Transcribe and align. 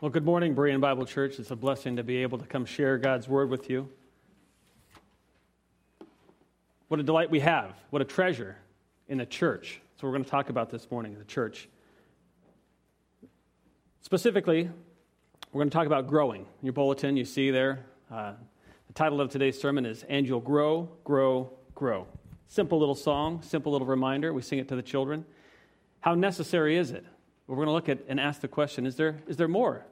Well, 0.00 0.08
good 0.08 0.24
morning, 0.24 0.54
Berean 0.54 0.80
Bible 0.80 1.04
Church. 1.04 1.38
It's 1.38 1.50
a 1.50 1.56
blessing 1.56 1.96
to 1.96 2.02
be 2.02 2.22
able 2.22 2.38
to 2.38 2.46
come 2.46 2.64
share 2.64 2.96
God's 2.96 3.28
word 3.28 3.50
with 3.50 3.68
you. 3.68 3.86
What 6.88 6.98
a 7.00 7.02
delight 7.02 7.30
we 7.30 7.40
have. 7.40 7.74
What 7.90 8.00
a 8.00 8.06
treasure 8.06 8.56
in 9.08 9.18
the 9.18 9.26
church. 9.26 9.82
So, 10.00 10.06
we're 10.06 10.14
going 10.14 10.24
to 10.24 10.30
talk 10.30 10.48
about 10.48 10.70
this 10.70 10.90
morning, 10.90 11.18
the 11.18 11.24
church. 11.26 11.68
Specifically, 14.00 14.70
we're 15.52 15.58
going 15.58 15.68
to 15.68 15.74
talk 15.74 15.86
about 15.86 16.06
growing. 16.06 16.40
In 16.40 16.64
your 16.64 16.72
bulletin, 16.72 17.18
you 17.18 17.26
see 17.26 17.50
there, 17.50 17.84
uh, 18.10 18.32
the 18.86 18.94
title 18.94 19.20
of 19.20 19.28
today's 19.28 19.60
sermon 19.60 19.84
is 19.84 20.02
And 20.08 20.26
You'll 20.26 20.40
Grow, 20.40 20.88
Grow, 21.04 21.52
Grow. 21.74 22.06
Simple 22.48 22.78
little 22.78 22.94
song, 22.94 23.42
simple 23.42 23.72
little 23.72 23.86
reminder. 23.86 24.32
We 24.32 24.40
sing 24.40 24.60
it 24.60 24.68
to 24.68 24.76
the 24.76 24.82
children. 24.82 25.26
How 26.00 26.14
necessary 26.14 26.78
is 26.78 26.90
it? 26.90 27.04
We're 27.46 27.56
going 27.56 27.66
to 27.66 27.72
look 27.72 27.90
at 27.90 27.98
and 28.08 28.18
ask 28.18 28.40
the 28.40 28.48
question 28.48 28.86
is 28.86 28.96
there, 28.96 29.18
is 29.28 29.36
there 29.36 29.48
more 29.48 29.84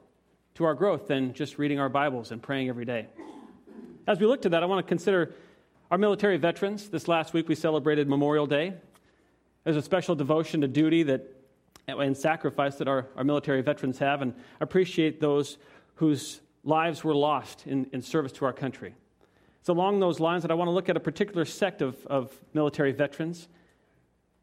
to 0.59 0.65
our 0.65 0.75
growth 0.75 1.07
than 1.07 1.33
just 1.33 1.57
reading 1.57 1.79
our 1.79 1.87
Bibles 1.87 2.31
and 2.31 2.43
praying 2.43 2.67
every 2.67 2.83
day. 2.83 3.07
As 4.05 4.19
we 4.19 4.25
look 4.25 4.41
to 4.41 4.49
that, 4.49 4.61
I 4.61 4.65
want 4.65 4.85
to 4.85 4.89
consider 4.89 5.33
our 5.89 5.97
military 5.97 6.35
veterans. 6.35 6.89
This 6.89 7.07
last 7.07 7.33
week 7.33 7.47
we 7.47 7.55
celebrated 7.55 8.09
Memorial 8.09 8.45
Day. 8.45 8.73
There's 9.63 9.77
a 9.77 9.81
special 9.81 10.15
devotion 10.15 10.59
to 10.59 10.67
duty 10.67 11.03
that 11.03 11.33
and 11.87 12.15
sacrifice 12.15 12.75
that 12.75 12.89
our, 12.89 13.07
our 13.15 13.23
military 13.23 13.61
veterans 13.61 13.99
have, 13.99 14.21
and 14.21 14.33
appreciate 14.59 15.21
those 15.21 15.57
whose 15.95 16.41
lives 16.65 17.05
were 17.05 17.15
lost 17.15 17.65
in, 17.65 17.89
in 17.93 18.01
service 18.01 18.33
to 18.33 18.43
our 18.43 18.51
country. 18.51 18.93
It's 19.61 19.69
along 19.69 20.01
those 20.01 20.19
lines 20.19 20.41
that 20.41 20.51
I 20.51 20.55
want 20.55 20.67
to 20.67 20.73
look 20.73 20.89
at 20.89 20.97
a 20.97 20.99
particular 20.99 21.45
sect 21.45 21.81
of, 21.81 22.05
of 22.07 22.37
military 22.53 22.91
veterans. 22.91 23.47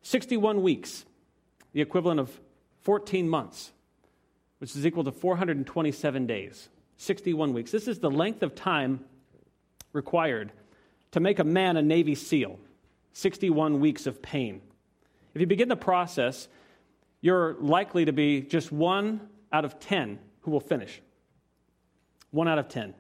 61 0.01 0.63
weeks, 0.63 1.05
the 1.75 1.83
equivalent 1.83 2.21
of 2.21 2.41
14 2.81 3.29
months 3.29 3.73
which 4.59 4.75
is 4.75 4.87
equal 4.87 5.05
to 5.05 5.13
427 5.13 6.27
days, 6.27 6.69
61 6.97 7.53
weeks. 7.53 7.71
This 7.71 7.89
is 7.89 7.99
the 7.99 8.11
length 8.11 8.43
of 8.43 8.55
time 8.55 9.05
required 9.93 10.53
to 11.13 11.21
make 11.21 11.39
a 11.39 11.45
man 11.45 11.77
a 11.77 11.83
Navy 11.83 12.15
SEAL 12.15 12.59
61 13.13 13.81
weeks 13.81 14.07
of 14.07 14.21
pain. 14.21 14.61
If 15.35 15.41
you 15.41 15.47
begin 15.47 15.69
the 15.69 15.77
process, 15.77 16.49
you're 17.23 17.55
likely 17.61 18.05
to 18.05 18.13
be 18.13 18.43
just 18.43 18.71
one 18.71 19.21
out 19.51 19.65
of 19.65 19.81
10 19.81 20.19
who 20.41 20.51
will 20.51 20.61
finish. 20.61 21.01
One 22.31 22.47
out 22.47 22.59
of 22.59 22.69
10. 22.69 22.95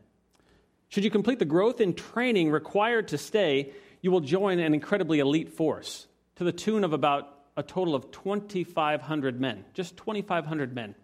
Should 0.89 1.05
you 1.05 1.11
complete 1.11 1.39
the 1.39 1.45
growth 1.45 1.81
and 1.81 1.95
training 1.95 2.51
required 2.51 3.09
to 3.09 3.19
stay, 3.19 3.73
you 4.01 4.11
will 4.11 4.21
join 4.21 4.59
an 4.59 4.73
incredibly 4.73 5.19
elite 5.19 5.51
force 5.51 6.07
to 6.37 6.45
the 6.45 6.53
tune 6.53 6.84
of 6.84 6.95
about 6.95 7.37
a 7.57 7.62
total 7.62 7.95
of 7.95 8.11
2,500 8.11 9.41
men. 9.41 9.65
Just 9.75 9.97
2,500 9.99 10.75
men. 10.75 10.95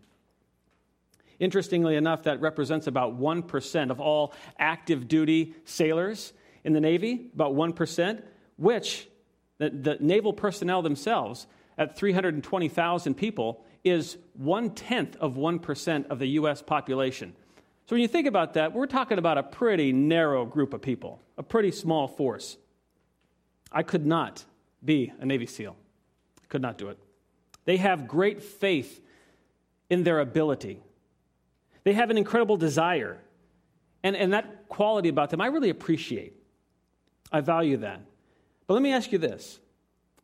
Interestingly 1.39 1.97
enough, 1.97 2.25
that 2.25 2.41
represents 2.41 2.87
about 2.87 3.19
1% 3.19 3.91
of 3.91 4.01
all 4.01 4.35
active 4.59 5.09
duty 5.09 5.55
sailors 5.65 6.33
in 6.65 6.73
the 6.73 6.81
Navy, 6.81 7.31
about 7.35 7.55
1%, 7.55 8.23
which 8.57 9.09
the, 9.59 9.71
the 9.71 9.97
naval 10.01 10.33
personnel 10.33 10.83
themselves, 10.83 11.47
at 11.79 11.97
320,000 11.97 13.15
people, 13.15 13.65
is 13.85 14.17
one 14.35 14.71
tenth 14.71 15.17
of 15.17 15.35
1% 15.35 16.07
of 16.07 16.19
the 16.19 16.27
U.S. 16.29 16.63
population. 16.63 17.35
So 17.87 17.97
when 17.97 18.03
you 18.03 18.09
think 18.09 18.27
about 18.27 18.55
that, 18.55 18.73
we're 18.73 18.87
talking 18.87 19.19
about 19.19 19.39
a 19.39 19.43
pretty 19.43 19.93
narrow 19.93 20.45
group 20.45 20.73
of 20.73 20.83
people, 20.83 21.21
a 21.37 21.43
pretty 21.43 21.73
small 21.73 22.07
force. 22.07 22.57
I 23.73 23.83
could 23.83 24.07
not 24.07 24.45
be 24.85 25.13
a 25.19 25.27
Navy 25.27 25.47
SEAL. 25.47 25.77
Could 26.49 26.63
not 26.63 26.79
do 26.79 26.89
it. 26.89 26.99
They 27.65 27.79
have 27.79 28.07
great 28.07 28.43
faith 28.43 29.01
in 29.91 30.05
their 30.05 30.21
ability. 30.21 30.81
They 31.85 31.93
have 31.93 32.11
an 32.11 32.19
incredible 32.19 32.57
desire. 32.57 33.19
And, 34.03 34.17
and 34.17 34.33
that 34.33 34.69
quality 34.69 35.09
about 35.09 35.31
them, 35.31 35.41
I 35.41 35.47
really 35.47 35.71
appreciate. 35.71 36.35
I 37.31 37.41
value 37.41 37.79
that. 37.79 38.01
But 38.67 38.75
let 38.75 38.83
me 38.83 38.93
ask 38.93 39.13
you 39.13 39.19
this 39.19 39.59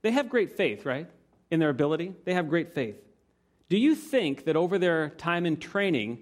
they 0.03 0.10
have 0.12 0.28
great 0.28 0.53
faith, 0.53 0.84
right? 0.84 1.09
In 1.50 1.60
their 1.60 1.71
ability, 1.71 2.15
they 2.25 2.34
have 2.34 2.49
great 2.49 2.75
faith. 2.75 2.97
Do 3.69 3.78
you 3.78 3.94
think 3.94 4.44
that 4.44 4.56
over 4.56 4.78
their 4.78 5.10
time 5.10 5.47
in 5.47 5.56
training, 5.56 6.19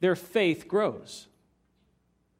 their 0.00 0.16
faith 0.16 0.68
grows? 0.68 1.26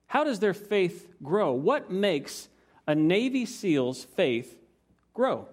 How 0.07 0.25
does 0.25 0.39
their 0.39 0.55
faith 0.55 1.09
grow? 1.23 1.53
What 1.53 1.91
makes 1.91 2.49
a 2.87 2.95
Navy 2.95 3.47
SEAL's 3.47 4.05
faith 4.05 4.57
grow? 5.13 5.49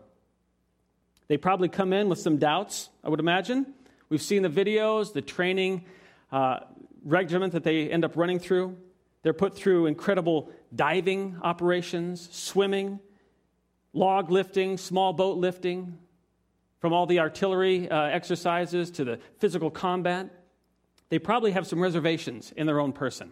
They 1.27 1.37
probably 1.37 1.69
come 1.69 1.93
in 1.93 2.09
with 2.09 2.19
some 2.19 2.37
doubts, 2.37 2.89
I 3.03 3.09
would 3.09 3.19
imagine. 3.19 3.73
We've 4.09 4.21
seen 4.21 4.41
the 4.41 4.49
videos, 4.49 5.13
the 5.13 5.21
training 5.21 5.85
uh, 6.31 6.59
regiment 7.03 7.53
that 7.53 7.63
they 7.63 7.89
end 7.89 8.05
up 8.05 8.15
running 8.15 8.39
through. 8.39 8.77
They're 9.23 9.33
put 9.33 9.55
through 9.55 9.85
incredible 9.85 10.51
diving 10.73 11.37
operations, 11.43 12.29
swimming, 12.31 12.99
log 13.93 14.31
lifting, 14.31 14.77
small 14.77 15.13
boat 15.13 15.37
lifting, 15.37 15.97
from 16.79 16.93
all 16.93 17.05
the 17.05 17.19
artillery 17.19 17.89
uh, 17.89 18.03
exercises 18.03 18.89
to 18.91 19.03
the 19.03 19.19
physical 19.37 19.69
combat. 19.69 20.29
They 21.09 21.19
probably 21.19 21.51
have 21.51 21.67
some 21.67 21.79
reservations 21.79 22.51
in 22.55 22.65
their 22.65 22.79
own 22.79 22.93
person, 22.93 23.31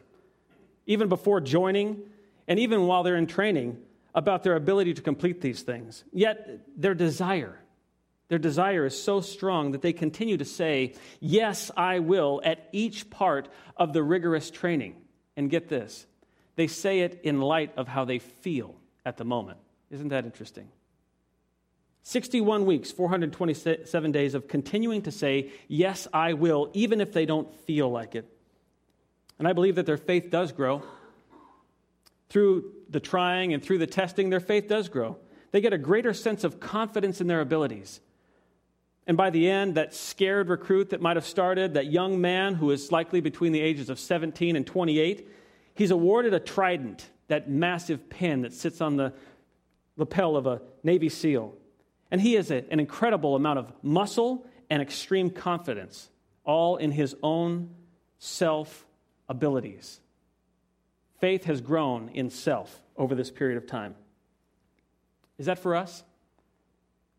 even 0.86 1.10
before 1.10 1.42
joining 1.42 2.04
and 2.48 2.60
even 2.60 2.86
while 2.86 3.04
they're 3.04 3.16
in 3.16 3.28
training 3.28 3.78
about 4.14 4.44
their 4.44 4.56
ability 4.56 4.94
to 4.96 5.02
complete 5.02 5.42
these 5.42 5.62
things. 5.62 6.04
Yet, 6.12 6.62
their 6.76 6.94
desire 6.94 7.59
their 8.30 8.40
desire 8.40 8.86
is 8.86 9.02
so 9.02 9.22
strong 9.22 9.72
that 9.72 9.82
they 9.82 9.92
continue 9.92 10.38
to 10.38 10.46
say, 10.46 10.94
Yes, 11.20 11.72
I 11.76 12.00
will, 12.00 12.42
at 12.46 12.70
each 12.72 13.10
part 13.10 13.50
of 13.76 13.92
the 13.92 14.04
rigorous 14.04 14.50
training. 14.50 14.96
And 15.36 15.50
get 15.50 15.68
this, 15.70 16.06
they 16.56 16.68
say 16.68 17.02
it 17.02 17.22
in 17.24 17.42
light 17.42 17.74
of 17.78 17.88
how 17.88 18.06
they 18.06 18.20
feel 18.20 18.76
at 19.06 19.18
the 19.18 19.26
moment. 19.26 19.58
Isn't 19.90 20.10
that 20.10 20.26
interesting? 20.26 20.70
61 22.04 22.66
weeks, 22.66 22.92
427 22.92 24.12
days 24.12 24.36
of 24.36 24.48
continuing 24.48 25.02
to 25.04 25.12
say, 25.12 25.52
Yes, 25.68 26.08
I 26.14 26.34
will, 26.34 26.70
even 26.74 27.02
if 27.02 27.12
they 27.14 27.26
don't 27.26 27.54
feel 27.66 27.90
like 27.90 28.16
it. 28.16 28.32
And 29.40 29.48
I 29.48 29.54
believe 29.54 29.76
that 29.76 29.86
their 29.86 29.98
faith 29.98 30.30
does 30.30 30.52
grow. 30.52 30.84
Through 32.30 32.72
the 32.90 33.00
trying 33.00 33.54
and 33.54 33.64
through 33.64 33.80
the 33.80 33.88
testing, 33.88 34.30
their 34.30 34.40
faith 34.40 34.68
does 34.68 34.88
grow. 34.88 35.18
They 35.52 35.62
get 35.62 35.74
a 35.74 35.80
greater 35.80 36.14
sense 36.14 36.44
of 36.44 36.60
confidence 36.60 37.22
in 37.22 37.28
their 37.28 37.42
abilities. 37.42 38.02
And 39.10 39.18
by 39.18 39.32
the 39.32 39.50
end, 39.50 39.74
that 39.74 39.96
scared 39.96 40.50
recruit 40.50 40.92
that 40.92 41.02
might 41.02 41.18
have 41.18 41.26
started, 41.26 41.74
that 41.74 41.88
young 41.88 42.22
man 42.22 42.54
who 42.54 42.70
is 42.70 42.92
likely 42.92 43.22
between 43.22 43.54
the 43.54 43.60
ages 43.60 43.90
of 43.90 44.00
17 44.00 44.56
and 44.56 44.68
28, 44.68 45.28
he's 45.74 45.90
awarded 45.90 46.36
a 46.36 46.40
trident, 46.40 47.10
that 47.28 47.50
massive 47.50 48.08
pin 48.12 48.44
that 48.44 48.54
sits 48.54 48.82
on 48.82 48.98
the 48.98 49.12
lapel 49.98 50.38
of 50.38 50.46
a 50.46 50.62
Navy 50.84 51.10
SEAL. 51.10 51.56
And 52.12 52.22
he 52.22 52.36
has 52.36 52.52
a, 52.52 52.64
an 52.72 52.80
incredible 52.80 53.36
amount 53.36 53.58
of 53.58 53.74
muscle 53.82 54.46
and 54.70 54.80
extreme 54.80 55.32
confidence, 55.32 56.12
all 56.44 56.78
in 56.78 56.92
his 56.92 57.16
own 57.24 57.72
self 58.20 58.86
abilities. 59.28 60.02
Faith 61.20 61.46
has 61.46 61.62
grown 61.62 62.10
in 62.10 62.30
self 62.30 62.80
over 62.96 63.16
this 63.16 63.32
period 63.32 63.58
of 63.58 63.66
time. 63.66 63.96
Is 65.40 65.48
that 65.48 65.58
for 65.58 65.76
us? 65.76 66.04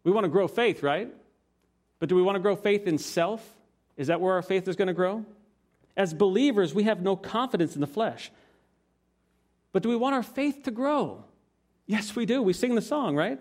We 0.04 0.12
want 0.12 0.22
to 0.22 0.30
grow 0.30 0.46
faith, 0.46 0.84
right? 0.84 1.12
But 2.00 2.08
do 2.08 2.16
we 2.16 2.22
want 2.22 2.34
to 2.34 2.40
grow 2.40 2.56
faith 2.56 2.88
in 2.88 2.98
self? 2.98 3.46
Is 3.96 4.08
that 4.08 4.20
where 4.20 4.34
our 4.34 4.42
faith 4.42 4.66
is 4.66 4.74
going 4.74 4.88
to 4.88 4.94
grow? 4.94 5.24
As 5.96 6.12
believers, 6.12 6.74
we 6.74 6.84
have 6.84 7.02
no 7.02 7.14
confidence 7.14 7.74
in 7.76 7.80
the 7.80 7.86
flesh. 7.86 8.32
But 9.72 9.84
do 9.84 9.88
we 9.88 9.96
want 9.96 10.14
our 10.14 10.22
faith 10.22 10.64
to 10.64 10.70
grow? 10.70 11.24
Yes, 11.86 12.16
we 12.16 12.26
do. 12.26 12.42
We 12.42 12.54
sing 12.54 12.74
the 12.74 12.82
song, 12.82 13.14
right? 13.14 13.38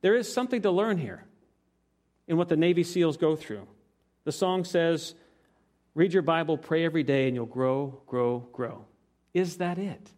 There 0.00 0.16
is 0.16 0.32
something 0.32 0.62
to 0.62 0.70
learn 0.70 0.96
here 0.96 1.24
in 2.28 2.36
what 2.36 2.48
the 2.48 2.56
Navy 2.56 2.84
SEALs 2.84 3.16
go 3.16 3.36
through. 3.36 3.66
The 4.24 4.32
song 4.32 4.64
says, 4.64 5.14
Read 5.94 6.12
your 6.12 6.22
Bible, 6.22 6.56
pray 6.56 6.84
every 6.84 7.02
day, 7.02 7.26
and 7.26 7.34
you'll 7.34 7.46
grow, 7.46 8.00
grow, 8.06 8.46
grow. 8.52 8.84
Is 9.34 9.56
that 9.56 9.78
it? 9.78 10.10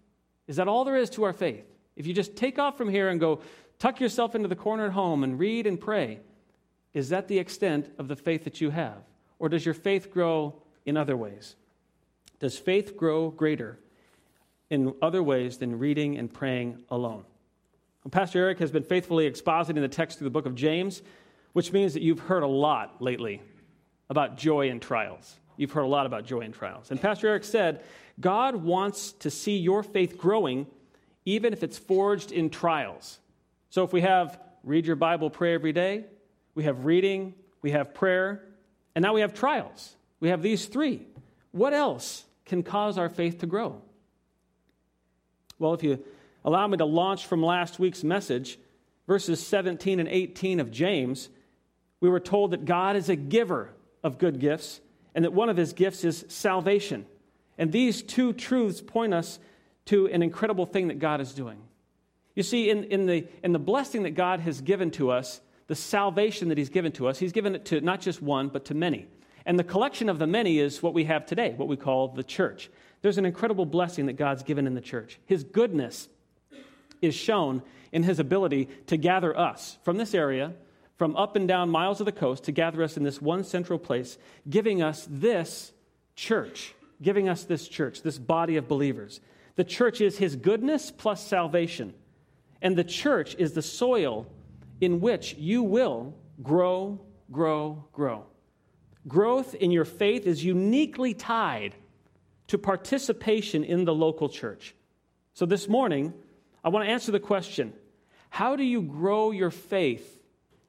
Is 0.47 0.57
that 0.57 0.69
all 0.69 0.85
there 0.85 0.97
is 0.97 1.09
to 1.11 1.25
our 1.25 1.33
faith? 1.33 1.65
If 1.97 2.07
you 2.07 2.13
just 2.13 2.37
take 2.37 2.59
off 2.59 2.77
from 2.77 2.89
here 2.89 3.09
and 3.09 3.19
go 3.19 3.41
tuck 3.79 4.01
yourself 4.01 4.35
into 4.35 4.49
the 4.49 4.57
corner 4.57 4.87
at 4.87 4.93
home 4.93 5.25
and 5.25 5.39
read 5.39 5.67
and 5.67 5.81
pray, 5.81 6.21
is 6.95 7.09
that 7.09 7.29
the 7.29 7.39
extent 7.39 7.91
of 7.99 8.09
the 8.09 8.17
faith 8.17 8.45
that 8.45 8.61
you 8.61 8.71
have? 8.71 8.99
Or 9.39 9.49
does 9.49 9.65
your 9.65 9.75
faith 9.75 10.11
grow 10.11 10.63
in 10.85 10.97
other 10.97 11.17
ways? 11.17 11.57
Does 12.39 12.59
faith 12.59 12.97
grow 12.97 13.31
greater 13.31 13.79
in 14.71 14.95
other 15.01 15.23
ways 15.23 15.59
than 15.59 15.79
reading 15.79 16.19
and 16.19 16.33
praying 16.33 16.83
alone? 16.91 17.25
Well, 18.05 18.11
Pastor 18.11 18.41
Eric 18.41 18.59
has 18.59 18.71
been 18.71 18.83
faithfully 18.83 19.31
expositing 19.31 19.81
the 19.81 19.89
text 19.89 20.19
through 20.19 20.27
the 20.27 20.31
book 20.31 20.47
of 20.47 20.55
James, 20.55 21.03
which 21.53 21.73
means 21.73 21.95
that 21.95 22.03
you've 22.03 22.21
heard 22.21 22.43
a 22.43 22.49
lot 22.49 23.01
lately 23.01 23.43
about 24.11 24.37
joy 24.37 24.71
and 24.71 24.83
trials. 24.83 25.37
You've 25.57 25.71
heard 25.71 25.83
a 25.83 25.89
lot 25.89 26.07
about 26.07 26.25
joy 26.25 26.41
and 26.41 26.53
trials. 26.53 26.91
And 26.91 27.01
Pastor 27.01 27.29
Eric 27.29 27.45
said, 27.45 27.83
God 28.21 28.57
wants 28.57 29.13
to 29.13 29.31
see 29.31 29.57
your 29.57 29.83
faith 29.83 30.19
growing 30.19 30.67
even 31.25 31.53
if 31.53 31.63
it's 31.63 31.79
forged 31.79 32.33
in 32.33 32.51
trials. 32.51 33.19
So 33.71 33.85
if 33.85 33.93
we 33.93 34.01
have 34.01 34.41
read 34.65 34.87
your 34.87 34.97
Bible, 34.97 35.31
pray 35.31 35.55
every 35.55 35.73
day, 35.73 36.05
we 36.55 36.65
have 36.65 36.85
reading, 36.85 37.35
we 37.63 37.71
have 37.71 37.95
prayer, 37.95 38.45
and 38.95 39.03
now 39.03 39.15
we 39.15 39.23
have 39.23 39.35
trials. 39.35 39.97
We 40.21 40.29
have 40.29 40.43
these 40.43 40.67
three. 40.67 41.07
What 41.53 41.73
else 41.73 42.25
can 42.45 42.63
cause 42.63 42.99
our 42.99 43.09
faith 43.09 43.39
to 43.39 43.47
grow? 43.47 43.81
Well, 45.59 45.75
if 45.75 45.83
you 45.83 46.05
allow 46.45 46.67
me 46.67 46.77
to 46.79 46.85
launch 46.85 47.27
from 47.27 47.43
last 47.43 47.79
week's 47.79 48.05
message, 48.05 48.59
verses 49.07 49.45
17 49.47 50.01
and 50.01 50.09
18 50.09 50.61
of 50.61 50.71
James, 50.71 51.29
we 52.01 52.09
were 52.09 52.21
told 52.21 52.51
that 52.51 52.65
God 52.65 52.97
is 52.97 53.09
a 53.09 53.17
giver 53.17 53.71
of 54.03 54.19
good 54.19 54.41
gifts 54.41 54.81
and 55.15 55.25
that 55.25 55.33
one 55.33 55.49
of 55.49 55.57
his 55.57 55.73
gifts 55.73 56.05
is 56.05 56.25
salvation. 56.29 57.07
And 57.59 57.71
these 57.71 58.03
two 58.03 58.33
truths 58.33 58.81
point 58.81 59.15
us 59.15 59.39
to 59.87 60.09
an 60.09 60.23
incredible 60.23 60.67
thing 60.67 60.89
that 60.89 60.99
God 60.99 61.21
is 61.21 61.33
doing. 61.33 61.59
You 62.35 62.43
see, 62.43 62.71
in, 62.71 62.85
in, 62.85 63.07
the, 63.07 63.27
in 63.43 63.53
the 63.53 63.59
blessing 63.59 64.05
that 64.05 64.13
God 64.13 64.41
has 64.41 64.61
given 64.61 64.91
to 64.93 65.11
us, 65.11 65.41
the 65.73 65.77
salvation 65.77 66.51
that 66.51 66.59
he's 66.59 66.69
given 66.69 66.93
to 66.93 67.09
us, 67.09 67.19
he's 67.19 67.33
given 67.33 67.55
it 67.55 67.65
to 67.65 67.81
not 67.81 67.99
just 67.99 68.21
one, 68.21 68.49
but 68.49 68.67
to 68.67 68.75
many. 68.75 69.07
And 69.47 69.59
the 69.59 69.65
collection 69.65 70.11
of 70.11 70.19
the 70.19 70.27
many 70.27 70.59
is 70.59 70.83
what 70.83 70.93
we 70.93 71.05
have 71.05 71.25
today, 71.25 71.55
what 71.57 71.67
we 71.67 71.79
call 71.79 72.09
the 72.09 72.23
church. 72.23 72.69
There's 73.01 73.17
an 73.17 73.25
incredible 73.25 73.65
blessing 73.65 74.05
that 74.05 74.19
God's 74.19 74.43
given 74.43 74.67
in 74.67 74.75
the 74.75 74.83
church. 74.83 75.19
His 75.25 75.45
goodness 75.45 76.11
is 77.01 77.15
shown 77.15 77.63
in 77.91 78.03
his 78.03 78.19
ability 78.19 78.69
to 78.89 78.99
gather 78.99 79.35
us 79.35 79.79
from 79.83 79.97
this 79.97 80.15
area, 80.15 80.53
from 80.99 81.17
up 81.17 81.37
and 81.37 81.49
down 81.49 81.71
miles 81.71 82.01
of 82.01 82.05
the 82.05 82.13
coast, 82.13 82.45
to 82.45 82.53
gather 82.53 82.83
us 82.83 82.99
in 82.99 83.03
this 83.03 83.23
one 83.23 83.43
central 83.43 83.79
place, 83.79 84.19
giving 84.51 84.83
us 84.83 85.09
this 85.11 85.73
church, 86.17 86.75
giving 87.01 87.31
us 87.31 87.45
this 87.45 87.67
church, 87.67 88.03
this 88.03 88.19
body 88.19 88.59
of 88.59 88.69
believers. 88.69 89.21
The 89.57 89.65
church 89.65 90.03
is 90.03 90.19
his 90.19 90.37
goodness 90.37 90.91
plus 90.91 91.27
salvation. 91.27 91.95
And 92.61 92.77
the 92.77 92.85
church 92.85 93.35
is 93.39 93.55
the 93.55 93.63
soil 93.63 94.27
in 94.83 95.01
which 95.01 95.35
you 95.39 95.63
will 95.63 96.13
grow, 96.43 97.01
grow, 97.31 97.85
grow. 97.93 98.25
Growth 99.07 99.55
in 99.55 99.71
your 99.71 99.85
faith 99.85 100.27
is 100.27 100.45
uniquely 100.45 101.15
tied 101.15 101.77
to 102.49 102.59
participation 102.59 103.63
in 103.63 103.85
the 103.85 103.95
local 103.95 104.29
church. 104.29 104.75
So 105.35 105.47
this 105.47 105.69
morning, 105.69 106.13
I 106.65 106.69
want 106.69 106.85
to 106.85 106.91
answer 106.91 107.13
the 107.13 107.21
question 107.21 107.73
how 108.29 108.57
do 108.57 108.65
you 108.65 108.83
grow 108.83 109.31
your 109.31 109.51
faith 109.51 110.21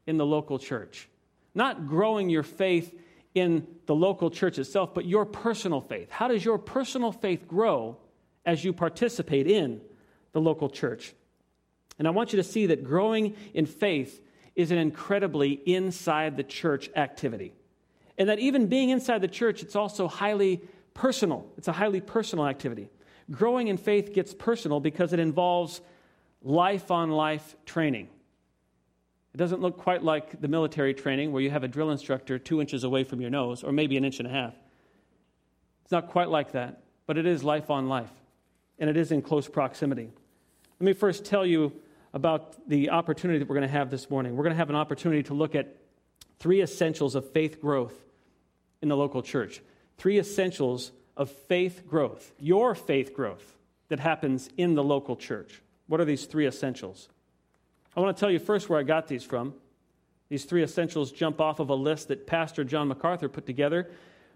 in 0.05 0.17
the 0.17 0.25
local 0.25 0.59
church? 0.59 1.09
Not 1.55 1.87
growing 1.87 2.29
your 2.29 2.43
faith 2.43 2.93
in 3.33 3.65
the 3.87 3.95
local 3.95 4.29
church 4.29 4.59
itself, 4.59 4.93
but 4.93 5.05
your 5.05 5.25
personal 5.25 5.81
faith. 5.81 6.11
How 6.11 6.27
does 6.27 6.45
your 6.45 6.59
personal 6.59 7.11
faith 7.11 7.47
grow 7.47 7.97
as 8.45 8.63
you 8.63 8.73
participate 8.73 9.47
in 9.47 9.81
the 10.33 10.41
local 10.41 10.69
church? 10.69 11.15
And 11.99 12.07
I 12.07 12.11
want 12.11 12.33
you 12.33 12.37
to 12.37 12.43
see 12.43 12.67
that 12.67 12.83
growing 12.83 13.35
in 13.53 13.65
faith 13.65 14.21
is 14.55 14.71
an 14.71 14.77
incredibly 14.77 15.51
inside 15.65 16.37
the 16.37 16.43
church 16.43 16.89
activity. 16.95 17.53
And 18.17 18.29
that 18.29 18.39
even 18.39 18.67
being 18.67 18.89
inside 18.89 19.21
the 19.21 19.27
church, 19.27 19.63
it's 19.63 19.75
also 19.75 20.07
highly 20.07 20.61
personal. 20.93 21.45
It's 21.57 21.67
a 21.67 21.71
highly 21.71 22.01
personal 22.01 22.47
activity. 22.47 22.89
Growing 23.31 23.67
in 23.67 23.77
faith 23.77 24.13
gets 24.13 24.33
personal 24.33 24.79
because 24.79 25.13
it 25.13 25.19
involves 25.19 25.81
life 26.43 26.91
on 26.91 27.09
life 27.11 27.55
training. 27.65 28.09
It 29.33 29.37
doesn't 29.37 29.61
look 29.61 29.77
quite 29.77 30.03
like 30.03 30.41
the 30.41 30.47
military 30.47 30.93
training 30.93 31.31
where 31.31 31.41
you 31.41 31.49
have 31.49 31.63
a 31.63 31.67
drill 31.67 31.89
instructor 31.89 32.37
two 32.37 32.61
inches 32.61 32.83
away 32.83 33.03
from 33.03 33.19
your 33.19 33.31
nose, 33.31 33.63
or 33.63 33.71
maybe 33.71 33.97
an 33.97 34.05
inch 34.05 34.19
and 34.19 34.27
a 34.27 34.31
half. 34.31 34.53
It's 35.83 35.91
not 35.91 36.09
quite 36.09 36.29
like 36.29 36.51
that, 36.51 36.83
but 37.07 37.17
it 37.17 37.25
is 37.25 37.43
life 37.43 37.71
on 37.71 37.89
life, 37.89 38.11
and 38.77 38.89
it 38.89 38.97
is 38.97 39.11
in 39.11 39.23
close 39.23 39.47
proximity. 39.47 40.11
Let 40.79 40.85
me 40.85 40.93
first 40.93 41.25
tell 41.25 41.45
you 41.45 41.71
about 42.13 42.69
the 42.69 42.91
opportunity 42.91 43.39
that 43.39 43.49
we're 43.49 43.55
going 43.55 43.67
to 43.67 43.73
have 43.73 43.89
this 43.89 44.09
morning. 44.09 44.35
We're 44.35 44.43
going 44.43 44.53
to 44.53 44.57
have 44.57 44.69
an 44.69 44.75
opportunity 44.75 45.23
to 45.23 45.33
look 45.33 45.55
at 45.55 45.75
three 46.39 46.61
essentials 46.61 47.15
of 47.15 47.29
faith 47.31 47.59
growth 47.59 47.95
in 48.81 48.89
the 48.89 48.97
local 48.97 49.21
church. 49.21 49.61
Three 49.97 50.19
essentials 50.19 50.91
of 51.17 51.31
faith 51.31 51.83
growth, 51.87 52.31
your 52.39 52.75
faith 52.75 53.13
growth 53.13 53.57
that 53.89 53.99
happens 53.99 54.49
in 54.57 54.75
the 54.75 54.83
local 54.83 55.15
church. 55.15 55.61
What 55.87 55.99
are 55.99 56.05
these 56.05 56.25
three 56.25 56.47
essentials? 56.47 57.09
I 57.95 57.99
want 57.99 58.15
to 58.15 58.19
tell 58.19 58.31
you 58.31 58.39
first 58.39 58.69
where 58.69 58.79
I 58.79 58.83
got 58.83 59.07
these 59.07 59.23
from. 59.23 59.53
These 60.29 60.45
three 60.45 60.63
essentials 60.63 61.11
jump 61.11 61.39
off 61.41 61.59
of 61.59 61.69
a 61.69 61.75
list 61.75 62.07
that 62.07 62.25
Pastor 62.25 62.63
John 62.63 62.87
MacArthur 62.87 63.29
put 63.29 63.45
together 63.45 63.91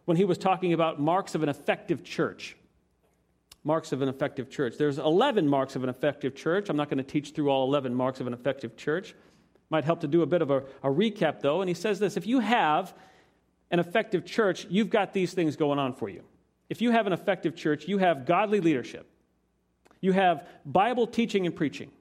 when 0.06 0.18
he 0.18 0.26
was 0.26 0.38
talking 0.38 0.74
about 0.74 1.00
marks 1.00 1.36
of 1.36 1.44
an 1.44 1.50
effective 1.50 2.04
church. 2.04 2.57
Marks 3.64 3.92
of 3.92 4.02
an 4.02 4.10
effective 4.10 4.50
church. 4.50 4.78
There's 4.78 4.98
11 4.98 5.48
marks 5.48 5.76
of 5.76 5.84
an 5.84 5.90
effective 5.90 6.36
church. 6.36 6.70
I'm 6.70 6.78
not 6.78 6.90
going 6.90 7.00
to 7.00 7.04
teach 7.04 7.32
through 7.32 7.50
all 7.50 7.68
11 7.68 7.94
marks 7.94 8.20
of 8.20 8.28
an 8.28 8.34
effective 8.34 8.78
church. 8.78 9.14
Might 9.70 9.84
help 9.84 10.02
to 10.02 10.08
do 10.08 10.22
a 10.22 10.26
bit 10.26 10.42
of 10.42 10.52
a, 10.52 10.58
a 10.84 10.90
recap, 10.90 11.42
though. 11.42 11.62
And 11.62 11.68
he 11.68 11.74
says 11.74 12.00
this 12.00 12.16
if 12.16 12.26
you 12.26 12.40
have 12.40 12.94
an 13.72 13.80
effective 13.80 14.26
church, 14.26 14.66
you've 14.70 14.90
got 14.90 15.14
these 15.14 15.34
things 15.34 15.56
going 15.56 15.80
on 15.80 15.94
for 15.94 16.08
you. 16.08 16.24
If 16.70 16.82
you 16.82 16.92
have 16.92 17.08
an 17.08 17.14
effective 17.14 17.56
church, 17.56 17.88
you 17.88 17.98
have 17.98 18.26
godly 18.26 18.62
leadership, 18.62 19.10
you 20.00 20.14
have 20.14 20.48
Bible 20.66 21.08
teaching 21.08 21.46
and 21.46 21.56
preaching, 21.56 21.92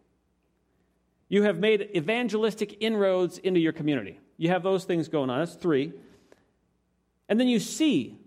you 1.28 1.42
have 1.42 1.58
made 1.58 1.90
evangelistic 1.96 2.76
inroads 2.80 3.38
into 3.38 3.58
your 3.58 3.72
community. 3.72 4.20
You 4.36 4.50
have 4.50 4.62
those 4.62 4.84
things 4.84 5.08
going 5.08 5.30
on. 5.30 5.40
That's 5.40 5.54
three. 5.54 5.92
And 7.28 7.40
then 7.40 7.48
you 7.48 7.58
see 7.58 8.18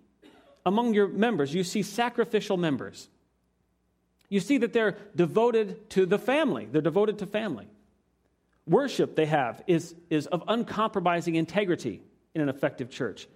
among 0.66 0.94
your 0.94 1.08
members, 1.08 1.54
you 1.54 1.64
see 1.64 1.82
sacrificial 1.82 2.58
members. 2.58 3.10
You 4.30 4.40
see 4.40 4.60
that 4.60 4.74
they're 4.74 4.98
devoted 5.16 5.90
to 5.92 6.06
the 6.06 6.20
family, 6.20 6.68
they're 6.72 6.82
devoted 6.82 7.20
to 7.20 7.26
family. 7.26 7.68
Worship 8.66 9.16
they 9.16 9.26
have 9.26 9.64
is, 9.66 9.96
is 10.12 10.28
of 10.28 10.44
uncompromising 10.48 11.36
integrity 11.36 12.02
in 12.36 12.42
an 12.42 12.50
effective 12.50 12.92
church. 12.92 13.28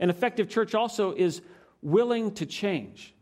An 0.00 0.08
effective 0.08 0.48
church 0.48 0.74
also 0.74 1.12
is 1.12 1.42
willing 1.82 2.32
to 2.34 2.46
change. 2.46 3.14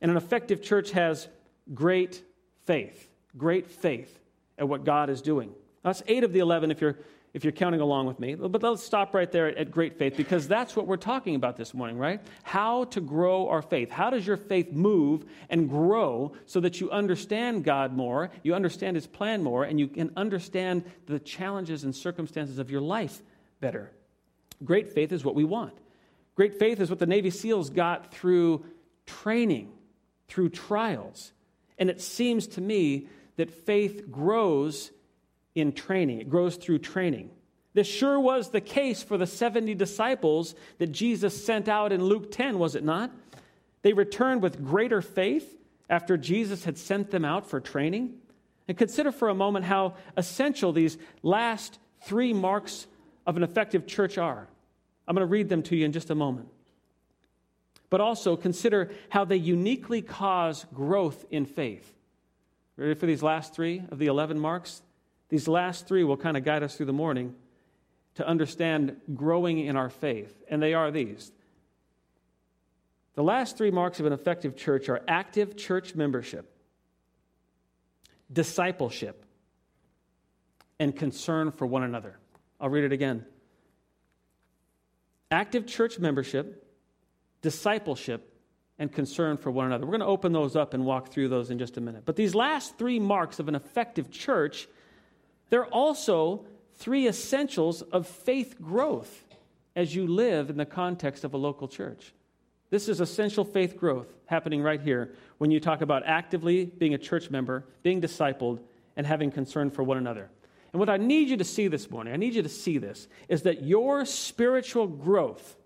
And 0.00 0.10
an 0.10 0.16
effective 0.16 0.62
church 0.62 0.90
has 0.90 1.28
great 1.72 2.22
faith, 2.64 3.08
great 3.36 3.70
faith 3.70 4.18
at 4.58 4.68
what 4.68 4.84
God 4.84 5.08
is 5.08 5.22
doing. 5.22 5.52
That's 5.84 6.02
eight 6.08 6.24
of 6.24 6.32
the 6.32 6.40
11 6.40 6.70
if 6.70 6.80
you're, 6.80 6.98
if 7.32 7.44
you're 7.44 7.52
counting 7.52 7.80
along 7.80 8.06
with 8.06 8.18
me. 8.18 8.34
But 8.34 8.62
let's 8.62 8.82
stop 8.82 9.14
right 9.14 9.30
there 9.30 9.56
at 9.56 9.70
great 9.70 9.98
faith 9.98 10.16
because 10.16 10.48
that's 10.48 10.74
what 10.74 10.86
we're 10.86 10.96
talking 10.96 11.34
about 11.34 11.56
this 11.56 11.72
morning, 11.72 11.96
right? 11.96 12.20
How 12.42 12.84
to 12.84 13.00
grow 13.00 13.48
our 13.48 13.62
faith. 13.62 13.90
How 13.90 14.10
does 14.10 14.26
your 14.26 14.36
faith 14.36 14.72
move 14.72 15.24
and 15.48 15.68
grow 15.68 16.32
so 16.46 16.60
that 16.60 16.80
you 16.80 16.90
understand 16.90 17.64
God 17.64 17.92
more, 17.92 18.30
you 18.42 18.54
understand 18.54 18.96
His 18.96 19.06
plan 19.06 19.42
more, 19.42 19.64
and 19.64 19.78
you 19.78 19.86
can 19.88 20.12
understand 20.16 20.84
the 21.06 21.20
challenges 21.20 21.84
and 21.84 21.94
circumstances 21.94 22.58
of 22.58 22.70
your 22.70 22.80
life 22.80 23.22
better? 23.60 23.92
Great 24.64 24.92
faith 24.92 25.12
is 25.12 25.24
what 25.24 25.34
we 25.34 25.44
want. 25.44 25.74
Great 26.34 26.58
faith 26.58 26.80
is 26.80 26.90
what 26.90 26.98
the 26.98 27.06
Navy 27.06 27.30
SEALs 27.30 27.70
got 27.70 28.12
through 28.12 28.64
training, 29.06 29.72
through 30.28 30.48
trials. 30.48 31.32
And 31.78 31.88
it 31.90 32.00
seems 32.00 32.46
to 32.48 32.60
me 32.60 33.08
that 33.36 33.50
faith 33.50 34.10
grows 34.10 34.90
in 35.54 35.72
training, 35.72 36.20
it 36.20 36.30
grows 36.30 36.56
through 36.56 36.78
training. 36.78 37.30
This 37.72 37.86
sure 37.86 38.18
was 38.18 38.50
the 38.50 38.60
case 38.60 39.02
for 39.02 39.16
the 39.16 39.26
70 39.26 39.74
disciples 39.74 40.54
that 40.78 40.88
Jesus 40.88 41.44
sent 41.44 41.68
out 41.68 41.92
in 41.92 42.02
Luke 42.02 42.32
10, 42.32 42.58
was 42.58 42.74
it 42.74 42.84
not? 42.84 43.10
They 43.82 43.92
returned 43.92 44.42
with 44.42 44.64
greater 44.64 45.00
faith 45.00 45.56
after 45.88 46.16
Jesus 46.16 46.64
had 46.64 46.78
sent 46.78 47.10
them 47.10 47.24
out 47.24 47.48
for 47.48 47.60
training. 47.60 48.14
And 48.68 48.76
consider 48.76 49.10
for 49.10 49.28
a 49.28 49.34
moment 49.34 49.64
how 49.64 49.94
essential 50.16 50.72
these 50.72 50.98
last 51.22 51.78
three 52.02 52.32
marks 52.32 52.86
of 53.26 53.36
an 53.36 53.42
effective 53.42 53.86
church 53.86 54.18
are. 54.18 54.48
I'm 55.06 55.14
going 55.14 55.26
to 55.26 55.30
read 55.30 55.48
them 55.48 55.62
to 55.64 55.76
you 55.76 55.84
in 55.84 55.92
just 55.92 56.10
a 56.10 56.14
moment. 56.14 56.48
But 57.88 58.00
also 58.00 58.36
consider 58.36 58.92
how 59.08 59.24
they 59.24 59.36
uniquely 59.36 60.02
cause 60.02 60.66
growth 60.72 61.24
in 61.30 61.46
faith. 61.46 61.92
Ready 62.76 62.94
for 62.94 63.06
these 63.06 63.22
last 63.22 63.54
three 63.54 63.82
of 63.90 63.98
the 63.98 64.06
11 64.06 64.38
marks? 64.38 64.82
These 65.30 65.48
last 65.48 65.88
three 65.88 66.04
will 66.04 66.16
kind 66.16 66.36
of 66.36 66.44
guide 66.44 66.62
us 66.62 66.76
through 66.76 66.86
the 66.86 66.92
morning 66.92 67.34
to 68.16 68.26
understand 68.26 68.96
growing 69.14 69.60
in 69.60 69.76
our 69.76 69.88
faith. 69.88 70.42
And 70.50 70.62
they 70.62 70.74
are 70.74 70.90
these. 70.90 71.32
The 73.14 73.22
last 73.22 73.56
three 73.56 73.70
marks 73.70 74.00
of 74.00 74.06
an 74.06 74.12
effective 74.12 74.56
church 74.56 74.88
are 74.88 75.02
active 75.08 75.56
church 75.56 75.94
membership, 75.94 76.52
discipleship, 78.32 79.24
and 80.78 80.94
concern 80.94 81.52
for 81.52 81.66
one 81.66 81.82
another. 81.82 82.16
I'll 82.60 82.68
read 82.68 82.84
it 82.84 82.92
again 82.92 83.24
active 85.30 85.64
church 85.64 85.98
membership, 85.98 86.66
discipleship, 87.40 88.34
and 88.80 88.90
concern 88.90 89.36
for 89.36 89.50
one 89.50 89.66
another. 89.66 89.84
We're 89.84 89.92
going 89.92 90.00
to 90.00 90.06
open 90.06 90.32
those 90.32 90.56
up 90.56 90.74
and 90.74 90.84
walk 90.84 91.12
through 91.12 91.28
those 91.28 91.50
in 91.50 91.58
just 91.58 91.76
a 91.76 91.80
minute. 91.80 92.02
But 92.04 92.16
these 92.16 92.34
last 92.34 92.78
three 92.78 92.98
marks 92.98 93.38
of 93.38 93.46
an 93.46 93.54
effective 93.54 94.10
church, 94.10 94.66
they're 95.50 95.66
also 95.66 96.46
three 96.74 97.06
essentials 97.06 97.82
of 97.82 98.06
faith 98.06 98.56
growth 98.60 99.24
as 99.76 99.94
you 99.94 100.06
live 100.06 100.48
in 100.50 100.56
the 100.56 100.66
context 100.66 101.24
of 101.24 101.34
a 101.34 101.36
local 101.36 101.68
church. 101.68 102.14
This 102.70 102.88
is 102.88 103.00
essential 103.00 103.44
faith 103.44 103.76
growth 103.76 104.06
happening 104.26 104.62
right 104.62 104.80
here 104.80 105.14
when 105.38 105.50
you 105.50 105.60
talk 105.60 105.80
about 105.82 106.04
actively 106.06 106.64
being 106.64 106.94
a 106.94 106.98
church 106.98 107.30
member, 107.30 107.66
being 107.82 108.00
discipled, 108.00 108.60
and 108.96 109.06
having 109.06 109.30
concern 109.30 109.70
for 109.70 109.82
one 109.82 109.98
another. 109.98 110.30
And 110.72 110.78
what 110.78 110.88
I 110.88 110.96
need 110.96 111.28
you 111.28 111.36
to 111.36 111.44
see 111.44 111.66
this 111.66 111.90
morning, 111.90 112.12
I 112.14 112.16
need 112.16 112.34
you 112.34 112.42
to 112.42 112.48
see 112.48 112.78
this, 112.78 113.08
is 113.28 113.42
that 113.42 113.62
your 113.62 114.04
spiritual 114.04 114.86
growth 114.86 115.56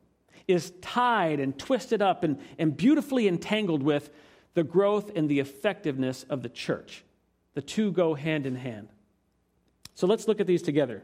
is 0.48 0.72
tied 0.80 1.40
and 1.40 1.58
twisted 1.58 2.00
up 2.00 2.24
and, 2.24 2.38
and 2.58 2.76
beautifully 2.76 3.28
entangled 3.28 3.82
with 3.82 4.10
the 4.54 4.64
growth 4.64 5.10
and 5.14 5.28
the 5.28 5.40
effectiveness 5.40 6.24
of 6.24 6.42
the 6.42 6.48
church. 6.48 7.04
The 7.54 7.62
two 7.62 7.92
go 7.92 8.14
hand 8.14 8.46
in 8.46 8.56
hand. 8.56 8.88
So 9.94 10.06
let's 10.06 10.26
look 10.28 10.40
at 10.40 10.46
these 10.46 10.62
together. 10.62 11.02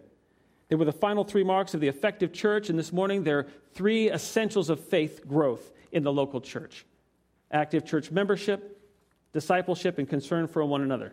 They 0.69 0.77
were 0.77 0.85
the 0.85 0.93
final 0.93 1.25
three 1.25 1.45
marks 1.45 1.75
of 1.75 1.81
the 1.81 1.89
effective 1.89 2.33
church, 2.33 2.71
and 2.71 2.79
this 2.79 2.93
morning 2.93 3.25
they're 3.25 3.47
three 3.75 4.11
essentials 4.11 4.71
of 4.71 4.81
faith 4.81 5.27
growth 5.27 5.73
in 5.93 6.03
the 6.03 6.13
local 6.13 6.41
church 6.41 6.87
active 7.53 7.85
church 7.85 8.13
membership, 8.13 8.81
discipleship, 9.33 9.99
and 9.99 10.09
concern 10.09 10.47
for 10.47 10.65
one 10.65 10.83
another. 10.83 11.13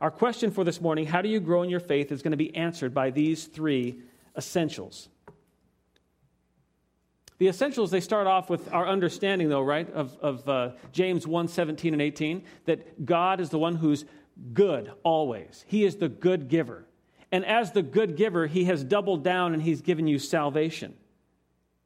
Our 0.00 0.10
question 0.10 0.50
for 0.50 0.64
this 0.64 0.80
morning, 0.80 1.06
how 1.06 1.20
do 1.20 1.28
you 1.28 1.38
grow 1.38 1.62
in 1.62 1.68
your 1.68 1.80
faith, 1.80 2.10
is 2.10 2.22
going 2.22 2.32
to 2.32 2.36
be 2.38 2.56
answered 2.56 2.94
by 2.94 3.10
these 3.10 3.44
three 3.44 4.00
essentials. 4.36 5.08
The 7.38 7.48
essentials, 7.48 7.90
they 7.90 8.00
start 8.00 8.26
off 8.26 8.48
with 8.48 8.72
our 8.72 8.86
understanding, 8.86 9.48
though, 9.48 9.62
right, 9.62 9.90
of, 9.92 10.16
of 10.20 10.48
uh, 10.48 10.70
James 10.92 11.26
1 11.26 11.48
17 11.48 11.92
and 11.92 12.00
18, 12.00 12.44
that 12.64 13.04
God 13.04 13.40
is 13.40 13.50
the 13.50 13.58
one 13.58 13.76
who's 13.76 14.04
good 14.52 14.92
always. 15.02 15.64
He 15.68 15.84
is 15.84 15.96
the 15.96 16.08
good 16.08 16.48
giver. 16.48 16.86
And 17.30 17.44
as 17.46 17.72
the 17.72 17.82
good 17.82 18.16
giver, 18.16 18.46
He 18.46 18.64
has 18.64 18.84
doubled 18.84 19.24
down 19.24 19.54
and 19.54 19.62
He's 19.62 19.80
given 19.80 20.06
you 20.06 20.18
salvation. 20.18 20.94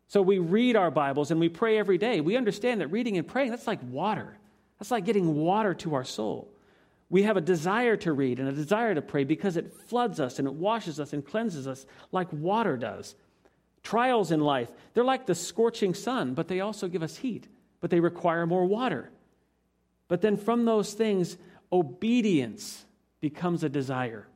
So 0.09 0.23
we 0.23 0.38
read 0.38 0.76
our 0.76 0.91
Bibles 0.91 1.31
and 1.31 1.41
we 1.41 1.49
pray 1.49 1.79
every 1.79 1.99
day. 1.99 2.21
We 2.21 2.37
understand 2.37 2.81
that 2.81 2.88
reading 2.88 3.17
and 3.17 3.26
praying, 3.26 3.50
that's 3.50 3.67
like 3.67 3.81
water. 3.83 4.37
That's 4.79 4.91
like 4.91 5.05
getting 5.05 5.35
water 5.37 5.75
to 5.75 5.95
our 5.95 6.05
soul. 6.05 6.53
We 7.09 7.23
have 7.23 7.37
a 7.37 7.41
desire 7.41 7.97
to 7.99 8.12
read 8.12 8.41
and 8.41 8.49
a 8.49 8.53
desire 8.53 8.95
to 8.95 9.03
pray 9.03 9.25
because 9.25 9.57
it 9.57 9.73
floods 9.73 10.19
us 10.19 10.38
and 10.38 10.49
it 10.49 10.55
washes 10.55 10.99
us 10.99 11.12
and 11.12 11.25
cleanses 11.25 11.67
us 11.67 11.87
like 12.12 12.33
water 12.33 12.76
does. 12.76 13.15
Trials 13.83 14.33
in 14.33 14.41
life, 14.41 14.71
they're 14.95 15.05
like 15.05 15.26
the 15.26 15.35
scorching 15.35 15.95
sun, 15.95 16.35
but 16.35 16.49
they 16.49 16.61
also 16.61 16.88
give 16.88 17.05
us 17.05 17.17
heat, 17.17 17.47
but 17.81 17.91
they 17.91 18.00
require 18.00 18.47
more 18.47 18.65
water. 18.65 19.11
But 20.09 20.21
then 20.21 20.37
from 20.37 20.65
those 20.65 20.93
things, 20.93 21.37
obedience 21.73 22.85
becomes 23.20 23.64
a 23.64 23.68
desire. 23.68 24.26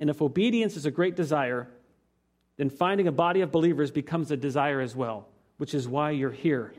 And 0.00 0.10
if 0.10 0.22
obedience 0.22 0.76
is 0.76 0.86
a 0.86 0.90
great 0.90 1.16
desire, 1.16 1.68
then 2.56 2.70
finding 2.70 3.08
a 3.08 3.12
body 3.12 3.40
of 3.40 3.50
believers 3.50 3.90
becomes 3.90 4.30
a 4.30 4.36
desire 4.36 4.80
as 4.80 4.94
well, 4.94 5.28
which 5.56 5.74
is 5.74 5.88
why 5.88 6.10
you're 6.10 6.30
here. 6.30 6.72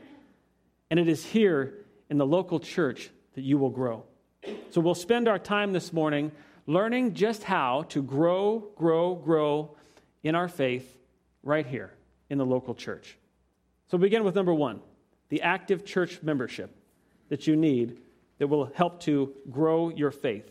And 0.90 0.98
it 0.98 1.08
is 1.08 1.24
here 1.24 1.74
in 2.08 2.18
the 2.18 2.26
local 2.26 2.60
church 2.60 3.10
that 3.34 3.42
you 3.42 3.58
will 3.58 3.70
grow. 3.70 4.04
So 4.70 4.80
we'll 4.80 4.94
spend 4.94 5.28
our 5.28 5.38
time 5.38 5.72
this 5.72 5.92
morning 5.92 6.32
learning 6.66 7.14
just 7.14 7.42
how 7.42 7.84
to 7.88 8.02
grow, 8.02 8.70
grow, 8.76 9.14
grow 9.14 9.76
in 10.22 10.34
our 10.34 10.48
faith 10.48 10.96
right 11.42 11.66
here 11.66 11.92
in 12.28 12.38
the 12.38 12.46
local 12.46 12.74
church. 12.74 13.16
So 13.88 13.98
begin 13.98 14.24
with 14.24 14.34
number 14.34 14.54
one 14.54 14.80
the 15.28 15.42
active 15.42 15.84
church 15.84 16.22
membership 16.22 16.74
that 17.28 17.46
you 17.46 17.56
need 17.56 17.98
that 18.40 18.48
will 18.48 18.72
help 18.74 19.00
to 19.00 19.34
grow 19.50 19.90
your 19.90 20.10
faith. 20.10 20.50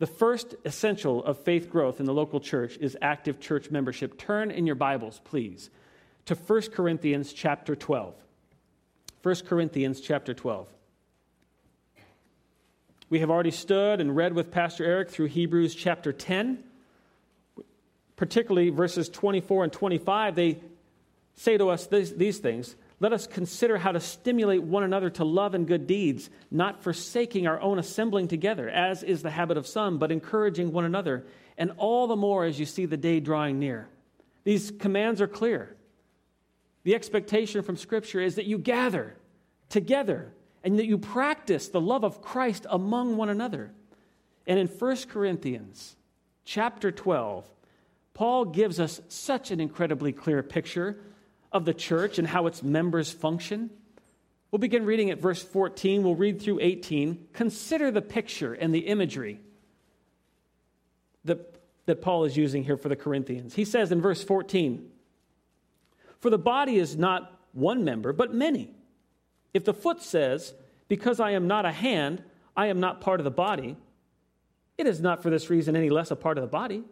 The 0.00 0.08
first 0.08 0.56
essential 0.64 1.24
of 1.24 1.38
faith 1.38 1.70
growth 1.70 2.00
in 2.00 2.04
the 2.04 2.12
local 2.12 2.40
church 2.40 2.76
is 2.78 2.98
active 3.00 3.38
church 3.38 3.70
membership. 3.70 4.18
Turn 4.18 4.50
in 4.50 4.66
your 4.66 4.74
Bibles, 4.74 5.20
please, 5.22 5.70
to 6.26 6.34
1 6.34 6.62
Corinthians 6.72 7.32
chapter 7.32 7.76
12. 7.76 8.16
1 9.22 9.34
Corinthians 9.46 10.00
chapter 10.00 10.34
12. 10.34 10.68
We 13.08 13.20
have 13.20 13.30
already 13.30 13.52
stood 13.52 14.00
and 14.00 14.16
read 14.16 14.32
with 14.32 14.50
Pastor 14.50 14.84
Eric 14.84 15.10
through 15.10 15.26
Hebrews 15.26 15.76
chapter 15.76 16.12
10, 16.12 16.58
particularly 18.16 18.70
verses 18.70 19.08
24 19.08 19.62
and 19.62 19.72
25. 19.72 20.34
They 20.34 20.58
say 21.36 21.56
to 21.56 21.68
us 21.68 21.86
these, 21.86 22.16
these 22.16 22.38
things 22.38 22.74
Let 23.00 23.12
us 23.12 23.26
consider 23.26 23.76
how 23.76 23.92
to 23.92 24.00
stimulate 24.00 24.62
one 24.62 24.84
another 24.84 25.10
to 25.10 25.24
love 25.24 25.54
and 25.54 25.66
good 25.66 25.86
deeds, 25.86 26.30
not 26.50 26.82
forsaking 26.82 27.46
our 27.46 27.60
own 27.60 27.78
assembling 27.78 28.28
together, 28.28 28.68
as 28.68 29.02
is 29.02 29.22
the 29.22 29.30
habit 29.30 29.56
of 29.56 29.66
some, 29.66 29.98
but 29.98 30.12
encouraging 30.12 30.72
one 30.72 30.84
another, 30.84 31.26
and 31.58 31.72
all 31.76 32.06
the 32.06 32.16
more 32.16 32.44
as 32.44 32.58
you 32.58 32.66
see 32.66 32.86
the 32.86 32.96
day 32.96 33.20
drawing 33.20 33.58
near. 33.58 33.88
These 34.44 34.70
commands 34.78 35.20
are 35.20 35.26
clear. 35.26 35.76
The 36.84 36.94
expectation 36.94 37.62
from 37.62 37.76
Scripture 37.76 38.20
is 38.20 38.36
that 38.36 38.46
you 38.46 38.58
gather 38.58 39.16
together 39.68 40.32
and 40.62 40.78
that 40.78 40.86
you 40.86 40.98
practice 40.98 41.68
the 41.68 41.80
love 41.80 42.04
of 42.04 42.22
Christ 42.22 42.66
among 42.70 43.16
one 43.16 43.28
another. 43.28 43.72
And 44.46 44.58
in 44.58 44.68
1 44.68 44.96
Corinthians 45.08 45.96
chapter 46.44 46.92
12, 46.92 47.48
Paul 48.12 48.44
gives 48.46 48.78
us 48.78 49.00
such 49.08 49.50
an 49.50 49.60
incredibly 49.60 50.12
clear 50.12 50.42
picture 50.42 50.98
of 51.54 51.64
the 51.64 51.72
church 51.72 52.18
and 52.18 52.26
how 52.26 52.46
its 52.46 52.62
members 52.62 53.12
function. 53.12 53.70
We'll 54.50 54.58
begin 54.58 54.84
reading 54.84 55.10
at 55.10 55.20
verse 55.20 55.42
14. 55.42 56.02
We'll 56.02 56.16
read 56.16 56.42
through 56.42 56.58
18. 56.60 57.28
Consider 57.32 57.90
the 57.90 58.02
picture 58.02 58.52
and 58.52 58.74
the 58.74 58.80
imagery 58.80 59.40
that, 61.24 61.60
that 61.86 62.02
Paul 62.02 62.24
is 62.24 62.36
using 62.36 62.64
here 62.64 62.76
for 62.76 62.88
the 62.88 62.96
Corinthians. 62.96 63.54
He 63.54 63.64
says 63.64 63.92
in 63.92 64.02
verse 64.02 64.22
14, 64.22 64.90
For 66.20 66.28
the 66.28 66.38
body 66.38 66.76
is 66.76 66.96
not 66.96 67.32
one 67.52 67.84
member, 67.84 68.12
but 68.12 68.34
many. 68.34 68.74
If 69.54 69.64
the 69.64 69.74
foot 69.74 70.02
says, 70.02 70.54
Because 70.88 71.20
I 71.20 71.30
am 71.30 71.46
not 71.46 71.64
a 71.64 71.72
hand, 71.72 72.22
I 72.56 72.66
am 72.66 72.80
not 72.80 73.00
part 73.00 73.20
of 73.20 73.24
the 73.24 73.30
body, 73.30 73.76
it 74.76 74.88
is 74.88 75.00
not 75.00 75.22
for 75.22 75.30
this 75.30 75.50
reason 75.50 75.76
any 75.76 75.90
less 75.90 76.10
a 76.10 76.16
part 76.16 76.36
of 76.36 76.42
the 76.42 76.48
body. 76.48 76.82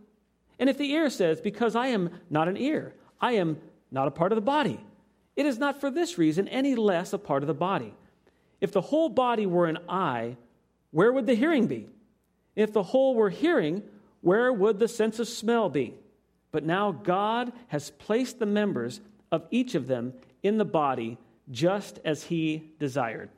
And 0.59 0.71
if 0.71 0.79
the 0.79 0.91
ear 0.93 1.11
says, 1.11 1.41
Because 1.41 1.75
I 1.75 1.89
am 1.89 2.11
not 2.31 2.49
an 2.49 2.57
ear, 2.57 2.95
I 3.21 3.33
am 3.33 3.59
not 3.93 4.09
a 4.09 4.11
part 4.11 4.33
of 4.33 4.37
the 4.37 4.43
body, 4.43 4.81
it 5.37 5.47
is 5.47 5.59
not 5.59 5.81
for 5.81 5.91
this 5.91 6.19
reason 6.19 6.49
any 6.49 6.75
less 6.75 7.13
a 7.13 7.19
part 7.19 7.43
of 7.43 7.47
the 7.47 7.55
body. 7.55 7.95
If 8.61 8.73
the 8.73 8.81
whole 8.81 9.09
body 9.09 9.47
were 9.47 9.67
an 9.67 9.79
eye, 9.89 10.37
where 10.91 11.13
would 11.13 11.27
the 11.27 11.35
hearing 11.35 11.67
be? 11.67 11.89
If 12.55 12.73
the 12.73 12.83
whole 12.83 13.15
were 13.15 13.31
hearing, 13.31 13.83
where 14.21 14.53
would 14.53 14.79
the 14.79 14.89
sense 14.89 15.19
of 15.19 15.29
smell 15.29 15.69
be? 15.69 15.95
But 16.53 16.65
now 16.65 16.93
God 16.93 17.53
has 17.69 17.91
placed 17.91 18.39
the 18.39 18.47
members 18.47 19.01
of 19.31 19.47
each 19.51 19.75
of 19.75 19.87
them 19.87 20.13
in 20.43 20.59
the 20.59 20.65
body 20.65 21.19
just 21.51 21.99
as 22.05 22.25
he 22.25 22.71
desired. 22.79 23.31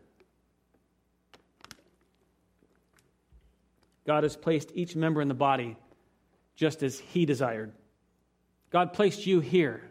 God 4.06 4.24
has 4.24 4.36
placed 4.36 4.70
each 4.74 4.96
member 4.96 5.22
in 5.22 5.28
the 5.28 5.34
body 5.34 5.76
just 6.56 6.82
as 6.82 6.98
he 6.98 7.24
desired. 7.24 7.72
God 8.70 8.92
placed 8.92 9.26
you 9.26 9.40
here 9.40 9.82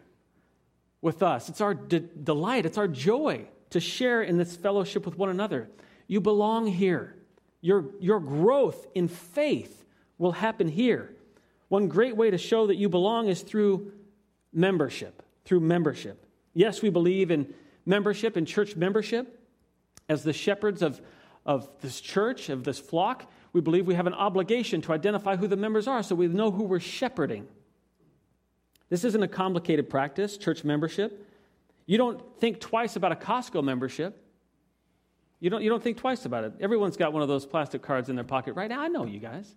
with 1.04 1.22
us. 1.22 1.48
It's 1.48 1.60
our 1.60 1.74
de- 1.74 2.00
delight, 2.00 2.66
it's 2.66 2.78
our 2.78 2.88
joy 2.88 3.46
to 3.70 3.78
share 3.78 4.22
in 4.22 4.38
this 4.38 4.56
fellowship 4.56 5.04
with 5.04 5.18
one 5.18 5.28
another. 5.28 5.68
You 6.06 6.20
belong 6.20 6.66
here. 6.66 7.14
Your, 7.60 7.84
your 8.00 8.20
growth 8.20 8.86
in 8.94 9.08
faith 9.08 9.84
will 10.18 10.32
happen 10.32 10.66
here. 10.66 11.14
One 11.68 11.88
great 11.88 12.16
way 12.16 12.30
to 12.30 12.38
show 12.38 12.66
that 12.68 12.76
you 12.76 12.88
belong 12.88 13.28
is 13.28 13.42
through 13.42 13.92
membership. 14.52 15.22
Through 15.44 15.60
membership. 15.60 16.26
Yes, 16.54 16.82
we 16.82 16.90
believe 16.90 17.30
in 17.30 17.52
membership 17.84 18.36
and 18.36 18.46
church 18.46 18.76
membership. 18.76 19.40
As 20.08 20.22
the 20.22 20.32
shepherds 20.32 20.82
of, 20.82 21.00
of 21.44 21.68
this 21.80 22.00
church, 22.00 22.48
of 22.48 22.64
this 22.64 22.78
flock, 22.78 23.30
we 23.52 23.60
believe 23.60 23.86
we 23.86 23.94
have 23.94 24.06
an 24.06 24.14
obligation 24.14 24.80
to 24.82 24.92
identify 24.92 25.36
who 25.36 25.48
the 25.48 25.56
members 25.56 25.86
are 25.86 26.02
so 26.02 26.14
we 26.14 26.28
know 26.28 26.50
who 26.50 26.64
we're 26.64 26.80
shepherding. 26.80 27.46
This 28.90 29.04
isn't 29.04 29.22
a 29.22 29.28
complicated 29.28 29.88
practice, 29.88 30.36
church 30.36 30.64
membership. 30.64 31.28
You 31.86 31.98
don't 31.98 32.22
think 32.38 32.60
twice 32.60 32.96
about 32.96 33.12
a 33.12 33.16
Costco 33.16 33.62
membership. 33.62 34.20
You 35.40 35.50
don't, 35.50 35.62
you 35.62 35.68
don't 35.68 35.82
think 35.82 35.98
twice 35.98 36.24
about 36.24 36.44
it. 36.44 36.52
Everyone's 36.60 36.96
got 36.96 37.12
one 37.12 37.22
of 37.22 37.28
those 37.28 37.44
plastic 37.44 37.82
cards 37.82 38.08
in 38.08 38.16
their 38.16 38.24
pocket 38.24 38.54
right 38.54 38.68
now. 38.68 38.80
I 38.80 38.88
know 38.88 39.04
you 39.04 39.18
guys. 39.18 39.54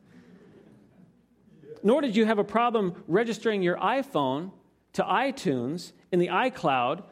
Nor 1.84 2.02
did 2.02 2.16
you 2.16 2.26
have 2.26 2.40
a 2.40 2.44
problem 2.44 3.04
registering 3.08 3.62
your 3.62 3.78
iPhone 3.78 4.52
to 4.94 5.04
iTunes 5.04 5.94
in 6.12 6.20
the 6.20 6.28
iCloud 6.28 7.04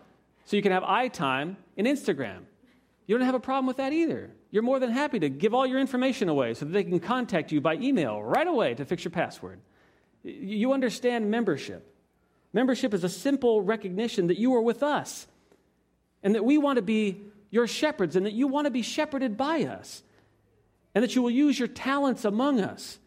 so 0.45 0.55
you 0.55 0.61
can 0.61 0.71
have 0.71 0.83
iTime 0.83 1.55
and 1.77 1.87
Instagram. 1.87 2.41
You 3.07 3.17
don't 3.17 3.25
have 3.25 3.35
a 3.35 3.39
problem 3.39 3.67
with 3.67 3.77
that 3.77 3.93
either. 3.93 4.31
You're 4.51 4.63
more 4.63 4.79
than 4.79 4.89
happy 4.89 5.19
to 5.19 5.29
give 5.29 5.53
all 5.53 5.67
your 5.67 5.79
information 5.79 6.27
away 6.27 6.53
so 6.53 6.65
that 6.65 6.71
they 6.71 6.83
can 6.83 6.99
contact 6.99 7.51
you 7.51 7.61
by 7.61 7.75
email 7.75 8.21
right 8.21 8.47
away 8.47 8.73
to 8.75 8.85
fix 8.85 9.03
your 9.03 9.11
password. 9.11 9.59
You 10.23 10.73
understand 10.73 11.29
membership. 11.29 11.94
Membership 12.55 12.93
is 12.93 13.03
a 13.03 13.09
simple 13.09 13.61
recognition 13.61 14.27
that 14.27 14.37
you 14.37 14.55
are 14.55 14.61
with 14.61 14.81
us 14.81 15.27
and 16.23 16.35
that 16.35 16.45
we 16.45 16.57
want 16.57 16.77
to 16.77 16.81
be 16.81 17.21
your 17.51 17.67
shepherds 17.67 18.15
and 18.15 18.25
that 18.25 18.31
you 18.31 18.47
want 18.47 18.63
to 18.63 18.71
be 18.71 18.81
shepherded 18.81 19.35
by 19.35 19.63
us 19.63 20.03
and 20.95 21.03
that 21.03 21.15
you 21.15 21.21
will 21.21 21.29
use 21.29 21.59
your 21.59 21.67
talents 21.67 22.23
among 22.23 22.61
us 22.61 22.97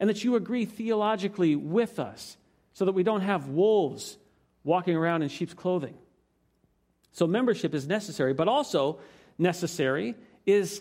and 0.00 0.08
that 0.08 0.24
you 0.24 0.36
agree 0.36 0.64
theologically 0.64 1.54
with 1.54 1.98
us 1.98 2.38
so 2.72 2.86
that 2.86 2.92
we 2.92 3.02
don't 3.02 3.20
have 3.20 3.46
wolves 3.46 4.16
walking 4.64 4.96
around 4.96 5.20
in 5.20 5.28
sheep's 5.28 5.52
clothing. 5.52 5.98
So 7.12 7.26
membership 7.26 7.74
is 7.74 7.86
necessary, 7.86 8.32
but 8.32 8.48
also 8.48 9.00
necessary 9.36 10.14
is 10.46 10.80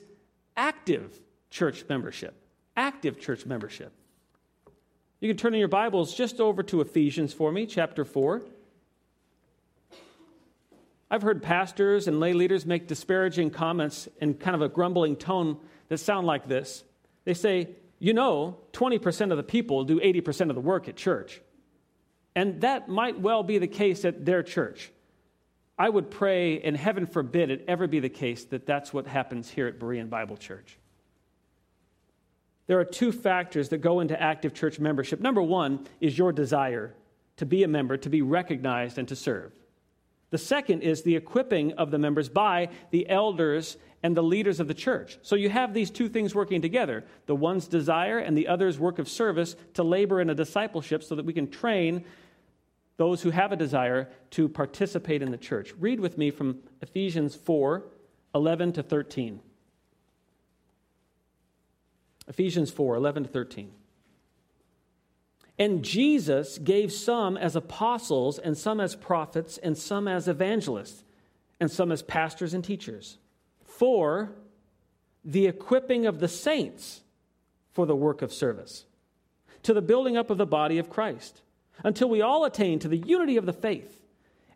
active 0.55 1.19
church 1.49 1.83
membership. 1.89 2.33
Active 2.77 3.19
church 3.19 3.45
membership. 3.45 3.91
You 5.23 5.29
can 5.29 5.37
turn 5.37 5.53
in 5.53 5.59
your 5.61 5.69
Bibles 5.69 6.13
just 6.13 6.41
over 6.41 6.63
to 6.63 6.81
Ephesians 6.81 7.31
for 7.31 7.49
me, 7.49 7.65
chapter 7.65 8.03
4. 8.03 8.41
I've 11.09 11.21
heard 11.21 11.41
pastors 11.41 12.09
and 12.09 12.19
lay 12.19 12.33
leaders 12.33 12.65
make 12.65 12.87
disparaging 12.87 13.51
comments 13.51 14.09
in 14.19 14.33
kind 14.33 14.53
of 14.53 14.61
a 14.61 14.67
grumbling 14.67 15.15
tone 15.15 15.59
that 15.87 15.99
sound 15.99 16.27
like 16.27 16.49
this. 16.49 16.83
They 17.23 17.35
say, 17.35 17.69
You 17.99 18.11
know, 18.11 18.57
20% 18.73 19.31
of 19.31 19.37
the 19.37 19.43
people 19.43 19.85
do 19.85 19.97
80% 20.01 20.49
of 20.49 20.55
the 20.55 20.61
work 20.61 20.89
at 20.89 20.97
church. 20.97 21.39
And 22.35 22.59
that 22.59 22.89
might 22.89 23.17
well 23.17 23.43
be 23.43 23.59
the 23.59 23.67
case 23.67 24.03
at 24.03 24.25
their 24.25 24.43
church. 24.43 24.91
I 25.79 25.87
would 25.87 26.11
pray, 26.11 26.59
and 26.59 26.75
heaven 26.75 27.05
forbid 27.05 27.49
it 27.49 27.63
ever 27.69 27.87
be 27.87 28.01
the 28.01 28.09
case, 28.09 28.43
that 28.47 28.65
that's 28.65 28.91
what 28.91 29.07
happens 29.07 29.49
here 29.49 29.67
at 29.67 29.79
Berean 29.79 30.09
Bible 30.09 30.35
Church. 30.35 30.77
There 32.67 32.79
are 32.79 32.85
two 32.85 33.11
factors 33.11 33.69
that 33.69 33.79
go 33.79 33.99
into 33.99 34.21
active 34.21 34.53
church 34.53 34.79
membership. 34.79 35.19
Number 35.19 35.41
one 35.41 35.85
is 35.99 36.17
your 36.17 36.31
desire 36.31 36.93
to 37.37 37.45
be 37.45 37.63
a 37.63 37.67
member, 37.67 37.97
to 37.97 38.09
be 38.09 38.21
recognized, 38.21 38.97
and 38.97 39.07
to 39.07 39.15
serve. 39.15 39.53
The 40.29 40.37
second 40.37 40.81
is 40.81 41.03
the 41.03 41.15
equipping 41.15 41.73
of 41.73 41.91
the 41.91 41.99
members 41.99 42.29
by 42.29 42.69
the 42.91 43.07
elders 43.09 43.77
and 44.01 44.17
the 44.17 44.23
leaders 44.23 44.59
of 44.59 44.67
the 44.67 44.73
church. 44.73 45.19
So 45.21 45.35
you 45.35 45.49
have 45.49 45.73
these 45.73 45.91
two 45.91 46.09
things 46.09 46.33
working 46.33 46.61
together 46.61 47.05
the 47.25 47.35
one's 47.35 47.67
desire 47.67 48.17
and 48.17 48.37
the 48.37 48.47
other's 48.47 48.79
work 48.79 48.99
of 48.99 49.07
service 49.07 49.55
to 49.75 49.83
labor 49.83 50.21
in 50.21 50.29
a 50.29 50.35
discipleship 50.35 51.03
so 51.03 51.15
that 51.15 51.25
we 51.25 51.33
can 51.33 51.49
train 51.49 52.03
those 52.97 53.21
who 53.21 53.31
have 53.31 53.51
a 53.51 53.55
desire 53.55 54.09
to 54.31 54.49
participate 54.49 55.21
in 55.21 55.31
the 55.31 55.37
church. 55.37 55.73
Read 55.79 55.99
with 55.99 56.17
me 56.17 56.31
from 56.31 56.59
Ephesians 56.81 57.35
4 57.35 57.83
11 58.35 58.73
to 58.73 58.83
13. 58.83 59.39
Ephesians 62.27 62.71
4 62.71 62.95
11 62.95 63.23
to 63.23 63.29
13. 63.29 63.71
And 65.59 65.83
Jesus 65.83 66.57
gave 66.57 66.91
some 66.91 67.37
as 67.37 67.55
apostles, 67.55 68.39
and 68.39 68.57
some 68.57 68.79
as 68.79 68.95
prophets, 68.95 69.57
and 69.59 69.77
some 69.77 70.07
as 70.07 70.27
evangelists, 70.27 71.03
and 71.59 71.69
some 71.69 71.91
as 71.91 72.01
pastors 72.01 72.53
and 72.53 72.63
teachers, 72.63 73.17
for 73.63 74.31
the 75.23 75.45
equipping 75.45 76.05
of 76.05 76.19
the 76.19 76.27
saints 76.27 77.01
for 77.71 77.85
the 77.85 77.95
work 77.95 78.21
of 78.21 78.33
service, 78.33 78.85
to 79.61 79.73
the 79.73 79.81
building 79.81 80.17
up 80.17 80.29
of 80.29 80.37
the 80.37 80.45
body 80.45 80.79
of 80.79 80.89
Christ, 80.89 81.41
until 81.83 82.09
we 82.09 82.21
all 82.21 82.45
attain 82.45 82.79
to 82.79 82.87
the 82.87 82.97
unity 82.97 83.37
of 83.37 83.45
the 83.45 83.53
faith 83.53 84.01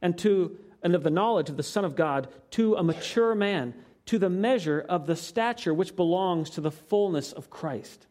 and 0.02 0.18
to 0.20 0.58
and 0.84 0.94
of 0.96 1.04
the 1.04 1.10
knowledge 1.10 1.50
of 1.50 1.58
the 1.58 1.64
Son 1.64 1.84
of 1.84 1.96
God, 1.96 2.28
to 2.52 2.76
a 2.76 2.84
mature 2.84 3.34
man, 3.34 3.74
to 4.08 4.18
the 4.18 4.30
measure 4.30 4.84
of 4.88 5.06
the 5.06 5.16
stature 5.16 5.74
which 5.74 5.96
belongs 5.96 6.50
to 6.52 6.62
the 6.62 6.72
fullness 6.72 7.32
of 7.32 7.50
Christ. 7.50 8.08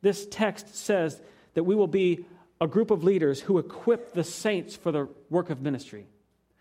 This 0.00 0.26
text 0.30 0.74
says 0.74 1.20
that 1.54 1.64
we 1.64 1.74
will 1.74 1.88
be 1.88 2.24
a 2.60 2.66
group 2.66 2.90
of 2.90 3.04
leaders 3.04 3.40
who 3.40 3.58
equip 3.58 4.12
the 4.12 4.24
saints 4.24 4.76
for 4.76 4.92
the 4.92 5.08
work 5.30 5.50
of 5.50 5.60
ministry. 5.60 6.06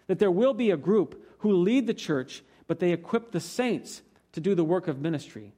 That 0.08 0.20
there 0.20 0.32
will 0.32 0.54
be 0.54 0.72
a 0.72 0.78
group 0.78 1.24
who 1.40 1.54
lead 1.54 1.88
the 1.88 1.94
church, 1.94 2.44
but 2.68 2.80
they 2.80 2.92
equip 2.92 3.32
the 3.32 3.40
saints 3.40 4.02
to 4.34 4.40
do 4.40 4.56
the 4.56 4.64
work 4.64 4.88
of 4.88 5.00
ministry. 5.00 5.54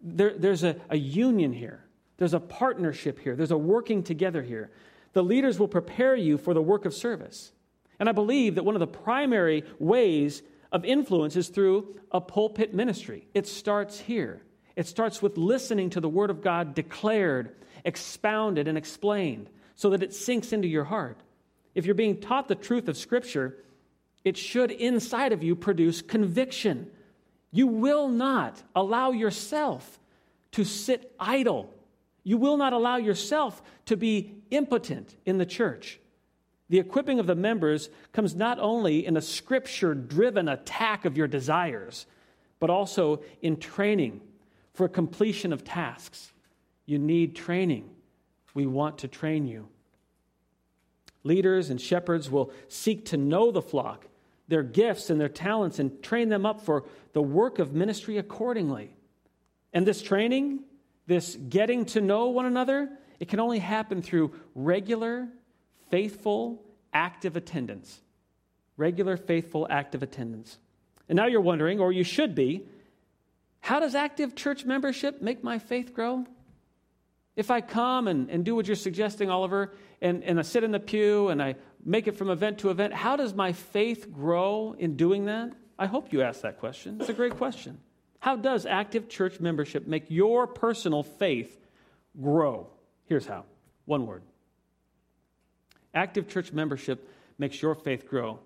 There, 0.00 0.36
there's 0.36 0.64
a, 0.64 0.76
a 0.90 0.96
union 0.96 1.52
here, 1.52 1.84
there's 2.18 2.34
a 2.34 2.40
partnership 2.40 3.18
here, 3.18 3.36
there's 3.36 3.50
a 3.50 3.56
working 3.56 4.02
together 4.02 4.42
here. 4.42 4.70
The 5.12 5.22
leaders 5.22 5.58
will 5.58 5.68
prepare 5.68 6.16
you 6.16 6.38
for 6.38 6.54
the 6.54 6.62
work 6.62 6.84
of 6.84 6.94
service. 6.94 7.52
And 7.98 8.08
I 8.08 8.12
believe 8.12 8.54
that 8.54 8.64
one 8.64 8.74
of 8.74 8.80
the 8.80 8.86
primary 8.86 9.64
ways 9.78 10.42
of 10.72 10.84
influence 10.84 11.36
is 11.36 11.48
through 11.48 12.00
a 12.10 12.20
pulpit 12.20 12.74
ministry. 12.74 13.28
It 13.34 13.46
starts 13.46 14.00
here. 14.00 14.42
It 14.74 14.86
starts 14.86 15.20
with 15.20 15.36
listening 15.36 15.90
to 15.90 16.00
the 16.00 16.08
Word 16.08 16.30
of 16.30 16.42
God 16.42 16.74
declared 16.74 17.54
expounded 17.84 18.68
and 18.68 18.78
explained 18.78 19.50
so 19.74 19.90
that 19.90 20.02
it 20.02 20.14
sinks 20.14 20.52
into 20.52 20.68
your 20.68 20.84
heart. 20.84 21.18
If 21.74 21.84
you're 21.84 21.94
being 21.94 22.20
taught 22.20 22.48
the 22.48 22.54
truth 22.54 22.88
of 22.88 22.96
Scripture, 22.96 23.56
it 24.24 24.36
should 24.36 24.70
inside 24.70 25.32
of 25.32 25.42
you 25.42 25.56
produce 25.56 26.00
conviction. 26.00 26.90
You 27.50 27.66
will 27.66 28.08
not 28.08 28.62
allow 28.74 29.10
yourself 29.10 29.98
to 30.52 30.64
sit 30.64 31.14
idle. 31.18 31.72
You 32.24 32.38
will 32.38 32.56
not 32.56 32.72
allow 32.72 32.96
yourself 32.96 33.60
to 33.86 33.96
be 33.96 34.36
impotent 34.50 35.16
in 35.26 35.38
the 35.38 35.46
church. 35.46 35.98
The 36.72 36.78
equipping 36.78 37.20
of 37.20 37.26
the 37.26 37.34
members 37.34 37.90
comes 38.14 38.34
not 38.34 38.58
only 38.58 39.04
in 39.04 39.18
a 39.18 39.20
scripture 39.20 39.92
driven 39.92 40.48
attack 40.48 41.04
of 41.04 41.18
your 41.18 41.26
desires, 41.28 42.06
but 42.60 42.70
also 42.70 43.22
in 43.42 43.58
training 43.58 44.22
for 44.72 44.88
completion 44.88 45.52
of 45.52 45.64
tasks. 45.64 46.32
You 46.86 46.98
need 46.98 47.36
training. 47.36 47.90
We 48.54 48.64
want 48.64 48.96
to 49.00 49.08
train 49.08 49.46
you. 49.46 49.68
Leaders 51.24 51.68
and 51.68 51.78
shepherds 51.78 52.30
will 52.30 52.50
seek 52.68 53.04
to 53.04 53.18
know 53.18 53.50
the 53.50 53.60
flock, 53.60 54.06
their 54.48 54.62
gifts 54.62 55.10
and 55.10 55.20
their 55.20 55.28
talents, 55.28 55.78
and 55.78 56.02
train 56.02 56.30
them 56.30 56.46
up 56.46 56.62
for 56.62 56.84
the 57.12 57.20
work 57.20 57.58
of 57.58 57.74
ministry 57.74 58.16
accordingly. 58.16 58.96
And 59.74 59.86
this 59.86 60.00
training, 60.00 60.60
this 61.06 61.36
getting 61.36 61.84
to 61.84 62.00
know 62.00 62.28
one 62.28 62.46
another, 62.46 62.88
it 63.20 63.28
can 63.28 63.40
only 63.40 63.58
happen 63.58 64.00
through 64.00 64.32
regular, 64.54 65.28
faithful, 65.92 66.64
active 66.94 67.36
attendance. 67.36 68.00
Regular, 68.78 69.18
faithful, 69.18 69.66
active 69.68 70.02
attendance. 70.02 70.58
And 71.06 71.16
now 71.16 71.26
you're 71.26 71.42
wondering, 71.42 71.80
or 71.80 71.92
you 71.92 72.02
should 72.02 72.34
be, 72.34 72.66
how 73.60 73.78
does 73.78 73.94
active 73.94 74.34
church 74.34 74.64
membership 74.64 75.20
make 75.20 75.44
my 75.44 75.58
faith 75.58 75.92
grow? 75.92 76.24
If 77.36 77.50
I 77.50 77.60
come 77.60 78.08
and, 78.08 78.30
and 78.30 78.42
do 78.42 78.54
what 78.54 78.66
you're 78.66 78.74
suggesting, 78.74 79.28
Oliver, 79.28 79.74
and, 80.00 80.24
and 80.24 80.38
I 80.38 80.42
sit 80.42 80.64
in 80.64 80.70
the 80.70 80.80
pew 80.80 81.28
and 81.28 81.42
I 81.42 81.56
make 81.84 82.06
it 82.06 82.16
from 82.16 82.30
event 82.30 82.60
to 82.60 82.70
event, 82.70 82.94
how 82.94 83.16
does 83.16 83.34
my 83.34 83.52
faith 83.52 84.10
grow 84.10 84.74
in 84.78 84.96
doing 84.96 85.26
that? 85.26 85.52
I 85.78 85.86
hope 85.86 86.10
you 86.10 86.22
asked 86.22 86.40
that 86.42 86.58
question. 86.58 86.96
It's 87.00 87.10
a 87.10 87.14
great 87.14 87.36
question. 87.36 87.78
How 88.18 88.36
does 88.36 88.64
active 88.64 89.10
church 89.10 89.40
membership 89.40 89.86
make 89.86 90.04
your 90.08 90.46
personal 90.46 91.02
faith 91.02 91.60
grow? 92.18 92.70
Here's 93.04 93.26
how 93.26 93.44
one 93.84 94.06
word. 94.06 94.22
Active 95.94 96.28
church 96.28 96.52
membership 96.52 97.08
makes 97.38 97.60
your 97.60 97.74
faith 97.74 98.08
grow 98.08 98.40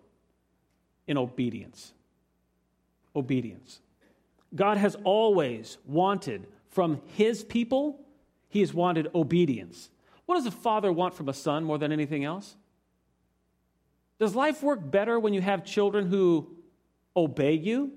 in 1.06 1.16
obedience. 1.16 1.92
Obedience. 3.14 3.80
God 4.54 4.76
has 4.76 4.96
always 5.04 5.78
wanted 5.87 6.46
from 6.68 7.00
his 7.14 7.44
people 7.44 8.00
he 8.48 8.61
has 8.61 8.72
wanted 8.72 9.11
obedience. 9.14 9.90
What 10.24 10.37
does 10.37 10.46
a 10.46 10.50
father 10.50 10.92
want 10.92 11.14
from 11.14 11.28
a 11.28 11.35
son 11.35 11.64
more 11.64 11.78
than 11.78 11.92
anything 11.92 12.24
else? 12.24 12.56
Does 14.18 14.35
life 14.35 14.62
work 14.62 14.90
better 14.90 15.20
when 15.20 15.35
you 15.35 15.40
have 15.40 15.64
children 15.64 16.06
who 16.06 16.48
obey 17.16 17.52
you? 17.52 17.92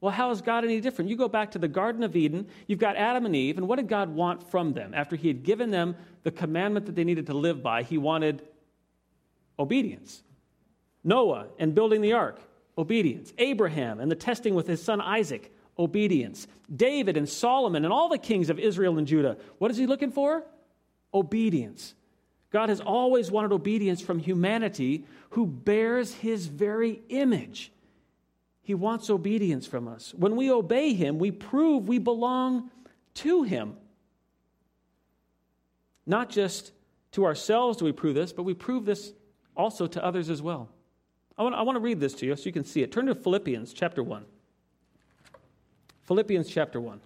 Well, 0.00 0.12
how 0.12 0.30
is 0.30 0.40
God 0.40 0.64
any 0.64 0.80
different? 0.80 1.10
You 1.10 1.16
go 1.16 1.28
back 1.28 1.50
to 1.50 1.58
the 1.58 1.68
Garden 1.68 2.02
of 2.02 2.16
Eden, 2.16 2.46
you've 2.66 2.78
got 2.78 2.96
Adam 2.96 3.26
and 3.26 3.36
Eve, 3.36 3.58
and 3.58 3.68
what 3.68 3.76
did 3.76 3.88
God 3.88 4.08
want 4.10 4.48
from 4.50 4.72
them? 4.72 4.94
After 4.94 5.16
He 5.16 5.28
had 5.28 5.42
given 5.42 5.70
them 5.70 5.96
the 6.22 6.30
commandment 6.30 6.86
that 6.86 6.94
they 6.94 7.04
needed 7.04 7.26
to 7.26 7.34
live 7.34 7.62
by, 7.62 7.82
He 7.82 7.98
wanted 7.98 8.42
obedience. 9.60 10.22
Noah 11.04 11.46
and 11.58 11.74
building 11.74 12.00
the 12.00 12.14
ark, 12.14 12.40
obedience. 12.76 13.32
Abraham 13.38 14.00
and 14.00 14.10
the 14.10 14.16
testing 14.16 14.54
with 14.54 14.66
his 14.66 14.82
son 14.82 15.00
Isaac, 15.00 15.52
obedience. 15.78 16.48
David 16.74 17.16
and 17.16 17.28
Solomon 17.28 17.84
and 17.84 17.92
all 17.92 18.08
the 18.08 18.18
kings 18.18 18.50
of 18.50 18.58
Israel 18.58 18.98
and 18.98 19.06
Judah, 19.06 19.36
what 19.58 19.70
is 19.70 19.76
he 19.76 19.86
looking 19.86 20.10
for? 20.10 20.42
Obedience. 21.14 21.94
God 22.50 22.68
has 22.68 22.80
always 22.80 23.30
wanted 23.30 23.52
obedience 23.52 24.00
from 24.00 24.18
humanity 24.18 25.04
who 25.30 25.46
bears 25.46 26.14
his 26.14 26.46
very 26.46 27.00
image. 27.08 27.70
He 28.62 28.74
wants 28.74 29.08
obedience 29.08 29.66
from 29.66 29.88
us. 29.88 30.12
When 30.14 30.36
we 30.36 30.50
obey 30.50 30.94
him, 30.94 31.18
we 31.18 31.30
prove 31.30 31.86
we 31.88 31.98
belong 31.98 32.70
to 33.14 33.42
him. 33.42 33.76
Not 36.06 36.30
just 36.30 36.72
to 37.12 37.24
ourselves 37.24 37.78
do 37.78 37.84
we 37.84 37.92
prove 37.92 38.14
this, 38.14 38.32
but 38.32 38.42
we 38.42 38.54
prove 38.54 38.84
this 38.84 39.12
also 39.60 39.86
to 39.86 40.04
others 40.04 40.30
as 40.30 40.42
well. 40.42 40.68
I 41.38 41.42
want, 41.42 41.54
I 41.54 41.62
want 41.62 41.76
to 41.76 41.80
read 41.80 42.00
this 42.00 42.14
to 42.14 42.26
you 42.26 42.36
so 42.36 42.44
you 42.44 42.52
can 42.52 42.64
see 42.64 42.82
it. 42.82 42.92
Turn 42.92 43.06
to 43.06 43.14
Philippians 43.14 43.72
chapter 43.72 44.02
1. 44.02 44.24
Philippians 46.02 46.48
chapter 46.50 46.80
1. 46.80 47.00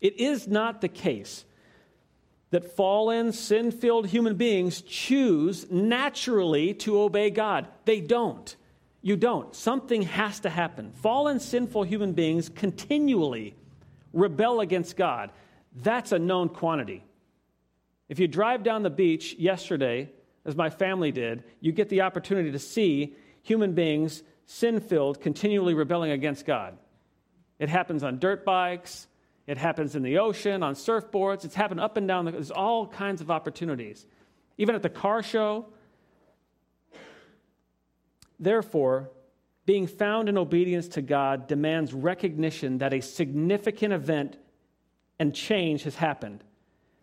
It 0.00 0.20
is 0.20 0.46
not 0.46 0.80
the 0.80 0.88
case 0.88 1.44
that 2.50 2.76
fallen, 2.76 3.32
sin 3.32 3.70
filled 3.70 4.06
human 4.06 4.36
beings 4.36 4.82
choose 4.82 5.70
naturally 5.70 6.74
to 6.74 7.00
obey 7.00 7.30
God. 7.30 7.66
They 7.84 8.00
don't. 8.00 8.54
You 9.02 9.16
don't. 9.16 9.54
Something 9.54 10.02
has 10.02 10.40
to 10.40 10.50
happen. 10.50 10.92
Fallen, 10.92 11.40
sinful 11.40 11.84
human 11.84 12.12
beings 12.12 12.48
continually 12.48 13.54
rebel 14.12 14.60
against 14.60 14.96
God. 14.96 15.30
That's 15.74 16.12
a 16.12 16.18
known 16.18 16.48
quantity. 16.48 17.04
If 18.08 18.18
you 18.18 18.26
drive 18.26 18.62
down 18.62 18.82
the 18.82 18.90
beach 18.90 19.34
yesterday, 19.34 20.10
as 20.48 20.56
my 20.56 20.70
family 20.70 21.12
did, 21.12 21.44
you 21.60 21.72
get 21.72 21.90
the 21.90 22.00
opportunity 22.00 22.50
to 22.52 22.58
see 22.58 23.14
human 23.42 23.74
beings, 23.74 24.22
sin 24.46 24.80
filled, 24.80 25.20
continually 25.20 25.74
rebelling 25.74 26.10
against 26.10 26.46
God. 26.46 26.78
It 27.58 27.68
happens 27.68 28.02
on 28.02 28.18
dirt 28.18 28.46
bikes. 28.46 29.06
It 29.46 29.58
happens 29.58 29.94
in 29.94 30.02
the 30.02 30.18
ocean, 30.18 30.62
on 30.62 30.74
surfboards. 30.74 31.44
It's 31.44 31.54
happened 31.54 31.80
up 31.80 31.98
and 31.98 32.08
down. 32.08 32.24
The, 32.24 32.32
there's 32.32 32.50
all 32.50 32.86
kinds 32.86 33.20
of 33.20 33.30
opportunities. 33.30 34.06
Even 34.56 34.74
at 34.74 34.82
the 34.82 34.88
car 34.88 35.22
show. 35.22 35.66
Therefore, 38.40 39.10
being 39.66 39.86
found 39.86 40.30
in 40.30 40.38
obedience 40.38 40.88
to 40.88 41.02
God 41.02 41.46
demands 41.46 41.92
recognition 41.92 42.78
that 42.78 42.94
a 42.94 43.00
significant 43.00 43.92
event 43.92 44.38
and 45.18 45.34
change 45.34 45.82
has 45.82 45.94
happened, 45.94 46.42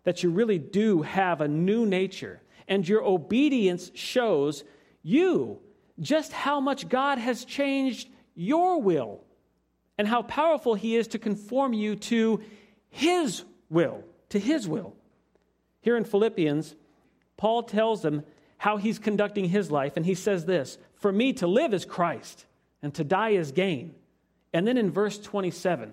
that 0.02 0.24
you 0.24 0.30
really 0.30 0.58
do 0.58 1.02
have 1.02 1.40
a 1.40 1.46
new 1.46 1.86
nature, 1.86 2.40
and 2.68 2.88
your 2.88 3.02
obedience 3.02 3.90
shows 3.94 4.64
you 5.02 5.58
just 6.00 6.32
how 6.32 6.60
much 6.60 6.88
God 6.88 7.18
has 7.18 7.44
changed 7.44 8.08
your 8.34 8.80
will 8.80 9.24
and 9.98 10.06
how 10.06 10.22
powerful 10.22 10.74
He 10.74 10.96
is 10.96 11.08
to 11.08 11.18
conform 11.18 11.72
you 11.72 11.96
to 11.96 12.42
His 12.88 13.44
will, 13.70 14.04
to 14.30 14.38
His 14.38 14.68
will. 14.68 14.94
Here 15.80 15.96
in 15.96 16.04
Philippians, 16.04 16.74
Paul 17.36 17.62
tells 17.62 18.02
them 18.02 18.24
how 18.58 18.76
he's 18.76 18.98
conducting 18.98 19.46
his 19.46 19.70
life, 19.70 19.96
and 19.96 20.06
he 20.06 20.14
says 20.14 20.44
this 20.44 20.78
For 20.96 21.12
me 21.12 21.32
to 21.34 21.46
live 21.46 21.74
is 21.74 21.84
Christ, 21.84 22.46
and 22.82 22.94
to 22.94 23.04
die 23.04 23.30
is 23.30 23.52
gain. 23.52 23.94
And 24.52 24.66
then 24.66 24.78
in 24.78 24.90
verse 24.90 25.18
27, 25.18 25.92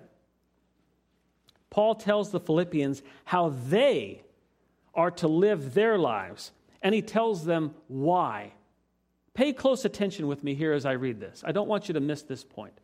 Paul 1.70 1.96
tells 1.96 2.30
the 2.30 2.40
Philippians 2.40 3.02
how 3.24 3.50
they 3.50 4.22
are 4.94 5.10
to 5.10 5.28
live 5.28 5.74
their 5.74 5.98
lives, 5.98 6.52
and 6.84 6.94
he 6.94 7.02
tells 7.02 7.44
them 7.44 7.74
why. 7.88 8.52
Pay 9.32 9.54
close 9.54 9.84
attention 9.84 10.28
with 10.28 10.44
me 10.44 10.54
here 10.54 10.72
as 10.72 10.86
I 10.86 10.92
read 10.92 11.18
this. 11.18 11.42
I 11.44 11.50
don't 11.50 11.66
want 11.66 11.88
you 11.88 11.94
to 11.94 12.00
miss 12.00 12.22
this 12.22 12.44
point. 12.44 12.78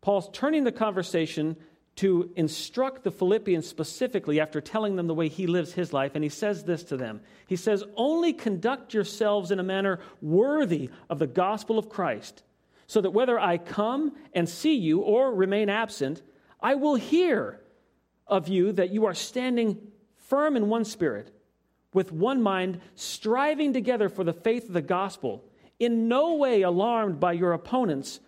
Paul's 0.00 0.30
turning 0.32 0.64
the 0.64 0.72
conversation 0.72 1.56
to 1.96 2.30
instruct 2.36 3.02
the 3.02 3.10
Philippians 3.10 3.66
specifically 3.66 4.40
after 4.40 4.60
telling 4.60 4.96
them 4.96 5.08
the 5.08 5.14
way 5.14 5.28
he 5.28 5.46
lives 5.46 5.72
his 5.72 5.92
life, 5.92 6.12
and 6.14 6.24
he 6.24 6.30
says 6.30 6.64
this 6.64 6.84
to 6.84 6.96
them. 6.96 7.20
He 7.46 7.56
says, 7.56 7.84
Only 7.96 8.32
conduct 8.32 8.94
yourselves 8.94 9.50
in 9.50 9.58
a 9.58 9.64
manner 9.64 10.00
worthy 10.22 10.90
of 11.10 11.18
the 11.18 11.26
gospel 11.26 11.78
of 11.78 11.88
Christ, 11.88 12.44
so 12.86 13.00
that 13.00 13.10
whether 13.10 13.38
I 13.38 13.58
come 13.58 14.12
and 14.32 14.48
see 14.48 14.76
you 14.76 15.00
or 15.00 15.34
remain 15.34 15.68
absent, 15.68 16.22
I 16.60 16.76
will 16.76 16.94
hear 16.94 17.60
of 18.26 18.48
you 18.48 18.72
that 18.72 18.90
you 18.90 19.06
are 19.06 19.14
standing 19.14 19.78
firm 20.16 20.56
in 20.56 20.68
one 20.68 20.84
spirit, 20.84 21.32
with 21.98 22.12
one 22.12 22.40
mind, 22.40 22.80
striving 22.94 23.72
together 23.72 24.08
for 24.08 24.22
the 24.22 24.32
faith 24.32 24.68
of 24.68 24.72
the 24.72 24.80
gospel, 24.80 25.42
in 25.80 26.06
no 26.06 26.34
way 26.34 26.62
alarmed 26.62 27.18
by 27.18 27.32
your 27.32 27.52
opponents, 27.52 28.20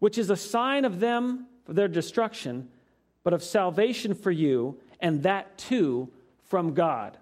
which 0.00 0.18
is 0.18 0.28
a 0.28 0.36
sign 0.36 0.84
of 0.84 0.98
them 0.98 1.46
for 1.64 1.72
their 1.72 1.86
destruction 1.86 2.68
but 3.22 3.32
of 3.32 3.44
salvation 3.44 4.12
for 4.12 4.32
you, 4.32 4.76
and 4.98 5.22
that 5.22 5.56
too 5.56 6.10
from 6.48 6.74
God. 6.74 7.16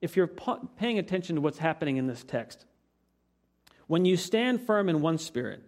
If 0.00 0.16
you're 0.16 0.30
paying 0.78 0.98
attention 0.98 1.34
to 1.34 1.42
what's 1.42 1.58
happening 1.58 1.98
in 1.98 2.06
this 2.06 2.24
text, 2.24 2.64
when 3.88 4.06
you 4.06 4.16
stand 4.16 4.62
firm 4.62 4.88
in 4.88 5.02
one 5.02 5.18
spirit 5.18 5.62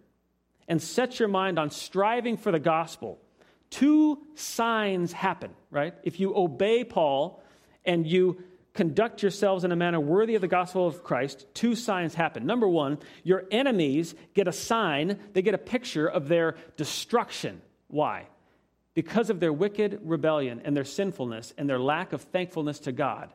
and 0.67 0.81
set 0.81 1.19
your 1.19 1.29
mind 1.29 1.59
on 1.59 1.69
striving 1.69 2.37
for 2.37 2.51
the 2.51 2.59
gospel, 2.59 3.19
two 3.69 4.17
signs 4.33 5.13
happen, 5.13 5.51
right? 5.69 5.93
If 6.01 6.19
you 6.19 6.35
obey 6.35 6.83
Paul 6.83 7.43
and 7.85 8.07
you 8.07 8.41
conduct 8.73 9.21
yourselves 9.21 9.63
in 9.63 9.71
a 9.71 9.75
manner 9.75 9.99
worthy 9.99 10.35
of 10.35 10.41
the 10.41 10.47
gospel 10.47 10.87
of 10.87 11.03
Christ, 11.03 11.45
two 11.53 11.75
signs 11.75 12.15
happen. 12.15 12.45
Number 12.45 12.67
one, 12.67 12.97
your 13.23 13.45
enemies 13.51 14.15
get 14.33 14.47
a 14.47 14.53
sign, 14.53 15.19
they 15.33 15.41
get 15.41 15.53
a 15.53 15.59
picture 15.59 16.07
of 16.07 16.27
their 16.27 16.55
destruction. 16.75 17.61
Why? 17.87 18.27
because 18.93 19.29
of 19.29 19.39
their 19.39 19.53
wicked 19.53 19.99
rebellion 20.03 20.61
and 20.63 20.75
their 20.75 20.83
sinfulness 20.83 21.53
and 21.57 21.67
their 21.67 21.79
lack 21.79 22.13
of 22.13 22.21
thankfulness 22.21 22.79
to 22.79 22.91
God. 22.91 23.33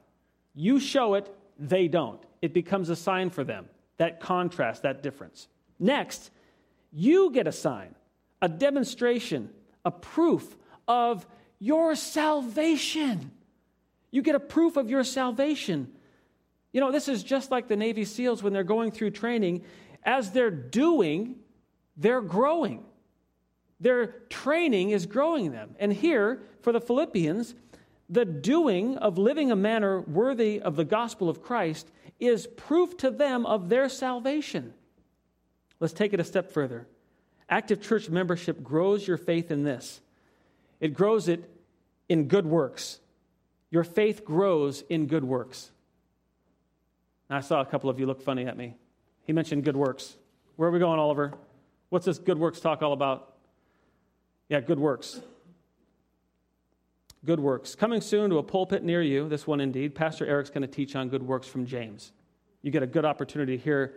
You 0.55 0.81
show 0.81 1.14
it, 1.14 1.35
they 1.59 1.88
don't. 1.88 2.20
It 2.40 2.55
becomes 2.55 2.88
a 2.90 2.96
sign 2.96 3.31
for 3.31 3.44
them. 3.44 3.68
That 3.96 4.20
contrast, 4.20 4.83
that 4.83 5.03
difference. 5.03 5.48
Next, 5.79 6.31
you 6.92 7.31
get 7.33 7.46
a 7.46 7.53
sign, 7.53 7.94
a 8.40 8.48
demonstration, 8.48 9.51
a 9.85 9.90
proof 9.90 10.57
of 10.87 11.27
your 11.59 11.96
salvation. 11.96 13.33
You 14.11 14.23
get 14.23 14.35
a 14.35 14.40
proof 14.40 14.77
of 14.77 14.90
your 14.90 15.05
salvation. 15.05 15.92
You 16.73 16.81
know, 16.81 16.92
this 16.92 17.09
is 17.09 17.23
just 17.23 17.51
like 17.51 17.68
the 17.68 17.77
Navy 17.77 18.05
SEALs 18.05 18.42
when 18.42 18.53
they're 18.53 18.64
going 18.64 18.90
through 18.90 19.11
training. 19.11 19.62
As 20.03 20.31
they're 20.31 20.51
doing, 20.51 21.37
they're 21.97 22.21
growing. 22.21 22.85
Their 23.81 24.07
training 24.29 24.90
is 24.90 25.07
growing 25.07 25.53
them. 25.53 25.77
And 25.79 25.92
here, 25.92 26.42
for 26.62 26.73
the 26.73 26.81
Philippians, 26.81 27.55
the 28.09 28.25
doing 28.25 28.97
of 28.97 29.18
living 29.18 29.51
a 29.51 29.57
manner 29.57 30.01
worthy 30.01 30.61
of 30.61 30.77
the 30.77 30.85
gospel 30.85 31.29
of 31.29 31.42
Christ 31.42 31.90
is 32.18 32.47
proof 32.47 32.97
to 32.99 33.11
them 33.11 33.47
of 33.47 33.68
their 33.68 33.88
salvation. 33.88 34.75
Let's 35.81 35.92
take 35.92 36.12
it 36.12 36.21
a 36.21 36.25
step 36.25 36.51
further. 36.51 36.87
Active 37.49 37.81
church 37.81 38.09
membership 38.09 38.62
grows 38.62 39.07
your 39.07 39.16
faith 39.16 39.51
in 39.51 39.64
this 39.64 40.01
it 40.81 40.94
grows 40.94 41.29
it 41.29 41.42
in 42.09 42.29
good 42.29 42.47
works. 42.47 43.01
Your 43.70 43.85
faith 43.85 44.24
grows 44.24 44.83
in 44.88 45.07
good 45.07 45.24
works. 45.24 45.70
Now, 47.28 47.37
I 47.37 47.40
saw 47.40 47.61
a 47.61 47.66
couple 47.66 47.90
of 47.90 48.00
you 48.00 48.07
look 48.07 48.22
funny 48.22 48.46
at 48.46 48.57
me. 48.57 48.74
He 49.24 49.33
mentioned 49.33 49.64
good 49.64 49.76
works. 49.76 50.16
Where 50.57 50.68
are 50.68 50.72
we 50.72 50.78
going, 50.78 50.98
Oliver? 50.98 51.35
What's 51.90 52.07
this 52.07 52.18
good 52.18 52.38
works 52.38 52.61
talk 52.61 52.83
all 52.83 52.92
about? 52.92 53.35
Yeah, 54.48 54.61
good 54.61 54.78
works. 54.78 55.20
Good 57.24 57.40
works. 57.40 57.74
Coming 57.74 58.00
soon 58.00 58.31
to 58.31 58.38
a 58.38 58.42
pulpit 58.42 58.83
near 58.83 59.02
you, 59.02 59.28
this 59.28 59.46
one 59.46 59.61
indeed, 59.61 59.94
Pastor 59.94 60.24
Eric's 60.24 60.50
going 60.50 60.62
to 60.62 60.68
teach 60.68 60.96
on 60.96 61.09
good 61.09 61.22
works 61.22 61.46
from 61.46 61.66
James. 61.66 62.12
You 62.62 62.70
get 62.70 62.83
a 62.83 62.87
good 62.87 63.04
opportunity 63.04 63.57
to 63.57 63.62
hear 63.62 63.94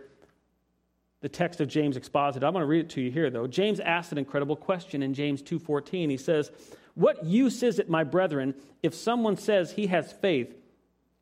the 1.20 1.28
text 1.28 1.60
of 1.60 1.68
James 1.68 1.96
exposited. 1.96 2.44
I'm 2.44 2.52
going 2.52 2.62
to 2.62 2.66
read 2.66 2.80
it 2.80 2.90
to 2.90 3.00
you 3.00 3.10
here 3.10 3.30
though. 3.30 3.46
James 3.46 3.80
asked 3.80 4.12
an 4.12 4.18
incredible 4.18 4.56
question 4.56 5.02
in 5.02 5.14
James 5.14 5.42
2:14. 5.42 6.10
He 6.10 6.16
says, 6.16 6.50
"What 6.94 7.24
use 7.24 7.62
is 7.62 7.78
it, 7.78 7.88
my 7.88 8.04
brethren, 8.04 8.54
if 8.82 8.94
someone 8.94 9.36
says 9.36 9.72
he 9.72 9.86
has 9.86 10.12
faith, 10.12 10.54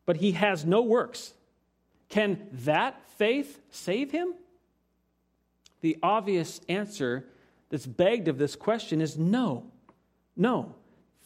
but 0.06 0.16
he 0.16 0.32
has 0.32 0.64
no 0.64 0.82
works? 0.82 1.34
Can 2.08 2.48
that 2.52 3.06
faith 3.10 3.60
save 3.70 4.10
him?" 4.10 4.34
The 5.80 5.98
obvious 6.02 6.60
answer 6.68 7.26
that's 7.68 7.86
begged 7.86 8.28
of 8.28 8.38
this 8.38 8.56
question 8.56 9.00
is 9.00 9.16
no. 9.16 9.70
No. 10.36 10.74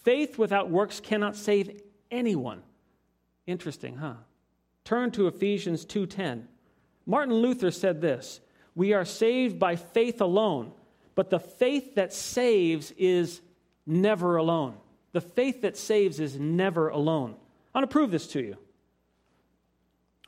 Faith 0.03 0.39
without 0.39 0.71
works 0.71 1.01
cannot 1.01 1.37
save 1.37 1.81
anyone. 2.11 2.63
Interesting, 3.47 3.97
huh? 3.97 4.15
Turn 4.85 5.11
to 5.13 5.27
Ephesians 5.27 5.85
2:10. 5.85 6.49
Martin 7.07 7.35
Luther 7.35 7.71
said 7.71 8.01
this, 8.01 8.41
"We 8.75 8.93
are 8.93 9.05
saved 9.05 9.59
by 9.59 9.77
faith 9.77 10.21
alone, 10.21 10.73
but 11.15 11.31
the 11.31 11.39
faith 11.39 11.95
that 11.95 12.13
saves 12.13 12.93
is 12.93 13.41
never 13.87 14.37
alone." 14.37 14.77
The 15.13 15.21
faith 15.21 15.63
that 15.63 15.77
saves 15.77 16.19
is 16.21 16.39
never 16.39 16.89
alone. 16.89 17.37
I 17.75 17.79
want 17.79 17.91
to 17.91 17.93
prove 17.93 18.11
this 18.11 18.27
to 18.29 18.41
you. 18.41 18.57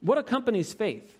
What 0.00 0.18
accompanies 0.18 0.72
faith? 0.72 1.16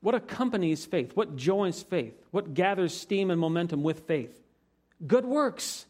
What 0.00 0.14
accompanies 0.14 0.84
faith? 0.84 1.16
What 1.16 1.36
joins 1.36 1.82
faith? 1.82 2.14
What 2.30 2.54
gathers 2.54 2.96
steam 2.96 3.30
and 3.30 3.40
momentum 3.40 3.82
with 3.82 4.00
faith? 4.06 4.42
Good 5.06 5.24
works. 5.24 5.86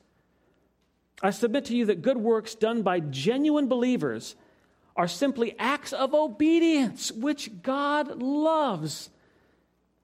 I 1.22 1.30
submit 1.30 1.64
to 1.66 1.76
you 1.76 1.86
that 1.86 2.02
good 2.02 2.18
works 2.18 2.54
done 2.54 2.82
by 2.82 3.00
genuine 3.00 3.68
believers 3.68 4.36
are 4.96 5.08
simply 5.08 5.54
acts 5.58 5.92
of 5.92 6.14
obedience, 6.14 7.12
which 7.12 7.62
God 7.62 8.22
loves. 8.22 9.10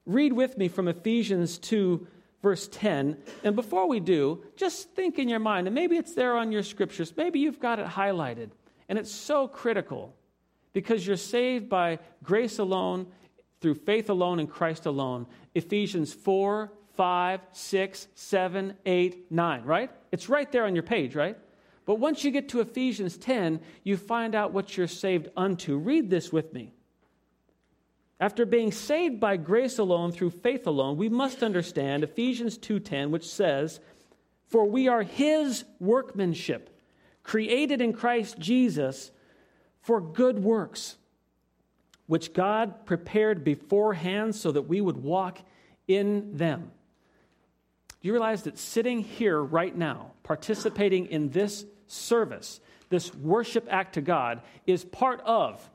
Read 0.04 0.32
with 0.32 0.58
me 0.58 0.68
from 0.68 0.88
Ephesians 0.88 1.58
2, 1.58 2.06
verse 2.42 2.68
10. 2.68 3.16
And 3.44 3.56
before 3.56 3.88
we 3.88 4.00
do, 4.00 4.44
just 4.56 4.90
think 4.90 5.18
in 5.18 5.28
your 5.28 5.38
mind, 5.38 5.66
and 5.68 5.74
maybe 5.74 5.96
it's 5.96 6.14
there 6.14 6.36
on 6.36 6.52
your 6.52 6.62
scriptures, 6.62 7.14
maybe 7.16 7.38
you've 7.38 7.60
got 7.60 7.78
it 7.78 7.86
highlighted, 7.86 8.50
and 8.88 8.98
it's 8.98 9.12
so 9.12 9.48
critical 9.48 10.14
because 10.72 11.06
you're 11.06 11.16
saved 11.16 11.68
by 11.68 11.98
grace 12.22 12.58
alone 12.58 13.06
through 13.60 13.74
faith 13.74 14.10
alone 14.10 14.40
in 14.40 14.46
Christ 14.46 14.86
alone. 14.86 15.26
Ephesians 15.54 16.12
4, 16.12 16.72
5, 16.94 17.40
6, 17.52 18.08
7, 18.14 18.74
8, 18.84 19.30
9, 19.30 19.64
right? 19.64 19.90
It's 20.10 20.28
right 20.28 20.50
there 20.50 20.64
on 20.64 20.74
your 20.74 20.82
page, 20.82 21.14
right? 21.14 21.38
But 21.84 21.98
once 21.98 22.24
you 22.24 22.30
get 22.30 22.48
to 22.50 22.60
Ephesians 22.60 23.16
10, 23.16 23.60
you 23.84 23.96
find 23.96 24.34
out 24.34 24.52
what 24.52 24.76
you're 24.76 24.86
saved 24.86 25.28
unto. 25.36 25.76
Read 25.76 26.10
this 26.10 26.32
with 26.32 26.52
me. 26.52 26.72
After 28.22 28.46
being 28.46 28.70
saved 28.70 29.18
by 29.18 29.36
grace 29.36 29.80
alone 29.80 30.12
through 30.12 30.30
faith 30.30 30.64
alone, 30.68 30.96
we 30.96 31.08
must 31.08 31.42
understand 31.42 32.04
Ephesians 32.04 32.56
2:10 32.56 33.10
which 33.10 33.28
says, 33.28 33.80
"For 34.46 34.64
we 34.64 34.86
are 34.86 35.02
his 35.02 35.64
workmanship, 35.80 36.70
created 37.24 37.80
in 37.80 37.92
Christ 37.92 38.38
Jesus 38.38 39.10
for 39.80 40.00
good 40.00 40.44
works, 40.44 40.98
which 42.06 42.32
God 42.32 42.86
prepared 42.86 43.42
beforehand 43.42 44.36
so 44.36 44.52
that 44.52 44.68
we 44.68 44.80
would 44.80 45.02
walk 45.02 45.40
in 45.88 46.36
them. 46.36 46.70
Do 47.88 48.06
you 48.06 48.12
realize 48.12 48.44
that 48.44 48.56
sitting 48.56 49.00
here 49.00 49.42
right 49.42 49.76
now, 49.76 50.12
participating 50.22 51.06
in 51.06 51.30
this 51.30 51.66
service, 51.88 52.60
this 52.88 53.12
worship 53.16 53.66
act 53.68 53.94
to 53.94 54.00
God, 54.00 54.42
is 54.64 54.84
part 54.84 55.20
of 55.22 55.71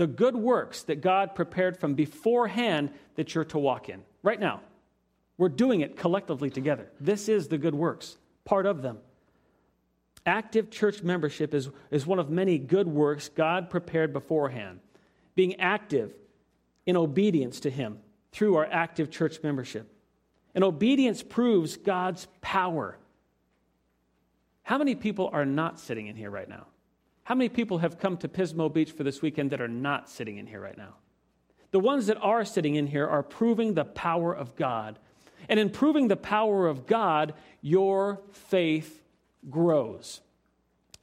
the 0.00 0.06
good 0.06 0.34
works 0.34 0.82
that 0.84 1.00
God 1.00 1.34
prepared 1.34 1.78
from 1.78 1.94
beforehand 1.94 2.90
that 3.16 3.34
you're 3.34 3.44
to 3.46 3.58
walk 3.58 3.88
in? 3.88 4.02
Right 4.22 4.40
now. 4.40 4.60
We're 5.40 5.48
doing 5.48 5.80
it 5.80 5.96
collectively 5.96 6.50
together. 6.50 6.90
This 7.00 7.26
is 7.26 7.48
the 7.48 7.56
good 7.56 7.74
works, 7.74 8.18
part 8.44 8.66
of 8.66 8.82
them. 8.82 8.98
Active 10.26 10.70
church 10.70 11.02
membership 11.02 11.54
is, 11.54 11.70
is 11.90 12.06
one 12.06 12.18
of 12.18 12.28
many 12.28 12.58
good 12.58 12.86
works 12.86 13.30
God 13.30 13.70
prepared 13.70 14.12
beforehand. 14.12 14.80
Being 15.34 15.58
active 15.58 16.12
in 16.84 16.94
obedience 16.94 17.60
to 17.60 17.70
Him 17.70 18.00
through 18.32 18.56
our 18.56 18.66
active 18.66 19.10
church 19.10 19.38
membership. 19.42 19.90
And 20.54 20.62
obedience 20.62 21.22
proves 21.22 21.78
God's 21.78 22.28
power. 22.42 22.98
How 24.62 24.76
many 24.76 24.94
people 24.94 25.30
are 25.32 25.46
not 25.46 25.80
sitting 25.80 26.06
in 26.06 26.16
here 26.16 26.30
right 26.30 26.48
now? 26.48 26.66
How 27.30 27.36
many 27.36 27.48
people 27.48 27.78
have 27.78 28.00
come 28.00 28.16
to 28.16 28.28
Pismo 28.28 28.74
Beach 28.74 28.90
for 28.90 29.04
this 29.04 29.22
weekend 29.22 29.52
that 29.52 29.60
are 29.60 29.68
not 29.68 30.10
sitting 30.10 30.38
in 30.38 30.48
here 30.48 30.58
right 30.58 30.76
now? 30.76 30.94
The 31.70 31.78
ones 31.78 32.08
that 32.08 32.16
are 32.16 32.44
sitting 32.44 32.74
in 32.74 32.88
here 32.88 33.06
are 33.06 33.22
proving 33.22 33.74
the 33.74 33.84
power 33.84 34.34
of 34.34 34.56
God. 34.56 34.98
And 35.48 35.60
in 35.60 35.70
proving 35.70 36.08
the 36.08 36.16
power 36.16 36.66
of 36.66 36.88
God, 36.88 37.34
your 37.62 38.20
faith 38.32 39.00
grows. 39.48 40.20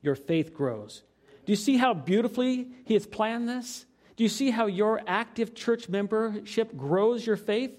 Your 0.02 0.16
faith 0.16 0.54
grows. 0.54 1.02
Do 1.46 1.54
you 1.54 1.56
see 1.56 1.78
how 1.78 1.94
beautifully 1.94 2.68
He 2.84 2.96
has 2.96 3.08
planned 3.08 3.48
this? 3.48 3.86
Do 4.18 4.24
you 4.26 4.30
see 4.30 4.52
how 4.52 4.66
your 4.66 5.00
active 5.08 5.56
church 5.56 5.88
membership 5.88 6.76
grows 6.76 7.26
your 7.26 7.38
faith? 7.38 7.72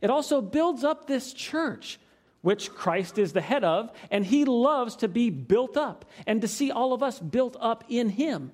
It 0.00 0.10
also 0.10 0.40
builds 0.40 0.84
up 0.84 1.08
this 1.08 1.32
church, 1.32 1.98
which 2.46 2.72
Christ 2.72 3.18
is 3.18 3.32
the 3.32 3.40
head 3.40 3.64
of, 3.64 3.90
and 4.08 4.24
He 4.24 4.44
loves 4.44 4.94
to 4.98 5.08
be 5.08 5.30
built 5.30 5.76
up 5.76 6.04
and 6.28 6.40
to 6.42 6.46
see 6.46 6.70
all 6.70 6.92
of 6.92 7.02
us 7.02 7.18
built 7.18 7.56
up 7.58 7.82
in 7.88 8.08
Him. 8.08 8.52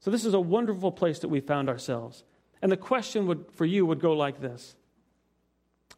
So, 0.00 0.10
this 0.10 0.24
is 0.24 0.34
a 0.34 0.40
wonderful 0.40 0.90
place 0.90 1.20
that 1.20 1.28
we 1.28 1.38
found 1.38 1.68
ourselves. 1.68 2.24
And 2.60 2.72
the 2.72 2.76
question 2.76 3.28
would, 3.28 3.44
for 3.52 3.64
you 3.66 3.86
would 3.86 4.00
go 4.00 4.14
like 4.14 4.40
this 4.40 4.74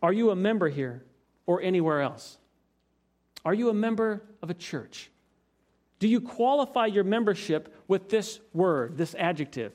Are 0.03 0.13
you 0.13 0.31
a 0.31 0.37
member 0.37 0.69
here 0.69 1.07
or 1.47 1.63
anywhere 1.63 2.03
else? 2.03 2.37
Are 3.47 3.55
you 3.55 3.71
a 3.71 3.75
member 3.75 4.23
of 4.43 4.51
a 4.51 4.55
church? 4.55 5.11
Do 6.01 6.09
you 6.09 6.21
qualify 6.21 6.85
your 6.85 7.05
membership 7.05 7.75
with 7.89 8.11
this 8.11 8.41
word, 8.53 8.99
this 8.99 9.15
adjective? 9.15 9.73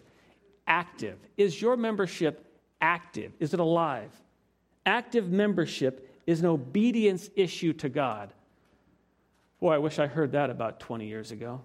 Active. 0.68 1.18
Is 1.38 1.60
your 1.60 1.76
membership 1.76 2.46
active? 2.80 3.34
Is 3.40 3.56
it 3.56 3.60
alive? 3.60 4.12
Active 4.86 5.32
membership 5.32 6.08
is 6.26 6.40
an 6.42 6.48
obedience 6.48 7.30
issue 7.36 7.74
to 7.74 7.90
God. 7.90 8.34
Boy, 9.60 9.74
I 9.74 9.78
wish 9.78 10.00
I 10.00 10.08
heard 10.08 10.32
that 10.34 10.50
about 10.50 10.80
20 10.80 11.08
years 11.08 11.32
ago. 11.32 11.62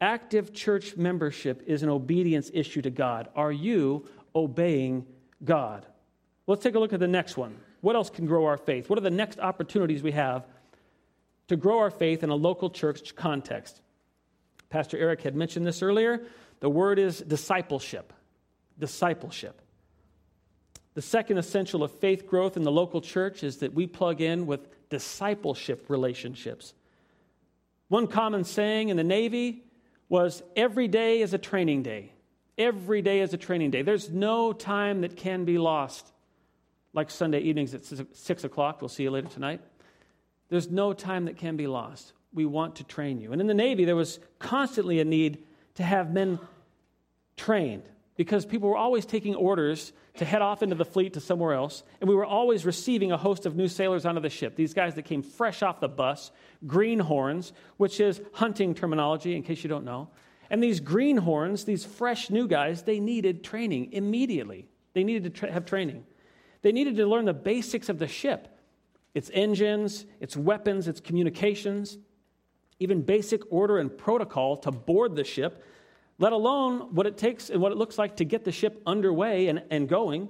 Active 0.00 0.52
church 0.52 0.96
membership 0.96 1.62
is 1.66 1.82
an 1.82 1.88
obedience 1.88 2.50
issue 2.54 2.82
to 2.82 2.90
God. 2.90 3.28
Are 3.36 3.52
you 3.52 4.08
obeying 4.34 5.06
God? 5.44 5.86
Let's 6.46 6.62
take 6.62 6.74
a 6.74 6.78
look 6.78 6.92
at 6.92 7.00
the 7.00 7.08
next 7.08 7.36
one. 7.36 7.56
What 7.80 7.96
else 7.96 8.10
can 8.10 8.26
grow 8.26 8.46
our 8.46 8.56
faith? 8.56 8.88
What 8.88 8.98
are 8.98 9.02
the 9.02 9.10
next 9.10 9.38
opportunities 9.38 10.02
we 10.02 10.12
have 10.12 10.46
to 11.48 11.56
grow 11.56 11.78
our 11.78 11.90
faith 11.90 12.22
in 12.22 12.30
a 12.30 12.34
local 12.34 12.70
church 12.70 13.14
context? 13.14 13.80
Pastor 14.70 14.96
Eric 14.98 15.22
had 15.22 15.34
mentioned 15.34 15.66
this 15.66 15.82
earlier. 15.82 16.22
The 16.60 16.70
word 16.70 16.98
is 16.98 17.20
discipleship. 17.20 18.12
Discipleship. 18.78 19.60
The 20.94 21.02
second 21.02 21.38
essential 21.38 21.82
of 21.82 21.92
faith 21.92 22.26
growth 22.26 22.56
in 22.56 22.62
the 22.62 22.72
local 22.72 23.00
church 23.00 23.44
is 23.44 23.58
that 23.58 23.74
we 23.74 23.86
plug 23.86 24.20
in 24.20 24.46
with 24.46 24.88
discipleship 24.88 25.86
relationships. 25.88 26.74
One 27.88 28.06
common 28.06 28.44
saying 28.44 28.88
in 28.88 28.96
the 28.96 29.04
Navy 29.04 29.64
was 30.08 30.42
every 30.56 30.88
day 30.88 31.20
is 31.20 31.32
a 31.32 31.38
training 31.38 31.84
day. 31.84 32.12
Every 32.58 33.02
day 33.02 33.20
is 33.20 33.32
a 33.32 33.36
training 33.36 33.70
day. 33.70 33.82
There's 33.82 34.10
no 34.10 34.52
time 34.52 35.02
that 35.02 35.16
can 35.16 35.44
be 35.44 35.58
lost 35.58 36.12
like 36.92 37.10
Sunday 37.10 37.40
evenings 37.40 37.72
at 37.72 37.84
6 37.84 38.44
o'clock. 38.44 38.82
We'll 38.82 38.88
see 38.88 39.04
you 39.04 39.10
later 39.10 39.28
tonight. 39.28 39.60
There's 40.48 40.70
no 40.70 40.92
time 40.92 41.26
that 41.26 41.36
can 41.36 41.56
be 41.56 41.68
lost. 41.68 42.12
We 42.34 42.44
want 42.44 42.76
to 42.76 42.84
train 42.84 43.20
you. 43.20 43.32
And 43.32 43.40
in 43.40 43.46
the 43.46 43.54
Navy, 43.54 43.84
there 43.84 43.96
was 43.96 44.18
constantly 44.40 44.98
a 44.98 45.04
need 45.04 45.38
to 45.76 45.84
have 45.84 46.12
men 46.12 46.40
trained 47.36 47.84
because 48.20 48.44
people 48.44 48.68
were 48.68 48.76
always 48.76 49.06
taking 49.06 49.34
orders 49.34 49.94
to 50.18 50.26
head 50.26 50.42
off 50.42 50.62
into 50.62 50.74
the 50.74 50.84
fleet 50.84 51.14
to 51.14 51.20
somewhere 51.20 51.54
else. 51.54 51.82
And 52.02 52.10
we 52.10 52.14
were 52.14 52.26
always 52.26 52.66
receiving 52.66 53.12
a 53.12 53.16
host 53.16 53.46
of 53.46 53.56
new 53.56 53.66
sailors 53.66 54.04
onto 54.04 54.20
the 54.20 54.28
ship. 54.28 54.56
These 54.56 54.74
guys 54.74 54.94
that 54.96 55.06
came 55.06 55.22
fresh 55.22 55.62
off 55.62 55.80
the 55.80 55.88
bus, 55.88 56.30
greenhorns, 56.66 57.54
which 57.78 57.98
is 57.98 58.20
hunting 58.34 58.74
terminology, 58.74 59.34
in 59.34 59.42
case 59.42 59.64
you 59.64 59.70
don't 59.70 59.86
know. 59.86 60.10
And 60.50 60.62
these 60.62 60.80
greenhorns, 60.80 61.64
these 61.64 61.86
fresh 61.86 62.28
new 62.28 62.46
guys, 62.46 62.82
they 62.82 63.00
needed 63.00 63.42
training 63.42 63.94
immediately. 63.94 64.68
They 64.92 65.02
needed 65.02 65.24
to 65.24 65.30
tra- 65.30 65.50
have 65.50 65.64
training. 65.64 66.04
They 66.60 66.72
needed 66.72 66.96
to 66.96 67.06
learn 67.06 67.24
the 67.24 67.32
basics 67.32 67.88
of 67.88 67.98
the 67.98 68.06
ship 68.06 68.54
its 69.14 69.30
engines, 69.32 70.04
its 70.20 70.36
weapons, 70.36 70.88
its 70.88 71.00
communications, 71.00 71.96
even 72.80 73.00
basic 73.00 73.50
order 73.50 73.78
and 73.78 73.96
protocol 73.96 74.58
to 74.58 74.70
board 74.70 75.16
the 75.16 75.24
ship, 75.24 75.64
let 76.20 76.32
alone 76.32 76.94
what 76.94 77.06
it 77.08 77.18
takes 77.18 77.50
and 77.50 77.60
what 77.60 77.72
it 77.72 77.78
looks 77.78 77.98
like 77.98 78.16
to 78.16 78.24
get 78.24 78.44
the 78.44 78.52
ship 78.52 78.80
underway 78.86 79.48
and, 79.48 79.64
and 79.70 79.88
going, 79.88 80.28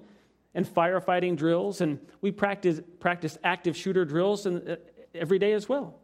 and 0.55 0.67
firefighting 0.67 1.37
drills. 1.37 1.83
And 1.83 1.99
we 2.23 2.31
practice, 2.31 2.81
practice 2.99 3.37
active 3.45 3.77
shooter 3.77 4.07
drills 4.07 4.47
and, 4.47 4.67
uh, 4.67 4.77
every 5.15 5.39
day 5.39 5.53
as 5.53 5.69
well. 5.69 6.01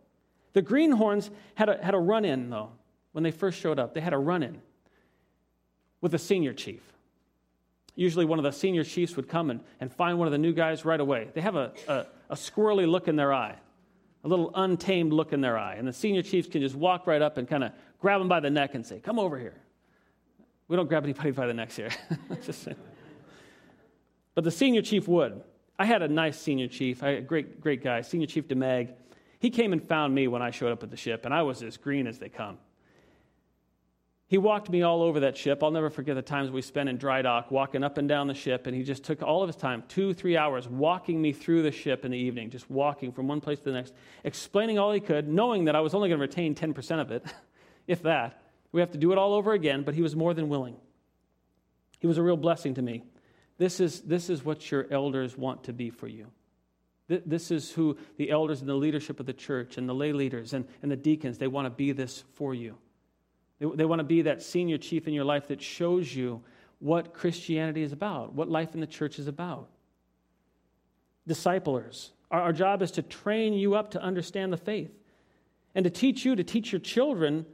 The 0.52 0.60
Greenhorns 0.60 1.30
had 1.54 1.70
a, 1.70 1.82
had 1.82 1.94
a 1.94 1.98
run 1.98 2.26
in, 2.26 2.50
though, 2.50 2.72
when 3.12 3.24
they 3.24 3.30
first 3.30 3.58
showed 3.58 3.78
up. 3.78 3.94
They 3.94 4.02
had 4.02 4.12
a 4.12 4.18
run 4.18 4.42
in 4.42 4.60
with 6.02 6.12
a 6.12 6.18
senior 6.18 6.52
chief 6.52 6.82
usually 7.96 8.26
one 8.26 8.38
of 8.38 8.44
the 8.44 8.52
senior 8.52 8.84
chiefs 8.84 9.16
would 9.16 9.28
come 9.28 9.50
and, 9.50 9.60
and 9.80 9.92
find 9.92 10.18
one 10.18 10.28
of 10.28 10.32
the 10.32 10.38
new 10.38 10.52
guys 10.52 10.84
right 10.84 11.00
away. 11.00 11.28
They 11.34 11.40
have 11.40 11.56
a, 11.56 11.72
a, 11.88 12.06
a 12.30 12.34
squirrely 12.36 12.88
look 12.88 13.08
in 13.08 13.16
their 13.16 13.32
eye, 13.32 13.56
a 14.22 14.28
little 14.28 14.52
untamed 14.54 15.12
look 15.12 15.32
in 15.32 15.40
their 15.40 15.58
eye. 15.58 15.74
And 15.74 15.88
the 15.88 15.92
senior 15.92 16.22
chiefs 16.22 16.48
can 16.48 16.60
just 16.60 16.76
walk 16.76 17.06
right 17.06 17.22
up 17.22 17.38
and 17.38 17.48
kind 17.48 17.64
of 17.64 17.72
grab 17.98 18.20
them 18.20 18.28
by 18.28 18.40
the 18.40 18.50
neck 18.50 18.74
and 18.74 18.86
say, 18.86 19.00
Come 19.00 19.18
over 19.18 19.38
here. 19.38 19.56
We 20.68 20.76
don't 20.76 20.88
grab 20.88 21.04
anybody 21.04 21.30
by 21.30 21.46
the 21.46 21.54
necks 21.54 21.76
here. 21.76 21.90
but 24.34 24.44
the 24.44 24.50
senior 24.50 24.82
chief 24.82 25.06
would. 25.08 25.42
I 25.78 25.84
had 25.84 26.02
a 26.02 26.08
nice 26.08 26.40
senior 26.40 26.68
chief, 26.68 27.02
a 27.02 27.20
great, 27.20 27.60
great 27.60 27.84
guy, 27.84 28.00
Senior 28.00 28.26
Chief 28.26 28.48
DeMag. 28.48 28.94
He 29.38 29.50
came 29.50 29.72
and 29.72 29.82
found 29.82 30.14
me 30.14 30.26
when 30.26 30.40
I 30.40 30.50
showed 30.50 30.72
up 30.72 30.82
at 30.82 30.90
the 30.90 30.96
ship, 30.96 31.24
and 31.24 31.34
I 31.34 31.42
was 31.42 31.62
as 31.62 31.76
green 31.76 32.06
as 32.06 32.18
they 32.18 32.30
come. 32.30 32.58
He 34.28 34.38
walked 34.38 34.70
me 34.70 34.82
all 34.82 35.02
over 35.02 35.20
that 35.20 35.36
ship. 35.36 35.62
I'll 35.62 35.70
never 35.70 35.88
forget 35.88 36.16
the 36.16 36.22
times 36.22 36.50
we 36.50 36.60
spent 36.60 36.88
in 36.88 36.96
dry 36.96 37.22
dock, 37.22 37.50
walking 37.50 37.84
up 37.84 37.96
and 37.96 38.08
down 38.08 38.26
the 38.26 38.34
ship, 38.34 38.66
and 38.66 38.74
he 38.74 38.82
just 38.82 39.04
took 39.04 39.22
all 39.22 39.42
of 39.42 39.48
his 39.48 39.56
time, 39.56 39.84
two, 39.86 40.14
three 40.14 40.36
hours, 40.36 40.66
walking 40.66 41.22
me 41.22 41.32
through 41.32 41.62
the 41.62 41.70
ship 41.70 42.04
in 42.04 42.10
the 42.10 42.18
evening, 42.18 42.50
just 42.50 42.68
walking 42.68 43.12
from 43.12 43.28
one 43.28 43.40
place 43.40 43.58
to 43.58 43.66
the 43.66 43.72
next, 43.72 43.92
explaining 44.24 44.78
all 44.78 44.92
he 44.92 44.98
could, 44.98 45.28
knowing 45.28 45.66
that 45.66 45.76
I 45.76 45.80
was 45.80 45.94
only 45.94 46.08
going 46.08 46.18
to 46.18 46.22
retain 46.22 46.54
10% 46.56 47.00
of 47.00 47.12
it, 47.12 47.24
if 47.86 48.02
that. 48.02 48.42
We 48.72 48.80
have 48.80 48.90
to 48.92 48.98
do 48.98 49.12
it 49.12 49.18
all 49.18 49.34
over 49.34 49.52
again, 49.52 49.82
but 49.82 49.94
he 49.94 50.02
was 50.02 50.14
more 50.14 50.34
than 50.34 50.48
willing. 50.48 50.76
He 51.98 52.06
was 52.06 52.18
a 52.18 52.22
real 52.22 52.36
blessing 52.36 52.74
to 52.74 52.82
me. 52.82 53.04
This 53.58 53.80
is, 53.80 54.02
this 54.02 54.28
is 54.28 54.44
what 54.44 54.70
your 54.70 54.86
elders 54.90 55.36
want 55.36 55.64
to 55.64 55.72
be 55.72 55.90
for 55.90 56.06
you. 56.06 56.30
This 57.08 57.50
is 57.52 57.70
who 57.70 57.96
the 58.16 58.30
elders 58.30 58.60
and 58.60 58.68
the 58.68 58.74
leadership 58.74 59.20
of 59.20 59.26
the 59.26 59.32
church 59.32 59.78
and 59.78 59.88
the 59.88 59.94
lay 59.94 60.12
leaders 60.12 60.52
and, 60.52 60.66
and 60.82 60.90
the 60.90 60.96
deacons, 60.96 61.38
they 61.38 61.46
want 61.46 61.66
to 61.66 61.70
be 61.70 61.92
this 61.92 62.24
for 62.34 62.52
you. 62.52 62.76
They, 63.60 63.66
they 63.76 63.84
want 63.84 64.00
to 64.00 64.04
be 64.04 64.22
that 64.22 64.42
senior 64.42 64.76
chief 64.76 65.06
in 65.06 65.14
your 65.14 65.24
life 65.24 65.48
that 65.48 65.62
shows 65.62 66.14
you 66.14 66.42
what 66.80 67.14
Christianity 67.14 67.82
is 67.82 67.92
about, 67.92 68.34
what 68.34 68.48
life 68.48 68.74
in 68.74 68.80
the 68.80 68.86
church 68.86 69.18
is 69.20 69.28
about. 69.28 69.68
Disciplers. 71.28 72.12
Our, 72.30 72.42
our 72.42 72.52
job 72.52 72.82
is 72.82 72.90
to 72.92 73.02
train 73.02 73.52
you 73.54 73.76
up 73.76 73.92
to 73.92 74.02
understand 74.02 74.52
the 74.52 74.58
faith 74.58 74.90
and 75.74 75.84
to 75.84 75.90
teach 75.90 76.24
you, 76.24 76.34
to 76.34 76.44
teach 76.44 76.72
your 76.72 76.80
children 76.80 77.46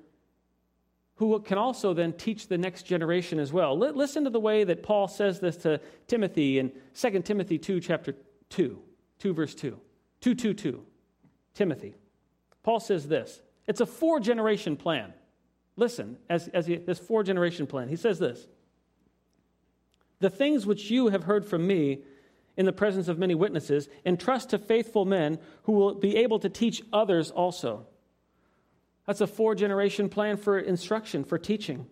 who 1.22 1.38
can 1.38 1.56
also 1.56 1.94
then 1.94 2.12
teach 2.14 2.48
the 2.48 2.58
next 2.58 2.82
generation 2.82 3.38
as 3.38 3.52
well. 3.52 3.78
Listen 3.78 4.24
to 4.24 4.30
the 4.30 4.40
way 4.40 4.64
that 4.64 4.82
Paul 4.82 5.06
says 5.06 5.38
this 5.38 5.56
to 5.58 5.80
Timothy 6.08 6.58
in 6.58 6.72
2 6.94 7.22
Timothy 7.22 7.58
2, 7.58 7.78
chapter 7.78 8.16
2, 8.50 8.76
2 9.20 9.32
verse 9.32 9.54
2. 9.54 9.78
2, 10.20 10.34
2, 10.34 10.52
2. 10.52 10.82
Timothy. 11.54 11.94
Paul 12.64 12.80
says 12.80 13.06
this 13.06 13.40
it's 13.68 13.80
a 13.80 13.86
four 13.86 14.18
generation 14.18 14.76
plan. 14.76 15.14
Listen, 15.76 16.16
as, 16.28 16.48
as 16.48 16.66
he, 16.66 16.74
this 16.74 16.98
four 16.98 17.22
generation 17.22 17.68
plan, 17.68 17.88
he 17.88 17.94
says 17.94 18.18
this 18.18 18.48
The 20.18 20.28
things 20.28 20.66
which 20.66 20.90
you 20.90 21.10
have 21.10 21.22
heard 21.22 21.46
from 21.46 21.68
me 21.68 22.02
in 22.56 22.66
the 22.66 22.72
presence 22.72 23.06
of 23.06 23.16
many 23.16 23.36
witnesses, 23.36 23.88
entrust 24.04 24.50
to 24.50 24.58
faithful 24.58 25.04
men 25.04 25.38
who 25.62 25.72
will 25.72 25.94
be 25.94 26.16
able 26.16 26.40
to 26.40 26.48
teach 26.48 26.82
others 26.92 27.30
also. 27.30 27.86
That's 29.06 29.20
a 29.20 29.26
four 29.26 29.54
generation 29.54 30.08
plan 30.08 30.36
for 30.36 30.58
instruction, 30.58 31.24
for 31.24 31.38
teaching. 31.38 31.86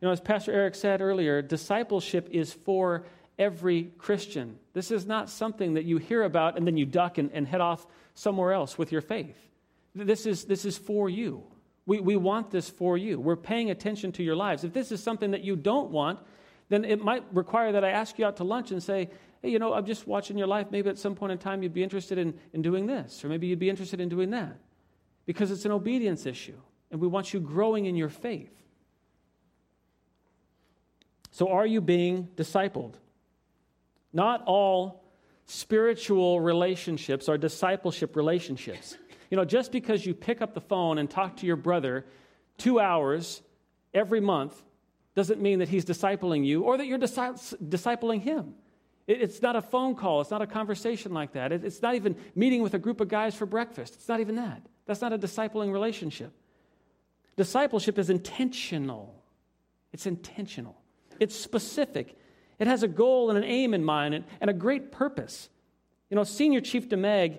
You 0.00 0.08
know, 0.08 0.12
as 0.12 0.20
Pastor 0.20 0.52
Eric 0.52 0.74
said 0.74 1.00
earlier, 1.00 1.42
discipleship 1.42 2.28
is 2.30 2.52
for 2.52 3.04
every 3.38 3.84
Christian. 3.98 4.58
This 4.72 4.90
is 4.90 5.06
not 5.06 5.30
something 5.30 5.74
that 5.74 5.84
you 5.84 5.98
hear 5.98 6.22
about 6.22 6.56
and 6.56 6.66
then 6.66 6.76
you 6.76 6.84
duck 6.84 7.18
and, 7.18 7.30
and 7.32 7.46
head 7.46 7.60
off 7.60 7.86
somewhere 8.14 8.52
else 8.52 8.76
with 8.76 8.92
your 8.92 9.00
faith. 9.00 9.36
This 9.94 10.26
is, 10.26 10.44
this 10.44 10.64
is 10.64 10.76
for 10.76 11.08
you. 11.08 11.44
We, 11.86 12.00
we 12.00 12.16
want 12.16 12.50
this 12.50 12.68
for 12.68 12.96
you. 12.96 13.18
We're 13.18 13.36
paying 13.36 13.70
attention 13.70 14.12
to 14.12 14.22
your 14.22 14.36
lives. 14.36 14.64
If 14.64 14.72
this 14.72 14.92
is 14.92 15.02
something 15.02 15.32
that 15.32 15.42
you 15.42 15.56
don't 15.56 15.90
want, 15.90 16.20
then 16.68 16.84
it 16.84 17.02
might 17.02 17.24
require 17.32 17.72
that 17.72 17.84
I 17.84 17.90
ask 17.90 18.18
you 18.18 18.24
out 18.24 18.36
to 18.36 18.44
lunch 18.44 18.70
and 18.70 18.82
say, 18.82 19.10
hey, 19.42 19.50
you 19.50 19.58
know, 19.58 19.74
I'm 19.74 19.84
just 19.84 20.06
watching 20.06 20.38
your 20.38 20.46
life. 20.46 20.68
Maybe 20.70 20.88
at 20.88 20.98
some 20.98 21.14
point 21.14 21.32
in 21.32 21.38
time 21.38 21.62
you'd 21.62 21.74
be 21.74 21.82
interested 21.82 22.18
in, 22.18 22.34
in 22.52 22.62
doing 22.62 22.86
this, 22.86 23.24
or 23.24 23.28
maybe 23.28 23.46
you'd 23.46 23.58
be 23.58 23.68
interested 23.68 24.00
in 24.00 24.08
doing 24.08 24.30
that. 24.30 24.56
Because 25.26 25.50
it's 25.50 25.64
an 25.64 25.72
obedience 25.72 26.26
issue, 26.26 26.58
and 26.90 27.00
we 27.00 27.06
want 27.06 27.32
you 27.32 27.40
growing 27.40 27.86
in 27.86 27.96
your 27.96 28.08
faith. 28.08 28.52
So, 31.30 31.48
are 31.48 31.66
you 31.66 31.80
being 31.80 32.28
discipled? 32.36 32.94
Not 34.12 34.42
all 34.44 35.02
spiritual 35.46 36.40
relationships 36.40 37.28
are 37.28 37.38
discipleship 37.38 38.16
relationships. 38.16 38.96
You 39.30 39.36
know, 39.36 39.44
just 39.44 39.72
because 39.72 40.04
you 40.04 40.14
pick 40.14 40.42
up 40.42 40.54
the 40.54 40.60
phone 40.60 40.98
and 40.98 41.08
talk 41.08 41.38
to 41.38 41.46
your 41.46 41.56
brother 41.56 42.04
two 42.58 42.78
hours 42.78 43.42
every 43.94 44.20
month 44.20 44.62
doesn't 45.14 45.40
mean 45.40 45.60
that 45.60 45.68
he's 45.68 45.84
discipling 45.84 46.44
you 46.44 46.62
or 46.62 46.76
that 46.76 46.86
you're 46.86 46.98
discipling 46.98 48.20
him. 48.20 48.54
It's 49.06 49.42
not 49.42 49.56
a 49.56 49.62
phone 49.62 49.94
call. 49.94 50.20
It's 50.20 50.30
not 50.30 50.42
a 50.42 50.46
conversation 50.46 51.12
like 51.12 51.32
that. 51.32 51.52
It's 51.52 51.82
not 51.82 51.94
even 51.94 52.16
meeting 52.34 52.62
with 52.62 52.74
a 52.74 52.78
group 52.78 53.00
of 53.00 53.08
guys 53.08 53.34
for 53.34 53.46
breakfast. 53.46 53.94
It's 53.94 54.08
not 54.08 54.20
even 54.20 54.36
that. 54.36 54.62
That's 54.92 55.00
not 55.00 55.14
a 55.14 55.18
discipling 55.18 55.72
relationship. 55.72 56.34
Discipleship 57.38 57.98
is 57.98 58.10
intentional. 58.10 59.14
It's 59.90 60.04
intentional. 60.04 60.76
It's 61.18 61.34
specific. 61.34 62.14
It 62.58 62.66
has 62.66 62.82
a 62.82 62.88
goal 62.88 63.30
and 63.30 63.38
an 63.38 63.44
aim 63.44 63.72
in 63.72 63.82
mind 63.82 64.22
and, 64.38 64.50
a 64.50 64.52
great 64.52 64.92
purpose. 64.92 65.48
You 66.10 66.16
know, 66.16 66.24
Senior 66.24 66.60
Chief 66.60 66.90
DeMeg, 66.90 67.38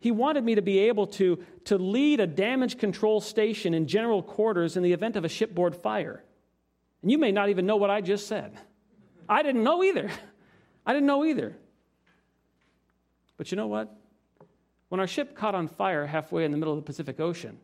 he 0.00 0.10
wanted 0.10 0.42
me 0.42 0.56
to 0.56 0.60
be 0.60 0.80
able 0.80 1.06
to, 1.06 1.38
to 1.66 1.78
lead 1.78 2.18
a 2.18 2.26
damage 2.26 2.78
control 2.78 3.20
station 3.20 3.74
in 3.74 3.86
general 3.86 4.20
quarters 4.20 4.76
in 4.76 4.82
the 4.82 4.92
event 4.92 5.14
of 5.14 5.24
a 5.24 5.28
shipboard 5.28 5.76
fire. 5.76 6.24
And 7.02 7.12
you 7.12 7.18
may 7.18 7.30
not 7.30 7.48
even 7.48 7.64
know 7.64 7.76
what 7.76 7.90
I 7.90 8.00
just 8.00 8.26
said. 8.26 8.58
I 9.28 9.44
didn't 9.44 9.62
know 9.62 9.84
either. 9.84 10.10
I 10.84 10.94
didn't 10.94 11.06
know 11.06 11.24
either. 11.24 11.56
But 13.36 13.52
you 13.52 13.56
know 13.56 13.68
what? 13.68 13.96
When 14.88 15.00
our 15.00 15.06
ship 15.06 15.34
caught 15.34 15.54
on 15.54 15.68
fire 15.68 16.06
halfway 16.06 16.44
in 16.44 16.50
the 16.50 16.56
middle 16.56 16.72
of 16.72 16.78
the 16.78 16.86
Pacific 16.86 17.20
Ocean, 17.20 17.58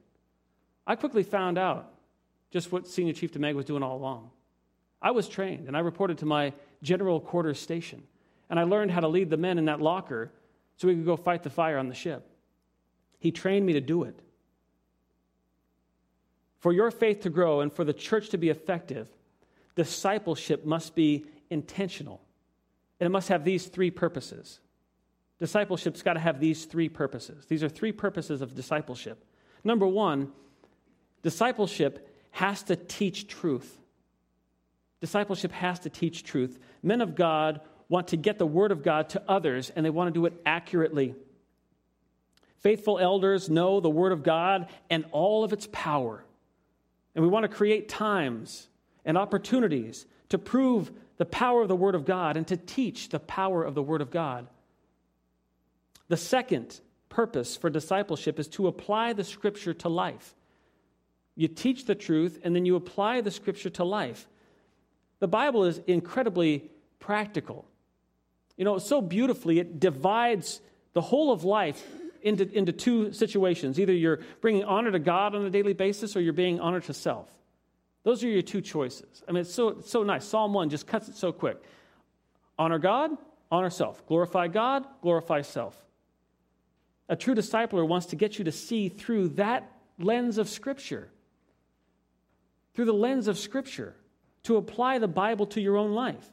I 0.87 0.97
quickly 0.97 1.23
found 1.23 1.59
out 1.59 1.93
just 2.51 2.71
what 2.71 2.87
Senior 2.87 3.15
Chief 3.15 3.33
DeMeg 3.33 3.55
was 3.55 3.65
doing 3.65 3.83
all 3.83 3.97
along. 3.97 4.31
I 5.01 5.11
was 5.11 5.29
trained, 5.29 5.67
and 5.67 5.77
I 5.77 5.81
reported 5.81 6.19
to 6.19 6.27
my 6.27 6.53
general 6.83 7.21
quarters 7.21 7.59
station, 7.59 8.03
and 8.51 8.61
I 8.61 8.65
learned 8.65 8.91
how 8.91 9.01
to 9.01 9.09
lead 9.09 9.31
the 9.31 9.37
men 9.37 9.59
in 9.59 9.65
that 9.67 9.81
locker 9.81 10.31
so 10.77 10.89
we 10.89 10.95
could 10.95 11.05
go 11.05 11.17
fight 11.17 11.43
the 11.43 11.51
fire 11.51 11.79
on 11.79 11.89
the 11.89 11.95
ship. 11.95 12.31
He 13.19 13.31
trained 13.31 13.65
me 13.65 13.73
to 13.73 13.81
do 13.81 14.05
it. 14.05 14.21
For 16.59 16.73
your 16.73 16.91
faith 16.91 17.21
to 17.21 17.31
grow 17.31 17.61
and 17.61 17.73
for 17.73 17.85
the 17.85 17.93
church 17.93 18.31
to 18.31 18.39
be 18.39 18.49
effective, 18.49 19.09
discipleship 19.75 20.65
must 20.65 20.95
be 20.95 21.27
intentional. 21.51 22.23
And 23.01 23.07
it 23.07 23.11
must 23.11 23.29
have 23.29 23.45
these 23.45 23.67
three 23.67 23.91
purposes. 23.91 24.61
Discipleship's 25.40 26.03
got 26.03 26.14
to 26.14 26.20
have 26.20 26.40
these 26.40 26.64
three 26.64 26.88
purposes. 26.88 27.47
These 27.47 27.62
are 27.62 27.68
three 27.68 27.92
purposes 27.92 28.40
of 28.40 28.55
discipleship. 28.55 29.25
Number 29.62 29.87
one, 29.87 30.33
discipleship 31.23 32.09
has 32.31 32.62
to 32.64 32.77
teach 32.77 33.27
truth. 33.27 33.79
Discipleship 35.01 35.53
has 35.53 35.81
to 35.81 35.90
teach 35.90 36.23
truth. 36.25 36.59
Men 36.83 37.01
of 37.01 37.14
God 37.14 37.61
want 37.88 38.09
to 38.09 38.16
get 38.16 38.38
the 38.38 38.47
word 38.47 38.73
of 38.73 38.83
God 38.83 39.11
to 39.11 39.23
others, 39.29 39.70
and 39.75 39.85
they 39.85 39.90
want 39.90 40.09
to 40.09 40.18
do 40.18 40.27
it 40.27 40.40
accurately. 40.47 41.14
Faithful 42.59 42.99
elders 42.99 43.51
know 43.51 43.81
the 43.81 43.90
word 43.90 44.12
of 44.12 44.23
God 44.23 44.68
and 44.88 45.05
all 45.12 45.44
of 45.44 45.53
its 45.53 45.68
power. 45.70 46.25
And 47.14 47.23
we 47.23 47.29
want 47.29 47.44
to 47.44 47.49
create 47.49 47.88
times 47.88 48.68
and 49.05 49.18
opportunities 49.18 50.07
to 50.31 50.38
prove 50.38 50.90
the 51.16 51.25
power 51.25 51.62
of 51.62 51.68
the 51.68 51.77
Word 51.77 51.94
of 51.94 52.05
God 52.05 52.37
and 52.37 52.47
to 52.49 52.57
teach 52.57 53.09
the 53.09 53.20
power 53.20 53.62
of 53.62 53.75
the 53.75 53.83
Word 53.83 54.01
of 54.01 54.11
God. 54.11 54.47
The 56.09 56.17
second 56.17 56.81
purpose 57.09 57.57
for 57.57 57.71
discipleship 57.71 58.38
is 58.38 58.49
to 58.49 58.67
apply 58.67 59.12
the 59.12 59.25
Scripture 59.25 59.75
to 59.75 59.88
life. 59.88 60.35
You 61.37 61.49
teach 61.49 61.85
the 61.87 61.95
truth 61.95 62.38
and 62.43 62.55
then 62.55 62.67
you 62.67 62.77
apply 62.77 63.21
the 63.21 63.31
Scripture 63.31 63.71
to 63.71 63.85
life. 63.85 64.29
The 65.21 65.29
Bible 65.29 65.64
is 65.64 65.81
incredibly 65.87 66.71
practical. 66.99 67.67
You 68.57 68.64
know, 68.64 68.79
so 68.79 69.01
beautifully, 69.01 69.59
it 69.59 69.81
divides 69.81 70.61
the 70.93 71.01
whole 71.01 71.33
of 71.33 71.45
life 71.45 71.85
into, 72.23 72.51
into 72.57 72.73
two 72.73 73.12
situations. 73.12 73.79
Either 73.79 73.93
you're 73.93 74.21
bringing 74.40 74.64
honor 74.64 74.90
to 74.90 74.99
God 74.99 75.35
on 75.35 75.45
a 75.45 75.51
daily 75.51 75.73
basis 75.73 76.17
or 76.17 76.21
you're 76.21 76.33
being 76.33 76.61
honor 76.61 76.81
to 76.81 76.95
self. 76.95 77.29
Those 78.05 78.23
are 78.23 78.29
your 78.29 78.43
two 78.43 78.61
choices. 78.61 79.23
I 79.29 79.33
mean, 79.33 79.43
it's 79.43 79.55
so, 79.55 79.69
it's 79.69 79.90
so 79.90 80.03
nice. 80.03 80.25
Psalm 80.25 80.53
1 80.53 80.71
just 80.71 80.87
cuts 80.87 81.09
it 81.09 81.17
so 81.17 81.33
quick. 81.33 81.62
Honor 82.59 82.79
God, 82.79 83.11
honor 83.51 83.71
self. 83.71 84.07
Glorify 84.07 84.49
God, 84.49 84.85
glorify 85.03 85.43
self. 85.43 85.77
A 87.09 87.17
true 87.17 87.35
discipler 87.35 87.87
wants 87.87 88.07
to 88.07 88.17
get 88.17 88.38
you 88.38 88.45
to 88.45 88.53
see 88.53 88.88
through 88.88 89.29
that 89.31 89.71
lens 89.99 90.38
of 90.38 90.49
Scripture, 90.49 91.11
through 92.75 92.87
the 92.87 92.95
lens 92.95 93.29
of 93.29 93.38
Scripture, 93.38 93.95
to 94.45 94.57
apply 94.57 94.99
the 94.99 95.09
Bible 95.09 95.47
to 95.47 95.61
your 95.61 95.77
own 95.77 95.93
life. 95.93 96.31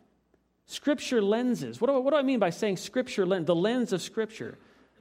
Scripture 0.65 1.21
lenses. 1.21 1.81
What 1.81 1.87
do, 1.87 1.95
I, 1.95 1.99
what 1.99 2.11
do 2.11 2.17
I 2.17 2.21
mean 2.21 2.39
by 2.39 2.49
saying 2.49 2.77
Scripture 2.77 3.25
lens? 3.25 3.45
The 3.45 3.55
lens 3.55 3.91
of 3.91 4.01
Scripture, 4.01 4.57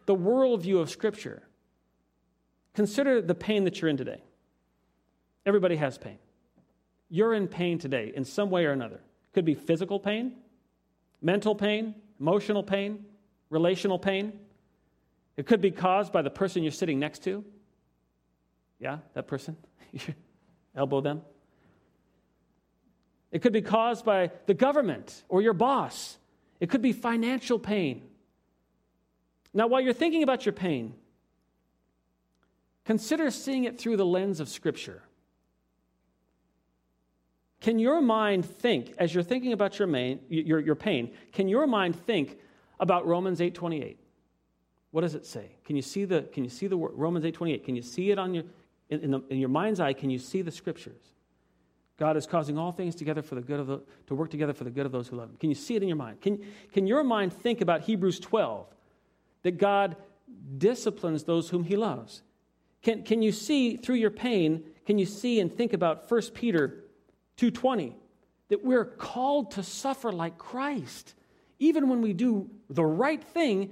the 0.06 0.16
worldview 0.16 0.80
of 0.80 0.90
Scripture. 0.90 1.42
Consider 2.74 3.20
the 3.22 3.34
pain 3.34 3.64
that 3.64 3.80
you're 3.80 3.90
in 3.90 3.96
today. 3.96 4.22
Everybody 5.46 5.76
has 5.76 5.98
pain. 5.98 6.18
You're 7.08 7.34
in 7.34 7.48
pain 7.48 7.78
today 7.78 8.12
in 8.14 8.24
some 8.24 8.50
way 8.50 8.64
or 8.66 8.72
another. 8.72 9.00
Could 9.32 9.44
be 9.44 9.54
physical 9.54 9.98
pain, 9.98 10.34
mental 11.22 11.54
pain, 11.54 11.94
emotional 12.18 12.62
pain, 12.62 13.04
relational 13.48 13.98
pain. 13.98 14.38
It 15.36 15.46
could 15.46 15.60
be 15.60 15.70
caused 15.70 16.12
by 16.12 16.22
the 16.22 16.30
person 16.30 16.62
you're 16.62 16.72
sitting 16.72 16.98
next 16.98 17.22
to. 17.24 17.44
Yeah, 18.78 18.98
that 19.14 19.26
person. 19.26 19.56
Elbow 20.74 21.00
them. 21.00 21.22
It 23.30 23.42
could 23.42 23.52
be 23.52 23.62
caused 23.62 24.04
by 24.04 24.30
the 24.46 24.54
government 24.54 25.22
or 25.28 25.40
your 25.42 25.52
boss. 25.52 26.18
It 26.58 26.68
could 26.68 26.82
be 26.82 26.92
financial 26.92 27.58
pain. 27.58 28.02
Now, 29.54 29.66
while 29.66 29.80
you're 29.80 29.92
thinking 29.92 30.22
about 30.22 30.46
your 30.46 30.52
pain, 30.52 30.94
consider 32.84 33.30
seeing 33.30 33.64
it 33.64 33.78
through 33.78 33.96
the 33.96 34.06
lens 34.06 34.40
of 34.40 34.48
Scripture. 34.48 35.02
Can 37.60 37.78
your 37.78 38.00
mind 38.00 38.46
think, 38.46 38.94
as 38.98 39.12
you're 39.14 39.22
thinking 39.22 39.52
about 39.52 39.78
your, 39.78 39.88
main, 39.88 40.20
your, 40.28 40.60
your 40.60 40.74
pain, 40.74 41.12
can 41.32 41.48
your 41.48 41.66
mind 41.66 41.94
think 41.94 42.38
about 42.78 43.06
Romans 43.06 43.40
8.28? 43.40 43.96
What 44.90 45.02
does 45.02 45.14
it 45.14 45.24
say? 45.24 45.50
Can 45.64 45.76
you 45.76 45.82
see 45.82 46.04
the, 46.04 46.22
can 46.22 46.44
you 46.44 46.50
see 46.50 46.66
the 46.66 46.76
Romans 46.76 47.24
8.28? 47.24 47.64
Can 47.64 47.76
you 47.76 47.82
see 47.82 48.10
it 48.10 48.18
on 48.18 48.34
your, 48.34 48.44
in, 48.88 49.00
in, 49.00 49.10
the, 49.12 49.20
in 49.30 49.38
your 49.38 49.48
mind's 49.48 49.80
eye? 49.80 49.92
Can 49.92 50.10
you 50.10 50.18
see 50.18 50.42
the 50.42 50.50
scriptures? 50.50 51.00
God 51.96 52.16
is 52.16 52.26
causing 52.26 52.58
all 52.58 52.72
things 52.72 52.94
together 52.94 53.22
for 53.22 53.34
the 53.34 53.40
good 53.42 53.60
of 53.60 53.66
the, 53.66 53.80
to 54.06 54.14
work 54.14 54.30
together 54.30 54.52
for 54.52 54.64
the 54.64 54.70
good 54.70 54.86
of 54.86 54.92
those 54.92 55.08
who 55.08 55.16
love 55.16 55.28
Him. 55.30 55.36
Can 55.38 55.50
you 55.50 55.54
see 55.54 55.76
it 55.76 55.82
in 55.82 55.88
your 55.88 55.98
mind? 55.98 56.20
Can, 56.20 56.44
can 56.72 56.86
your 56.86 57.04
mind 57.04 57.32
think 57.32 57.60
about 57.60 57.82
Hebrews 57.82 58.18
12, 58.20 58.66
that 59.42 59.58
God 59.58 59.96
disciplines 60.56 61.24
those 61.24 61.50
whom 61.50 61.64
He 61.64 61.76
loves? 61.76 62.22
Can, 62.82 63.02
can 63.04 63.20
you 63.20 63.32
see 63.32 63.76
through 63.76 63.96
your 63.96 64.10
pain, 64.10 64.64
can 64.86 64.98
you 64.98 65.04
see 65.06 65.40
and 65.40 65.54
think 65.54 65.74
about 65.74 66.10
1 66.10 66.22
Peter 66.34 66.84
2:20 67.36 67.94
that 68.48 68.64
we're 68.64 68.84
called 68.84 69.52
to 69.52 69.62
suffer 69.62 70.12
like 70.12 70.36
Christ. 70.36 71.14
Even 71.58 71.88
when 71.88 72.02
we 72.02 72.12
do 72.12 72.50
the 72.68 72.84
right 72.84 73.22
thing, 73.22 73.70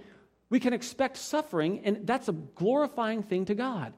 we 0.50 0.60
can 0.60 0.72
expect 0.72 1.16
suffering 1.16 1.80
and 1.84 2.06
that's 2.06 2.28
a 2.28 2.32
glorifying 2.32 3.22
thing 3.22 3.44
to 3.46 3.54
God. 3.54 3.92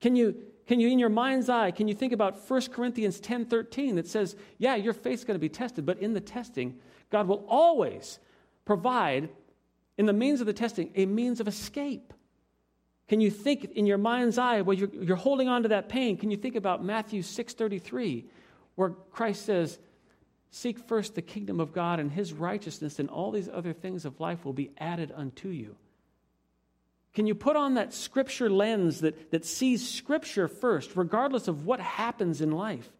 Can 0.00 0.16
you 0.16 0.36
can 0.66 0.80
you 0.80 0.88
in 0.88 0.98
your 0.98 1.08
mind's 1.08 1.48
eye 1.48 1.70
can 1.70 1.88
you 1.88 1.94
think 1.94 2.12
about 2.12 2.38
1 2.48 2.72
Corinthians 2.72 3.20
10:13 3.20 3.96
that 3.96 4.06
says, 4.06 4.36
"Yeah, 4.58 4.74
your 4.74 4.92
faith's 4.92 5.24
going 5.24 5.36
to 5.36 5.40
be 5.40 5.48
tested, 5.48 5.86
but 5.86 5.98
in 5.98 6.12
the 6.12 6.20
testing, 6.20 6.78
God 7.10 7.28
will 7.28 7.44
always 7.48 8.18
provide 8.64 9.28
in 9.96 10.06
the 10.06 10.12
means 10.12 10.40
of 10.40 10.46
the 10.46 10.52
testing 10.52 10.90
a 10.94 11.06
means 11.06 11.40
of 11.40 11.48
escape." 11.48 12.12
Can 13.08 13.20
you 13.20 13.30
think 13.30 13.64
in 13.64 13.86
your 13.86 13.98
mind's 13.98 14.36
eye 14.36 14.62
well, 14.62 14.76
you're, 14.76 14.88
you're 14.92 15.16
holding 15.16 15.48
on 15.48 15.62
to 15.62 15.68
that 15.68 15.88
pain? 15.88 16.16
Can 16.16 16.32
you 16.32 16.36
think 16.36 16.56
about 16.56 16.84
Matthew 16.84 17.22
6:33 17.22 18.28
where 18.74 18.90
Christ 18.90 19.44
says, 19.46 19.78
Seek 20.56 20.78
first 20.78 21.14
the 21.14 21.20
kingdom 21.20 21.60
of 21.60 21.74
God 21.74 22.00
and 22.00 22.10
his 22.10 22.32
righteousness, 22.32 22.98
and 22.98 23.10
all 23.10 23.30
these 23.30 23.46
other 23.46 23.74
things 23.74 24.06
of 24.06 24.20
life 24.20 24.42
will 24.42 24.54
be 24.54 24.70
added 24.78 25.12
unto 25.14 25.50
you. 25.50 25.76
Can 27.12 27.26
you 27.26 27.34
put 27.34 27.56
on 27.56 27.74
that 27.74 27.92
scripture 27.92 28.48
lens 28.48 29.02
that, 29.02 29.32
that 29.32 29.44
sees 29.44 29.86
scripture 29.86 30.48
first, 30.48 30.96
regardless 30.96 31.46
of 31.46 31.66
what 31.66 31.78
happens 31.78 32.40
in 32.40 32.52
life? 32.52 32.90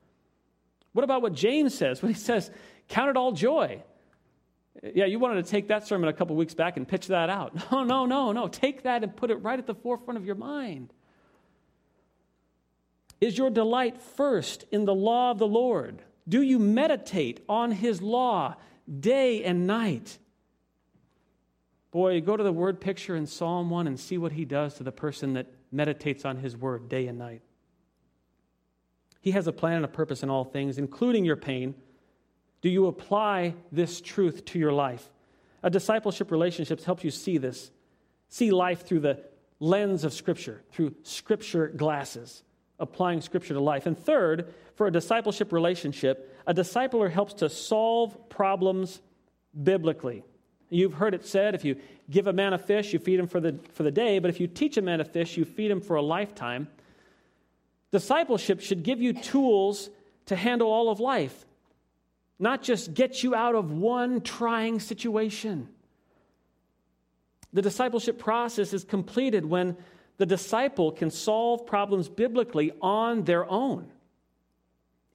What 0.92 1.02
about 1.02 1.22
what 1.22 1.32
James 1.32 1.74
says 1.74 2.02
when 2.02 2.12
he 2.12 2.20
says, 2.20 2.50
Count 2.88 3.08
it 3.08 3.16
all 3.16 3.32
joy? 3.32 3.82
Yeah, 4.94 5.06
you 5.06 5.18
wanted 5.18 5.42
to 5.42 5.50
take 5.50 5.68
that 5.68 5.86
sermon 5.86 6.10
a 6.10 6.12
couple 6.12 6.36
weeks 6.36 6.52
back 6.52 6.76
and 6.76 6.86
pitch 6.86 7.06
that 7.06 7.30
out. 7.30 7.54
No, 7.72 7.84
no, 7.84 8.04
no, 8.04 8.32
no. 8.32 8.48
Take 8.48 8.82
that 8.82 9.02
and 9.02 9.16
put 9.16 9.30
it 9.30 9.36
right 9.36 9.58
at 9.58 9.66
the 9.66 9.74
forefront 9.74 10.18
of 10.18 10.26
your 10.26 10.34
mind. 10.34 10.92
Is 13.18 13.38
your 13.38 13.48
delight 13.48 13.96
first 13.96 14.66
in 14.70 14.84
the 14.84 14.94
law 14.94 15.30
of 15.30 15.38
the 15.38 15.48
Lord? 15.48 16.02
Do 16.28 16.42
you 16.42 16.58
meditate 16.58 17.44
on 17.48 17.70
his 17.70 18.02
law 18.02 18.56
day 19.00 19.44
and 19.44 19.66
night? 19.66 20.18
Boy, 21.90 22.20
go 22.20 22.36
to 22.36 22.42
the 22.42 22.52
word 22.52 22.80
picture 22.80 23.16
in 23.16 23.26
Psalm 23.26 23.70
1 23.70 23.86
and 23.86 23.98
see 23.98 24.18
what 24.18 24.32
he 24.32 24.44
does 24.44 24.74
to 24.74 24.82
the 24.82 24.92
person 24.92 25.34
that 25.34 25.46
meditates 25.70 26.24
on 26.24 26.36
his 26.36 26.56
word 26.56 26.88
day 26.88 27.06
and 27.06 27.18
night. 27.18 27.42
He 29.20 29.30
has 29.32 29.46
a 29.46 29.52
plan 29.52 29.76
and 29.76 29.84
a 29.84 29.88
purpose 29.88 30.22
in 30.22 30.30
all 30.30 30.44
things, 30.44 30.78
including 30.78 31.24
your 31.24 31.36
pain. 31.36 31.74
Do 32.60 32.68
you 32.68 32.86
apply 32.86 33.54
this 33.72 34.00
truth 34.00 34.44
to 34.46 34.58
your 34.58 34.72
life? 34.72 35.08
A 35.62 35.70
discipleship 35.70 36.30
relationships 36.30 36.84
helps 36.84 37.02
you 37.02 37.10
see 37.10 37.38
this, 37.38 37.70
see 38.28 38.50
life 38.50 38.86
through 38.86 39.00
the 39.00 39.24
lens 39.58 40.04
of 40.04 40.12
Scripture, 40.12 40.62
through 40.72 40.94
Scripture 41.02 41.68
glasses, 41.68 42.42
applying 42.78 43.20
Scripture 43.20 43.54
to 43.54 43.60
life. 43.60 43.86
And 43.86 43.98
third, 43.98 44.54
for 44.74 44.86
a 44.86 44.92
discipleship 44.92 45.52
relationship, 45.52 46.34
a 46.46 46.54
discipler 46.54 47.10
helps 47.10 47.34
to 47.34 47.48
solve 47.48 48.28
problems 48.28 49.00
biblically. 49.60 50.22
You've 50.68 50.94
heard 50.94 51.14
it 51.14 51.24
said 51.24 51.54
if 51.54 51.64
you 51.64 51.76
give 52.10 52.26
a 52.26 52.32
man 52.32 52.52
a 52.52 52.58
fish, 52.58 52.92
you 52.92 52.98
feed 52.98 53.18
him 53.18 53.28
for 53.28 53.40
the, 53.40 53.58
for 53.72 53.82
the 53.82 53.90
day, 53.90 54.18
but 54.18 54.28
if 54.28 54.40
you 54.40 54.46
teach 54.46 54.76
a 54.76 54.82
man 54.82 55.00
a 55.00 55.04
fish, 55.04 55.36
you 55.36 55.44
feed 55.44 55.70
him 55.70 55.80
for 55.80 55.96
a 55.96 56.02
lifetime. 56.02 56.68
Discipleship 57.92 58.60
should 58.60 58.82
give 58.82 59.00
you 59.00 59.12
tools 59.12 59.88
to 60.26 60.36
handle 60.36 60.68
all 60.70 60.90
of 60.90 61.00
life, 61.00 61.46
not 62.38 62.62
just 62.62 62.94
get 62.94 63.22
you 63.22 63.34
out 63.34 63.54
of 63.54 63.70
one 63.70 64.20
trying 64.20 64.80
situation. 64.80 65.68
The 67.52 67.62
discipleship 67.62 68.18
process 68.18 68.74
is 68.74 68.84
completed 68.84 69.46
when 69.46 69.76
the 70.18 70.26
disciple 70.26 70.92
can 70.92 71.10
solve 71.10 71.66
problems 71.66 72.08
biblically 72.08 72.72
on 72.80 73.24
their 73.24 73.48
own 73.50 73.90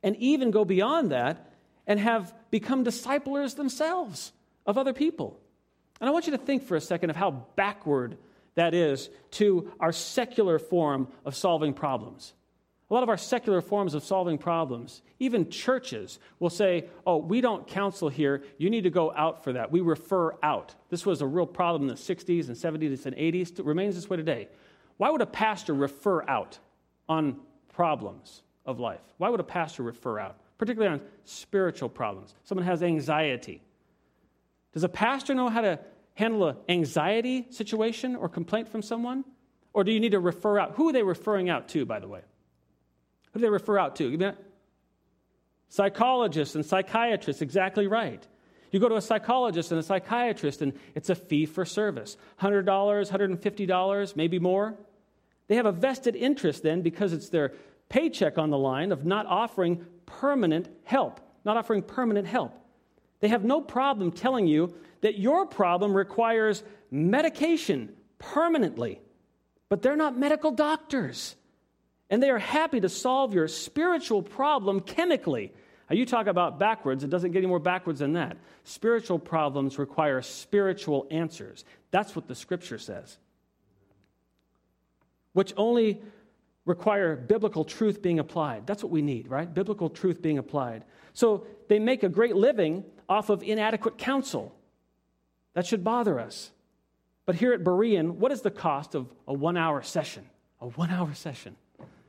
and 0.03 0.15
even 0.17 0.51
go 0.51 0.65
beyond 0.65 1.11
that 1.11 1.51
and 1.87 1.99
have 1.99 2.33
become 2.51 2.83
disciplers 2.83 3.55
themselves 3.55 4.31
of 4.65 4.77
other 4.77 4.93
people. 4.93 5.39
And 5.99 6.09
I 6.09 6.13
want 6.13 6.25
you 6.25 6.31
to 6.31 6.37
think 6.37 6.63
for 6.63 6.75
a 6.75 6.81
second 6.81 7.09
of 7.09 7.15
how 7.15 7.45
backward 7.55 8.17
that 8.55 8.73
is 8.73 9.09
to 9.31 9.71
our 9.79 9.91
secular 9.91 10.59
form 10.59 11.07
of 11.25 11.35
solving 11.35 11.73
problems. 11.73 12.33
A 12.89 12.93
lot 12.93 13.03
of 13.03 13.09
our 13.09 13.17
secular 13.17 13.61
forms 13.61 13.93
of 13.93 14.03
solving 14.03 14.37
problems, 14.37 15.01
even 15.19 15.49
churches, 15.49 16.19
will 16.39 16.49
say, 16.49 16.89
Oh, 17.07 17.17
we 17.17 17.39
don't 17.39 17.65
counsel 17.65 18.09
here. 18.09 18.43
You 18.57 18.69
need 18.69 18.83
to 18.83 18.89
go 18.89 19.13
out 19.15 19.45
for 19.45 19.53
that. 19.53 19.71
We 19.71 19.79
refer 19.79 20.35
out. 20.43 20.75
This 20.89 21.05
was 21.05 21.21
a 21.21 21.25
real 21.25 21.45
problem 21.45 21.83
in 21.83 21.87
the 21.87 21.93
60s 21.93 22.47
and 22.47 22.57
70s 22.57 23.05
and 23.05 23.15
80s. 23.15 23.57
It 23.59 23.65
remains 23.65 23.95
this 23.95 24.09
way 24.09 24.17
today. 24.17 24.49
Why 25.01 25.09
would 25.09 25.21
a 25.21 25.25
pastor 25.25 25.73
refer 25.73 26.21
out 26.29 26.59
on 27.09 27.39
problems 27.73 28.43
of 28.67 28.79
life? 28.79 29.01
Why 29.17 29.29
would 29.29 29.39
a 29.39 29.43
pastor 29.43 29.81
refer 29.81 30.19
out, 30.19 30.37
particularly 30.59 30.93
on 30.93 31.01
spiritual 31.25 31.89
problems? 31.89 32.35
Someone 32.43 32.67
has 32.67 32.83
anxiety. 32.83 33.63
Does 34.73 34.83
a 34.83 34.89
pastor 34.89 35.33
know 35.33 35.49
how 35.49 35.61
to 35.61 35.79
handle 36.13 36.49
an 36.49 36.57
anxiety 36.69 37.47
situation 37.49 38.15
or 38.15 38.29
complaint 38.29 38.69
from 38.69 38.83
someone? 38.83 39.25
Or 39.73 39.83
do 39.83 39.91
you 39.91 39.99
need 39.99 40.11
to 40.11 40.19
refer 40.19 40.59
out? 40.59 40.73
Who 40.75 40.89
are 40.89 40.93
they 40.93 41.01
referring 41.01 41.49
out 41.49 41.69
to, 41.69 41.83
by 41.83 41.97
the 41.97 42.07
way? 42.07 42.21
Who 43.31 43.39
do 43.39 43.45
they 43.47 43.49
refer 43.49 43.79
out 43.79 43.95
to? 43.95 44.35
Psychologists 45.69 46.53
and 46.53 46.63
psychiatrists, 46.63 47.41
exactly 47.41 47.87
right. 47.87 48.23
You 48.69 48.79
go 48.79 48.87
to 48.87 48.97
a 48.97 49.01
psychologist 49.01 49.71
and 49.71 49.79
a 49.79 49.83
psychiatrist, 49.83 50.61
and 50.61 50.73
it's 50.93 51.09
a 51.09 51.15
fee 51.15 51.47
for 51.47 51.65
service 51.65 52.17
$100, 52.39 52.65
$150, 52.65 54.15
maybe 54.15 54.37
more. 54.37 54.77
They 55.51 55.57
have 55.57 55.65
a 55.65 55.73
vested 55.73 56.15
interest 56.15 56.63
then 56.63 56.81
because 56.81 57.11
it's 57.11 57.27
their 57.27 57.51
paycheck 57.89 58.37
on 58.37 58.51
the 58.51 58.57
line 58.57 58.93
of 58.93 59.03
not 59.03 59.25
offering 59.25 59.85
permanent 60.05 60.69
help, 60.85 61.19
not 61.43 61.57
offering 61.57 61.81
permanent 61.81 62.25
help. 62.25 62.53
They 63.19 63.27
have 63.27 63.43
no 63.43 63.59
problem 63.59 64.13
telling 64.13 64.47
you 64.47 64.73
that 65.01 65.19
your 65.19 65.45
problem 65.45 65.93
requires 65.93 66.63
medication 66.89 67.91
permanently, 68.17 69.01
but 69.67 69.81
they're 69.81 69.97
not 69.97 70.17
medical 70.17 70.51
doctors 70.51 71.35
and 72.09 72.23
they 72.23 72.29
are 72.29 72.39
happy 72.39 72.79
to 72.79 72.87
solve 72.87 73.33
your 73.33 73.49
spiritual 73.49 74.23
problem 74.23 74.79
chemically. 74.79 75.51
Now, 75.89 75.97
you 75.97 76.05
talk 76.05 76.27
about 76.27 76.59
backwards, 76.59 77.03
it 77.03 77.09
doesn't 77.09 77.33
get 77.33 77.39
any 77.39 77.47
more 77.47 77.59
backwards 77.59 77.99
than 77.99 78.13
that. 78.13 78.37
Spiritual 78.63 79.19
problems 79.19 79.77
require 79.77 80.21
spiritual 80.21 81.07
answers. 81.11 81.65
That's 81.91 82.15
what 82.15 82.29
the 82.29 82.35
scripture 82.35 82.77
says, 82.77 83.17
which 85.33 85.53
only 85.57 86.01
require 86.65 87.15
biblical 87.15 87.63
truth 87.63 88.01
being 88.01 88.19
applied. 88.19 88.67
That's 88.67 88.83
what 88.83 88.91
we 88.91 89.01
need, 89.01 89.27
right? 89.27 89.51
Biblical 89.51 89.89
truth 89.89 90.21
being 90.21 90.37
applied. 90.37 90.83
So 91.13 91.47
they 91.67 91.79
make 91.79 92.03
a 92.03 92.09
great 92.09 92.35
living 92.35 92.83
off 93.09 93.29
of 93.29 93.43
inadequate 93.43 93.97
counsel. 93.97 94.55
That 95.53 95.65
should 95.65 95.83
bother 95.83 96.19
us. 96.19 96.51
But 97.25 97.35
here 97.35 97.53
at 97.53 97.63
Berean, 97.63 98.11
what 98.15 98.31
is 98.31 98.41
the 98.41 98.51
cost 98.51 98.95
of 98.95 99.13
a 99.27 99.33
one 99.33 99.57
hour 99.57 99.81
session? 99.81 100.25
A 100.59 100.67
one 100.67 100.89
hour 100.89 101.13
session. 101.13 101.55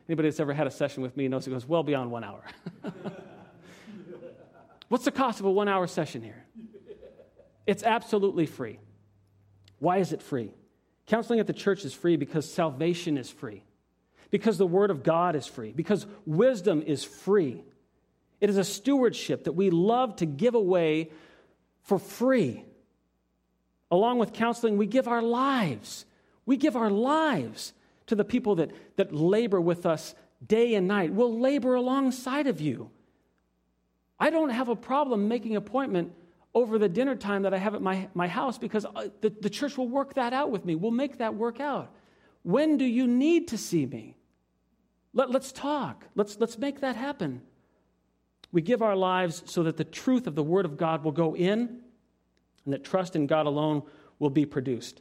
Anybody 0.09 0.29
that's 0.29 0.41
ever 0.41 0.53
had 0.53 0.67
a 0.67 0.71
session 0.71 1.03
with 1.03 1.17
me 1.17 1.29
knows 1.29 1.47
it 1.47 1.51
goes 1.51 1.67
well 1.67 1.83
beyond 1.83 2.11
one 2.11 2.25
hour. 2.25 2.43
What's 4.89 5.05
the 5.05 5.11
cost 5.11 5.41
of 5.41 5.47
a 5.47 5.51
one 5.51 5.69
hour 5.69 5.87
session 5.87 6.23
here? 6.23 6.45
It's 7.67 7.83
absolutely 7.83 8.47
free. 8.47 8.79
Why 9.79 9.99
is 9.99 10.13
it 10.13 10.23
free? 10.23 10.53
Counseling 11.07 11.41
at 11.41 11.47
the 11.47 11.53
church 11.53 11.85
is 11.85 11.93
free 11.93 12.17
because 12.17 12.51
salvation 12.51 13.19
is 13.19 13.31
free, 13.31 13.63
because 14.31 14.59
the 14.59 14.67
Word 14.67 14.91
of 14.91 15.03
God 15.03 15.37
is 15.37 15.47
free, 15.47 15.73
because 15.73 16.07
wisdom 16.27 16.83
is 16.83 17.05
free. 17.05 17.63
It 18.41 18.51
is 18.51 18.57
a 18.57 18.65
stewardship 18.65 19.45
that 19.45 19.53
we 19.53 19.71
love 19.71 20.17
to 20.17 20.27
give 20.27 20.55
away 20.55 21.11
for 21.83 21.99
free. 21.99 22.65
Along 23.91 24.19
with 24.19 24.33
counseling, 24.33 24.79
we 24.79 24.87
give 24.87 25.07
our 25.07 25.23
lives. 25.23 26.07
We 26.47 26.57
give 26.57 26.77
our 26.77 26.91
lives 26.91 27.73
to 28.07 28.15
the 28.15 28.25
people 28.25 28.57
that, 28.57 28.71
that 28.97 29.15
labor 29.15 29.61
with 29.61 29.87
us 29.87 30.15
day 30.45 30.75
and 30.75 30.89
night. 30.89 31.13
We'll 31.13 31.39
labor 31.39 31.75
alongside 31.75 32.47
of 32.47 32.61
you. 32.61 32.91
I 34.19 34.31
don't 34.31 34.51
have 34.51 34.69
a 34.69 34.77
problem 34.77 35.29
making 35.29 35.57
appointment 35.57 36.13
over 36.55 36.79
the 36.79 36.89
dinner 36.89 37.15
time 37.15 37.43
that 37.43 37.55
I 37.55 37.59
have 37.59 37.75
at 37.75 37.83
my, 37.83 38.09
my 38.15 38.29
house 38.29 38.59
because 38.59 38.85
uh, 38.85 39.09
the, 39.21 39.31
the 39.31 39.51
church 39.51 39.79
will 39.79 39.89
work 39.89 40.15
that 40.15 40.33
out 40.33 40.51
with 40.51 40.65
me. 40.65 40.75
We'll 40.75 40.91
make 40.91 41.19
that 41.19 41.35
work 41.35 41.61
out. 41.61 41.95
When 42.43 42.77
do 42.77 42.85
you 42.85 43.07
need 43.07 43.49
to 43.49 43.59
see 43.59 43.87
me? 43.87 44.17
Let, 45.15 45.31
let's 45.31 45.53
talk. 45.53 46.05
Let's, 46.15 46.39
let's 46.39 46.59
make 46.59 46.81
that 46.81 46.97
happen. 46.97 47.43
We 48.51 48.61
give 48.61 48.83
our 48.83 48.97
lives 48.97 49.43
so 49.47 49.63
that 49.63 49.77
the 49.77 49.85
truth 49.85 50.27
of 50.27 50.35
the 50.35 50.43
Word 50.43 50.67
of 50.67 50.77
God 50.77 51.05
will 51.05 51.13
go 51.13 51.35
in 51.35 51.81
and 52.65 52.75
that 52.75 52.85
trust 52.85 53.17
in 53.17 53.27
God 53.27 53.47
alone 53.47 53.83
will 54.19 54.31
be 54.31 54.45
produced. 54.45 55.01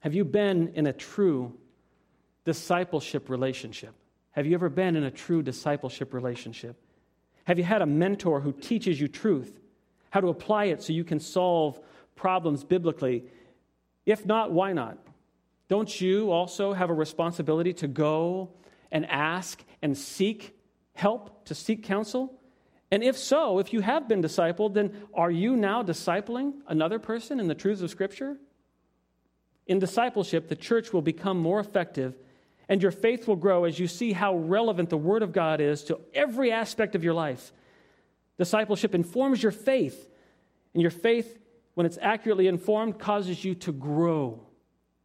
Have 0.00 0.14
you 0.14 0.24
been 0.24 0.68
in 0.74 0.86
a 0.86 0.92
true 0.92 1.54
discipleship 2.44 3.28
relationship? 3.28 3.94
Have 4.30 4.46
you 4.46 4.54
ever 4.54 4.68
been 4.68 4.96
in 4.96 5.04
a 5.04 5.10
true 5.10 5.42
discipleship 5.42 6.14
relationship? 6.14 6.76
Have 7.48 7.56
you 7.56 7.64
had 7.64 7.80
a 7.80 7.86
mentor 7.86 8.42
who 8.42 8.52
teaches 8.52 9.00
you 9.00 9.08
truth, 9.08 9.58
how 10.10 10.20
to 10.20 10.28
apply 10.28 10.66
it 10.66 10.82
so 10.82 10.92
you 10.92 11.02
can 11.02 11.18
solve 11.18 11.80
problems 12.14 12.62
biblically? 12.62 13.24
If 14.04 14.26
not, 14.26 14.52
why 14.52 14.74
not? 14.74 14.98
Don't 15.66 15.98
you 15.98 16.30
also 16.30 16.74
have 16.74 16.90
a 16.90 16.92
responsibility 16.92 17.72
to 17.72 17.88
go 17.88 18.50
and 18.92 19.06
ask 19.06 19.64
and 19.80 19.96
seek 19.96 20.58
help, 20.92 21.46
to 21.46 21.54
seek 21.54 21.84
counsel? 21.84 22.38
And 22.90 23.02
if 23.02 23.16
so, 23.16 23.58
if 23.60 23.72
you 23.72 23.80
have 23.80 24.08
been 24.08 24.22
discipled, 24.22 24.74
then 24.74 24.94
are 25.14 25.30
you 25.30 25.56
now 25.56 25.82
discipling 25.82 26.52
another 26.66 26.98
person 26.98 27.40
in 27.40 27.48
the 27.48 27.54
truths 27.54 27.80
of 27.80 27.88
Scripture? 27.88 28.36
In 29.66 29.78
discipleship, 29.78 30.48
the 30.48 30.56
church 30.56 30.92
will 30.92 31.00
become 31.00 31.38
more 31.38 31.60
effective 31.60 32.14
and 32.68 32.82
your 32.82 32.90
faith 32.90 33.26
will 33.26 33.36
grow 33.36 33.64
as 33.64 33.78
you 33.78 33.86
see 33.86 34.12
how 34.12 34.36
relevant 34.36 34.90
the 34.90 34.96
Word 34.96 35.22
of 35.22 35.32
God 35.32 35.60
is 35.60 35.84
to 35.84 36.00
every 36.12 36.52
aspect 36.52 36.94
of 36.94 37.02
your 37.02 37.14
life. 37.14 37.52
Discipleship 38.36 38.94
informs 38.94 39.42
your 39.42 39.52
faith, 39.52 40.08
and 40.74 40.82
your 40.82 40.90
faith, 40.90 41.38
when 41.74 41.86
it's 41.86 41.98
accurately 42.00 42.46
informed, 42.46 42.98
causes 42.98 43.44
you 43.44 43.54
to 43.56 43.72
grow, 43.72 44.40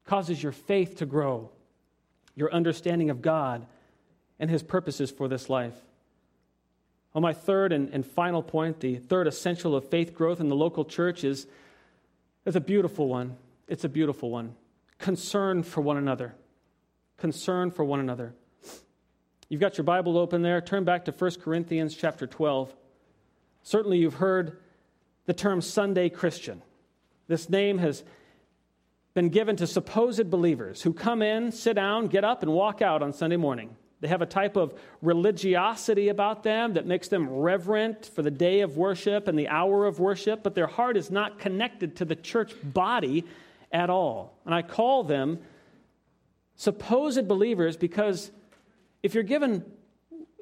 causes 0.06 0.42
your 0.42 0.52
faith 0.52 0.98
to 0.98 1.06
grow, 1.06 1.50
your 2.36 2.54
understanding 2.54 3.10
of 3.10 3.22
God 3.22 3.66
and 4.40 4.50
His 4.50 4.62
purposes 4.62 5.10
for 5.10 5.28
this 5.28 5.50
life. 5.50 5.76
Well, 7.14 7.22
my 7.22 7.34
third 7.34 7.72
and, 7.72 7.90
and 7.94 8.06
final 8.06 8.42
point, 8.42 8.80
the 8.80 8.96
third 8.96 9.28
essential 9.28 9.76
of 9.76 9.88
faith 9.88 10.14
growth 10.14 10.40
in 10.40 10.50
the 10.50 10.56
local 10.56 10.84
church, 10.84 11.24
is, 11.24 11.48
is 12.46 12.56
a 12.56 12.62
beautiful 12.62 13.08
one. 13.08 13.38
It's 13.68 13.84
a 13.84 13.90
beautiful 13.90 14.32
one. 14.32 14.56
Concern 14.98 15.64
for 15.64 15.82
one 15.82 15.98
another. 15.98 16.34
Concern 17.18 17.72
for 17.72 17.84
one 17.84 18.00
another. 18.00 18.34
You've 19.50 19.62
got 19.62 19.78
your 19.78 19.84
Bible 19.86 20.18
open 20.18 20.42
there. 20.42 20.62
Turn 20.62 20.84
back 20.84 21.06
to 21.06 21.12
1 21.12 21.32
Corinthians 21.42 21.96
chapter 21.96 22.26
12. 22.26 22.74
Certainly, 23.62 24.00
you've 24.00 24.16
heard 24.16 24.58
the 25.26 25.34
term 25.34 25.62
Sunday 25.62 26.10
Christian. 26.10 26.62
This 27.28 27.50
name 27.50 27.78
has 27.78 28.04
been 29.14 29.30
given 29.30 29.56
to 29.58 29.68
supposed 29.68 30.30
believers 30.30 30.82
who 30.82 30.92
come 30.92 31.22
in, 31.22 31.52
sit 31.52 31.76
down, 31.76 32.08
get 32.08 32.24
up, 32.24 32.42
and 32.42 32.52
walk 32.52 32.82
out 32.82 33.02
on 33.02 33.14
Sunday 33.14 33.38
morning. 33.38 33.76
They 34.02 34.10
have 34.10 34.22
a 34.22 34.26
type 34.26 34.58
of 34.58 34.74
religiosity 35.02 36.10
about 36.10 36.44
them 36.44 36.74
that 36.74 36.86
makes 36.86 37.08
them 37.08 37.30
reverent 37.30 38.08
for 38.08 38.22
the 38.22 38.32
day 38.32 38.60
of 38.60 38.76
worship 38.76 39.30
and 39.30 39.40
the 39.40 39.48
hour 39.48 39.86
of 39.86 40.00
worship, 40.00 40.44
but 40.44 40.56
their 40.56 40.68
heart 40.68 40.98
is 40.98 41.10
not 41.10 41.40
connected 41.40 41.96
to 41.98 42.06
the 42.06 42.16
church 42.16 42.54
body 42.64 43.24
at 43.72 43.90
all. 43.90 44.38
And 44.46 44.54
I 44.54 44.62
call 44.62 45.04
them 45.04 45.40
supposed 46.56 47.28
believers 47.28 47.78
because 47.78 48.32
if 49.02 49.14
you're 49.14 49.24
given, 49.24 49.64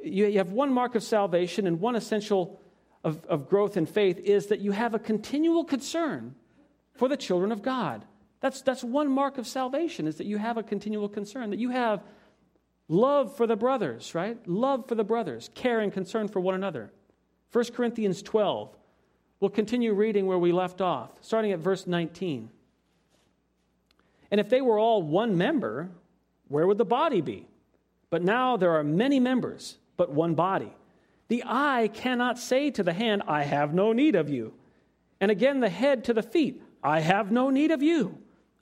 you 0.03 0.37
have 0.37 0.51
one 0.51 0.71
mark 0.71 0.95
of 0.95 1.03
salvation 1.03 1.67
and 1.67 1.79
one 1.79 1.95
essential 1.95 2.61
of, 3.03 3.25
of 3.25 3.49
growth 3.49 3.77
in 3.77 3.85
faith 3.85 4.19
is 4.19 4.47
that 4.47 4.59
you 4.59 4.71
have 4.71 4.93
a 4.93 4.99
continual 4.99 5.63
concern 5.63 6.35
for 6.93 7.07
the 7.07 7.17
children 7.17 7.51
of 7.51 7.61
God. 7.61 8.05
That's, 8.41 8.61
that's 8.61 8.83
one 8.83 9.09
mark 9.09 9.37
of 9.37 9.47
salvation 9.47 10.07
is 10.07 10.15
that 10.17 10.25
you 10.25 10.37
have 10.37 10.57
a 10.57 10.63
continual 10.63 11.09
concern, 11.09 11.49
that 11.51 11.59
you 11.59 11.69
have 11.69 12.03
love 12.87 13.35
for 13.35 13.47
the 13.47 13.55
brothers, 13.55 14.13
right? 14.13 14.37
Love 14.47 14.87
for 14.87 14.95
the 14.95 15.03
brothers, 15.03 15.49
care 15.55 15.79
and 15.79 15.93
concern 15.93 16.27
for 16.27 16.39
one 16.39 16.55
another. 16.55 16.91
1 17.51 17.65
Corinthians 17.73 18.21
12. 18.21 18.75
We'll 19.39 19.49
continue 19.49 19.93
reading 19.93 20.27
where 20.27 20.37
we 20.37 20.51
left 20.51 20.81
off, 20.81 21.11
starting 21.21 21.51
at 21.51 21.59
verse 21.59 21.87
19. 21.87 22.49
And 24.29 24.39
if 24.39 24.49
they 24.49 24.61
were 24.61 24.79
all 24.79 25.01
one 25.01 25.37
member, 25.37 25.89
where 26.51 26.67
would 26.67 26.77
the 26.77 26.85
body 26.85 27.21
be? 27.21 27.47
But 28.09 28.23
now 28.23 28.57
there 28.57 28.71
are 28.71 28.83
many 28.83 29.19
members, 29.19 29.77
but 29.95 30.11
one 30.11 30.35
body. 30.35 30.73
The 31.29 31.43
eye 31.45 31.89
cannot 31.93 32.37
say 32.37 32.71
to 32.71 32.83
the 32.83 32.91
hand, 32.91 33.23
I 33.25 33.43
have 33.43 33.73
no 33.73 33.93
need 33.93 34.15
of 34.15 34.29
you. 34.29 34.53
And 35.21 35.31
again, 35.31 35.61
the 35.61 35.69
head 35.69 36.03
to 36.05 36.13
the 36.13 36.21
feet, 36.21 36.61
I 36.83 36.99
have 36.99 37.31
no 37.31 37.49
need 37.49 37.71
of 37.71 37.81
you. 37.81 38.17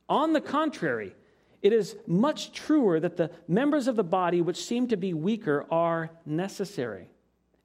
On 0.08 0.34
the 0.34 0.42
contrary, 0.42 1.16
it 1.64 1.74
is 1.74 1.96
much 2.06 2.52
truer 2.52 3.00
that 3.00 3.18
the 3.18 3.32
members 3.48 3.88
of 3.88 3.96
the 3.96 4.04
body 4.04 4.42
which 4.42 4.64
seem 4.64 4.88
to 4.90 4.98
be 4.98 5.14
weaker 5.14 5.66
are 5.72 6.12
necessary. 6.26 7.10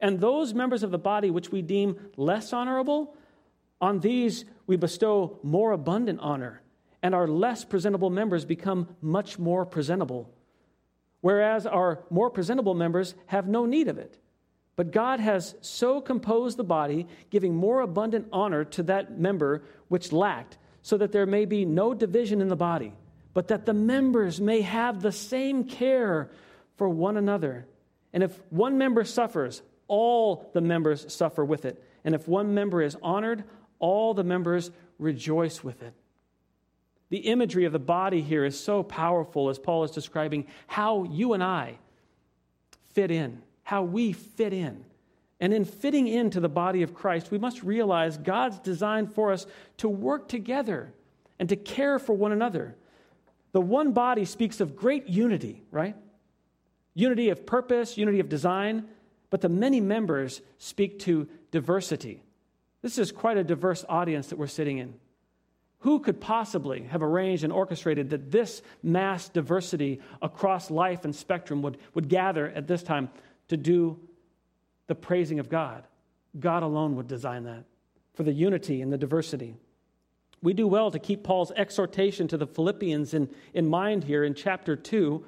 And 0.00 0.20
those 0.20 0.54
members 0.54 0.82
of 0.82 0.90
the 0.90 0.98
body 0.98 1.30
which 1.30 1.52
we 1.52 1.60
deem 1.60 1.98
less 2.16 2.52
honorable, 2.52 3.14
on 3.80 4.00
these 4.00 4.46
we 4.66 4.76
bestow 4.76 5.38
more 5.42 5.72
abundant 5.72 6.20
honor, 6.20 6.62
and 7.04 7.14
our 7.14 7.28
less 7.28 7.66
presentable 7.66 8.08
members 8.08 8.46
become 8.46 8.88
much 9.02 9.38
more 9.38 9.66
presentable. 9.66 10.32
Whereas 11.20 11.66
our 11.66 12.02
more 12.08 12.30
presentable 12.30 12.72
members 12.72 13.14
have 13.26 13.46
no 13.46 13.66
need 13.66 13.88
of 13.88 13.98
it. 13.98 14.18
But 14.74 14.90
God 14.90 15.20
has 15.20 15.54
so 15.60 16.00
composed 16.00 16.56
the 16.56 16.64
body, 16.64 17.06
giving 17.28 17.54
more 17.54 17.82
abundant 17.82 18.28
honor 18.32 18.64
to 18.64 18.84
that 18.84 19.20
member 19.20 19.64
which 19.88 20.12
lacked 20.12 20.56
so 20.80 20.96
that 20.96 21.12
there 21.12 21.26
may 21.26 21.44
be 21.44 21.66
no 21.66 21.92
division 21.92 22.40
in 22.40 22.48
the 22.48 22.56
body, 22.56 22.94
but 23.34 23.48
that 23.48 23.66
the 23.66 23.74
members 23.74 24.40
may 24.40 24.62
have 24.62 25.02
the 25.02 25.12
same 25.12 25.64
care 25.64 26.30
for 26.76 26.88
one 26.88 27.18
another. 27.18 27.66
And 28.14 28.22
if 28.22 28.40
one 28.48 28.78
member 28.78 29.04
suffers, 29.04 29.60
all 29.88 30.50
the 30.54 30.62
members 30.62 31.12
suffer 31.12 31.44
with 31.44 31.66
it. 31.66 31.84
And 32.02 32.14
if 32.14 32.26
one 32.26 32.54
member 32.54 32.80
is 32.80 32.96
honored, 33.02 33.44
all 33.78 34.14
the 34.14 34.24
members 34.24 34.70
rejoice 34.98 35.62
with 35.62 35.82
it. 35.82 35.92
The 37.10 37.18
imagery 37.18 37.64
of 37.64 37.72
the 37.72 37.78
body 37.78 38.22
here 38.22 38.44
is 38.44 38.58
so 38.58 38.82
powerful 38.82 39.48
as 39.48 39.58
Paul 39.58 39.84
is 39.84 39.90
describing 39.90 40.46
how 40.66 41.04
you 41.04 41.32
and 41.32 41.42
I 41.42 41.78
fit 42.94 43.10
in, 43.10 43.42
how 43.62 43.82
we 43.82 44.12
fit 44.12 44.52
in. 44.52 44.84
And 45.40 45.52
in 45.52 45.64
fitting 45.64 46.06
into 46.06 46.40
the 46.40 46.48
body 46.48 46.82
of 46.82 46.94
Christ, 46.94 47.30
we 47.30 47.38
must 47.38 47.62
realize 47.62 48.16
God's 48.16 48.58
design 48.60 49.06
for 49.06 49.32
us 49.32 49.46
to 49.78 49.88
work 49.88 50.28
together 50.28 50.92
and 51.38 51.48
to 51.48 51.56
care 51.56 51.98
for 51.98 52.14
one 52.14 52.32
another. 52.32 52.76
The 53.52 53.60
one 53.60 53.92
body 53.92 54.24
speaks 54.24 54.60
of 54.60 54.76
great 54.76 55.08
unity, 55.08 55.62
right? 55.70 55.96
Unity 56.94 57.28
of 57.28 57.44
purpose, 57.44 57.98
unity 57.98 58.20
of 58.20 58.28
design, 58.28 58.88
but 59.30 59.40
the 59.40 59.48
many 59.48 59.80
members 59.80 60.40
speak 60.58 61.00
to 61.00 61.28
diversity. 61.50 62.22
This 62.82 62.98
is 62.98 63.12
quite 63.12 63.36
a 63.36 63.44
diverse 63.44 63.84
audience 63.88 64.28
that 64.28 64.38
we're 64.38 64.46
sitting 64.46 64.78
in. 64.78 64.94
Who 65.84 66.00
could 66.00 66.18
possibly 66.18 66.84
have 66.84 67.02
arranged 67.02 67.44
and 67.44 67.52
orchestrated 67.52 68.08
that 68.08 68.30
this 68.30 68.62
mass 68.82 69.28
diversity 69.28 70.00
across 70.22 70.70
life 70.70 71.04
and 71.04 71.14
spectrum 71.14 71.60
would, 71.60 71.76
would 71.92 72.08
gather 72.08 72.48
at 72.48 72.66
this 72.66 72.82
time 72.82 73.10
to 73.48 73.58
do 73.58 74.00
the 74.86 74.94
praising 74.94 75.40
of 75.40 75.50
God. 75.50 75.84
God 76.40 76.62
alone 76.62 76.96
would 76.96 77.06
design 77.06 77.44
that 77.44 77.64
for 78.14 78.22
the 78.22 78.32
unity 78.32 78.80
and 78.80 78.90
the 78.90 78.96
diversity. 78.96 79.56
We 80.40 80.54
do 80.54 80.66
well 80.66 80.90
to 80.90 80.98
keep 80.98 81.22
Paul's 81.22 81.52
exhortation 81.54 82.28
to 82.28 82.38
the 82.38 82.46
Philippians 82.46 83.12
in, 83.12 83.28
in 83.52 83.68
mind 83.68 84.04
here 84.04 84.24
in 84.24 84.32
chapter 84.32 84.76
2 84.76 85.22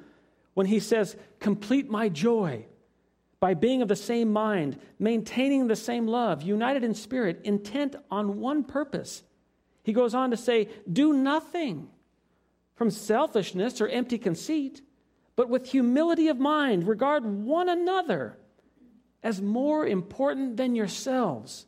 when 0.55 0.65
he 0.65 0.81
says, 0.81 1.17
Complete 1.39 1.91
my 1.91 2.09
joy 2.09 2.65
by 3.41 3.53
being 3.53 3.83
of 3.83 3.89
the 3.89 3.95
same 3.95 4.33
mind, 4.33 4.79
maintaining 4.99 5.67
the 5.67 5.77
same 5.77 6.07
love, 6.07 6.41
united 6.41 6.83
in 6.83 6.95
spirit, 6.95 7.43
intent 7.45 7.95
on 8.11 8.41
one 8.41 8.65
purpose. 8.65 9.23
He 9.87 9.93
goes 9.93 10.17
on 10.17 10.33
to 10.33 10.37
say, 10.37 10.69
Do 10.93 11.13
nothing 11.13 11.87
from 12.75 12.91
selfishness 12.91 13.81
or 13.81 13.87
empty 13.87 14.19
conceit, 14.19 14.83
but 15.37 15.49
with 15.49 15.71
humility 15.71 16.27
of 16.27 16.41
mind, 16.41 16.89
regard 16.89 17.25
one 17.25 17.69
another 17.69 18.37
as 19.23 19.41
more 19.41 19.87
important 19.87 20.57
than 20.57 20.75
yourselves. 20.75 21.67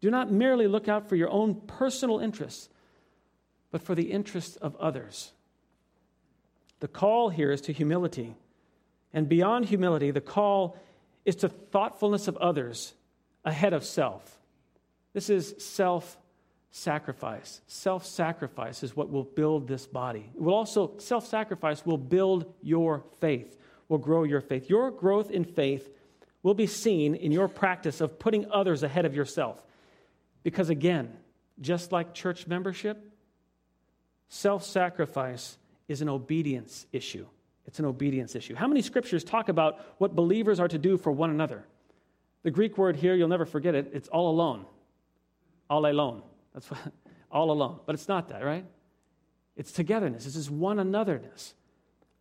Do 0.00 0.10
not 0.10 0.32
merely 0.32 0.66
look 0.66 0.88
out 0.88 1.08
for 1.08 1.14
your 1.14 1.30
own 1.30 1.54
personal 1.68 2.18
interests, 2.18 2.68
but 3.70 3.80
for 3.80 3.94
the 3.94 4.10
interests 4.10 4.56
of 4.56 4.74
others. 4.78 5.30
The 6.80 6.88
call 6.88 7.28
here 7.28 7.52
is 7.52 7.60
to 7.60 7.72
humility. 7.72 8.34
And 9.14 9.28
beyond 9.28 9.66
humility, 9.66 10.10
the 10.10 10.20
call 10.20 10.76
is 11.24 11.36
to 11.36 11.48
thoughtfulness 11.48 12.26
of 12.26 12.36
others 12.38 12.94
ahead 13.44 13.72
of 13.72 13.84
self. 13.84 14.40
This 15.12 15.30
is 15.30 15.54
self 15.58 16.16
sacrifice. 16.72 17.60
Self 17.66 18.04
sacrifice 18.04 18.82
is 18.82 18.96
what 18.96 19.10
will 19.10 19.24
build 19.24 19.68
this 19.68 19.86
body. 19.86 20.30
It 20.34 20.40
will 20.40 20.54
also, 20.54 20.94
self 20.98 21.26
sacrifice 21.26 21.86
will 21.86 21.98
build 21.98 22.52
your 22.62 23.04
faith, 23.20 23.56
will 23.88 23.98
grow 23.98 24.24
your 24.24 24.40
faith. 24.40 24.68
Your 24.68 24.90
growth 24.90 25.30
in 25.30 25.44
faith 25.44 25.88
will 26.42 26.54
be 26.54 26.66
seen 26.66 27.14
in 27.14 27.30
your 27.30 27.46
practice 27.46 28.00
of 28.00 28.18
putting 28.18 28.50
others 28.50 28.82
ahead 28.82 29.04
of 29.04 29.14
yourself. 29.14 29.62
Because 30.42 30.70
again, 30.70 31.16
just 31.60 31.92
like 31.92 32.14
church 32.14 32.46
membership, 32.46 32.98
self 34.28 34.64
sacrifice 34.64 35.58
is 35.88 36.00
an 36.00 36.08
obedience 36.08 36.86
issue. 36.90 37.26
It's 37.66 37.78
an 37.78 37.84
obedience 37.84 38.34
issue. 38.34 38.54
How 38.54 38.66
many 38.66 38.82
scriptures 38.82 39.22
talk 39.22 39.48
about 39.50 39.78
what 39.98 40.16
believers 40.16 40.58
are 40.58 40.68
to 40.68 40.78
do 40.78 40.96
for 40.96 41.12
one 41.12 41.30
another? 41.30 41.64
The 42.44 42.50
Greek 42.50 42.76
word 42.76 42.96
here, 42.96 43.14
you'll 43.14 43.28
never 43.28 43.44
forget 43.44 43.74
it, 43.74 43.90
it's 43.92 44.08
all 44.08 44.30
alone. 44.30 44.64
All 45.68 45.86
alone. 45.86 46.22
That's 46.54 46.70
what, 46.70 46.80
all 47.30 47.50
alone. 47.50 47.80
But 47.86 47.94
it's 47.94 48.08
not 48.08 48.28
that, 48.28 48.44
right? 48.44 48.64
It's 49.56 49.72
togetherness. 49.72 50.24
This 50.24 50.36
is 50.36 50.50
one 50.50 50.78
anotherness. 50.78 51.52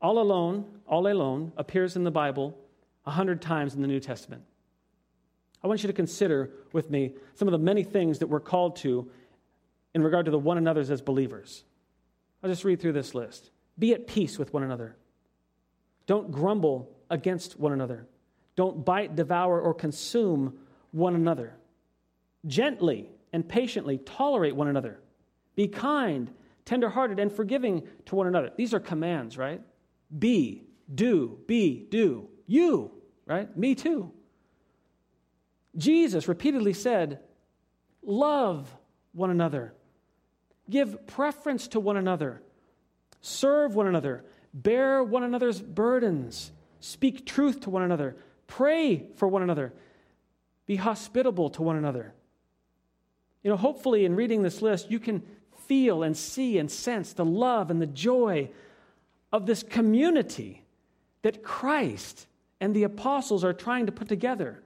All 0.01 0.19
alone, 0.19 0.65
all 0.87 1.07
alone 1.07 1.51
appears 1.57 1.95
in 1.95 2.03
the 2.03 2.11
Bible 2.11 2.57
a 3.05 3.11
hundred 3.11 3.41
times 3.41 3.75
in 3.75 3.81
the 3.81 3.87
New 3.87 3.99
Testament. 3.99 4.43
I 5.63 5.67
want 5.67 5.83
you 5.83 5.87
to 5.87 5.93
consider 5.93 6.51
with 6.73 6.89
me 6.89 7.13
some 7.35 7.47
of 7.47 7.51
the 7.51 7.59
many 7.59 7.83
things 7.83 8.19
that 8.19 8.27
we're 8.27 8.39
called 8.39 8.77
to 8.77 9.09
in 9.93 10.01
regard 10.01 10.25
to 10.25 10.31
the 10.31 10.39
one 10.39 10.57
another's 10.57 10.89
as 10.89 11.01
believers. 11.01 11.63
I'll 12.41 12.49
just 12.49 12.63
read 12.63 12.79
through 12.79 12.93
this 12.93 13.13
list. 13.13 13.51
Be 13.77 13.93
at 13.93 14.07
peace 14.07 14.39
with 14.39 14.53
one 14.53 14.63
another. 14.63 14.95
Don't 16.07 16.31
grumble 16.31 16.89
against 17.09 17.59
one 17.59 17.71
another. 17.71 18.07
Don't 18.55 18.83
bite, 18.83 19.15
devour, 19.15 19.61
or 19.61 19.73
consume 19.73 20.57
one 20.91 21.15
another. 21.15 21.55
Gently 22.45 23.09
and 23.33 23.47
patiently 23.47 23.97
tolerate 23.97 24.55
one 24.55 24.67
another. 24.67 24.99
Be 25.55 25.67
kind, 25.67 26.31
tenderhearted, 26.65 27.19
and 27.19 27.31
forgiving 27.31 27.87
to 28.05 28.15
one 28.15 28.27
another. 28.27 28.51
These 28.55 28.73
are 28.73 28.79
commands, 28.79 29.37
right? 29.37 29.61
Be, 30.17 30.63
do, 30.93 31.39
be, 31.47 31.87
do. 31.89 32.29
You, 32.47 32.91
right? 33.25 33.55
Me 33.57 33.75
too. 33.75 34.11
Jesus 35.77 36.27
repeatedly 36.27 36.73
said, 36.73 37.19
Love 38.03 38.75
one 39.13 39.29
another, 39.29 39.73
give 40.69 41.05
preference 41.07 41.67
to 41.69 41.79
one 41.79 41.97
another, 41.97 42.41
serve 43.21 43.75
one 43.75 43.87
another, 43.87 44.25
bear 44.53 45.03
one 45.03 45.23
another's 45.23 45.61
burdens, 45.61 46.51
speak 46.79 47.25
truth 47.25 47.61
to 47.61 47.69
one 47.69 47.83
another, 47.83 48.17
pray 48.47 49.05
for 49.15 49.27
one 49.27 49.43
another, 49.43 49.73
be 50.65 50.77
hospitable 50.77 51.49
to 51.51 51.61
one 51.61 51.75
another. 51.75 52.13
You 53.43 53.49
know, 53.51 53.57
hopefully, 53.57 54.05
in 54.05 54.15
reading 54.15 54.43
this 54.43 54.61
list, 54.61 54.91
you 54.91 54.99
can 54.99 55.23
feel 55.67 56.03
and 56.03 56.15
see 56.15 56.57
and 56.57 56.69
sense 56.69 57.13
the 57.13 57.25
love 57.25 57.71
and 57.71 57.81
the 57.81 57.87
joy 57.87 58.49
of 59.31 59.45
this 59.45 59.63
community 59.63 60.63
that 61.21 61.43
Christ 61.43 62.27
and 62.59 62.75
the 62.75 62.83
apostles 62.83 63.43
are 63.43 63.53
trying 63.53 63.85
to 63.85 63.91
put 63.91 64.07
together. 64.07 64.61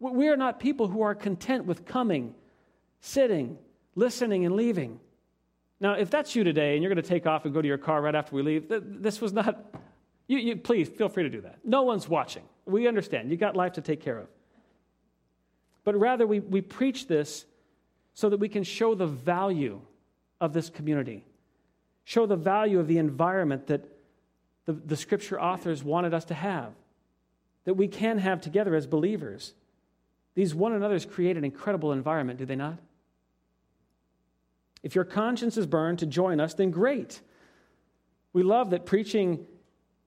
We 0.00 0.28
are 0.28 0.36
not 0.36 0.60
people 0.60 0.88
who 0.88 1.02
are 1.02 1.14
content 1.14 1.66
with 1.66 1.84
coming, 1.84 2.34
sitting, 3.00 3.58
listening, 3.94 4.44
and 4.44 4.54
leaving. 4.54 5.00
Now, 5.80 5.94
if 5.94 6.10
that's 6.10 6.34
you 6.36 6.44
today 6.44 6.74
and 6.74 6.82
you're 6.82 6.92
going 6.92 7.02
to 7.02 7.08
take 7.08 7.26
off 7.26 7.44
and 7.44 7.54
go 7.54 7.62
to 7.62 7.68
your 7.68 7.78
car 7.78 8.02
right 8.02 8.14
after 8.14 8.34
we 8.34 8.42
leave, 8.42 8.66
this 8.68 9.20
was 9.20 9.32
not, 9.32 9.64
You, 10.28 10.38
you, 10.38 10.56
please 10.56 10.88
feel 10.88 11.08
free 11.08 11.22
to 11.22 11.30
do 11.30 11.40
that. 11.40 11.58
No 11.64 11.82
one's 11.82 12.08
watching. 12.08 12.42
We 12.66 12.86
understand. 12.86 13.30
You've 13.30 13.40
got 13.40 13.56
life 13.56 13.72
to 13.72 13.80
take 13.80 14.00
care 14.02 14.18
of. 14.18 14.28
But 15.84 15.96
rather, 15.96 16.26
we, 16.26 16.40
we 16.40 16.60
preach 16.60 17.08
this 17.08 17.46
so 18.18 18.28
that 18.28 18.38
we 18.38 18.48
can 18.48 18.64
show 18.64 18.96
the 18.96 19.06
value 19.06 19.80
of 20.40 20.52
this 20.52 20.70
community, 20.70 21.24
show 22.02 22.26
the 22.26 22.34
value 22.34 22.80
of 22.80 22.88
the 22.88 22.98
environment 22.98 23.68
that 23.68 23.84
the, 24.64 24.72
the 24.72 24.96
scripture 24.96 25.40
authors 25.40 25.84
wanted 25.84 26.12
us 26.12 26.24
to 26.24 26.34
have, 26.34 26.72
that 27.64 27.74
we 27.74 27.86
can 27.86 28.18
have 28.18 28.40
together 28.40 28.74
as 28.74 28.88
believers. 28.88 29.54
These 30.34 30.52
one 30.52 30.72
another's 30.72 31.06
create 31.06 31.36
an 31.36 31.44
incredible 31.44 31.92
environment, 31.92 32.40
do 32.40 32.44
they 32.44 32.56
not? 32.56 32.78
If 34.82 34.96
your 34.96 35.04
conscience 35.04 35.56
is 35.56 35.68
burned 35.68 36.00
to 36.00 36.06
join 36.06 36.40
us, 36.40 36.54
then 36.54 36.72
great. 36.72 37.20
We 38.32 38.42
love 38.42 38.70
that 38.70 38.84
preaching 38.84 39.46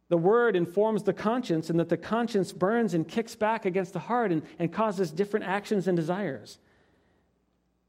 the 0.10 0.18
word 0.18 0.58
informs 0.58 1.04
the 1.04 1.14
conscience 1.14 1.70
and 1.70 1.80
that 1.80 1.88
the 1.88 1.96
conscience 1.96 2.52
burns 2.52 2.94
and 2.94 3.08
kicks 3.08 3.38
back 3.38 3.66
against 3.66 3.94
the 3.94 4.00
heart 4.00 4.34
and, 4.34 4.42
and 4.60 4.74
causes 4.74 5.12
different 5.12 5.46
actions 5.46 5.88
and 5.88 5.96
desires. 5.96 6.58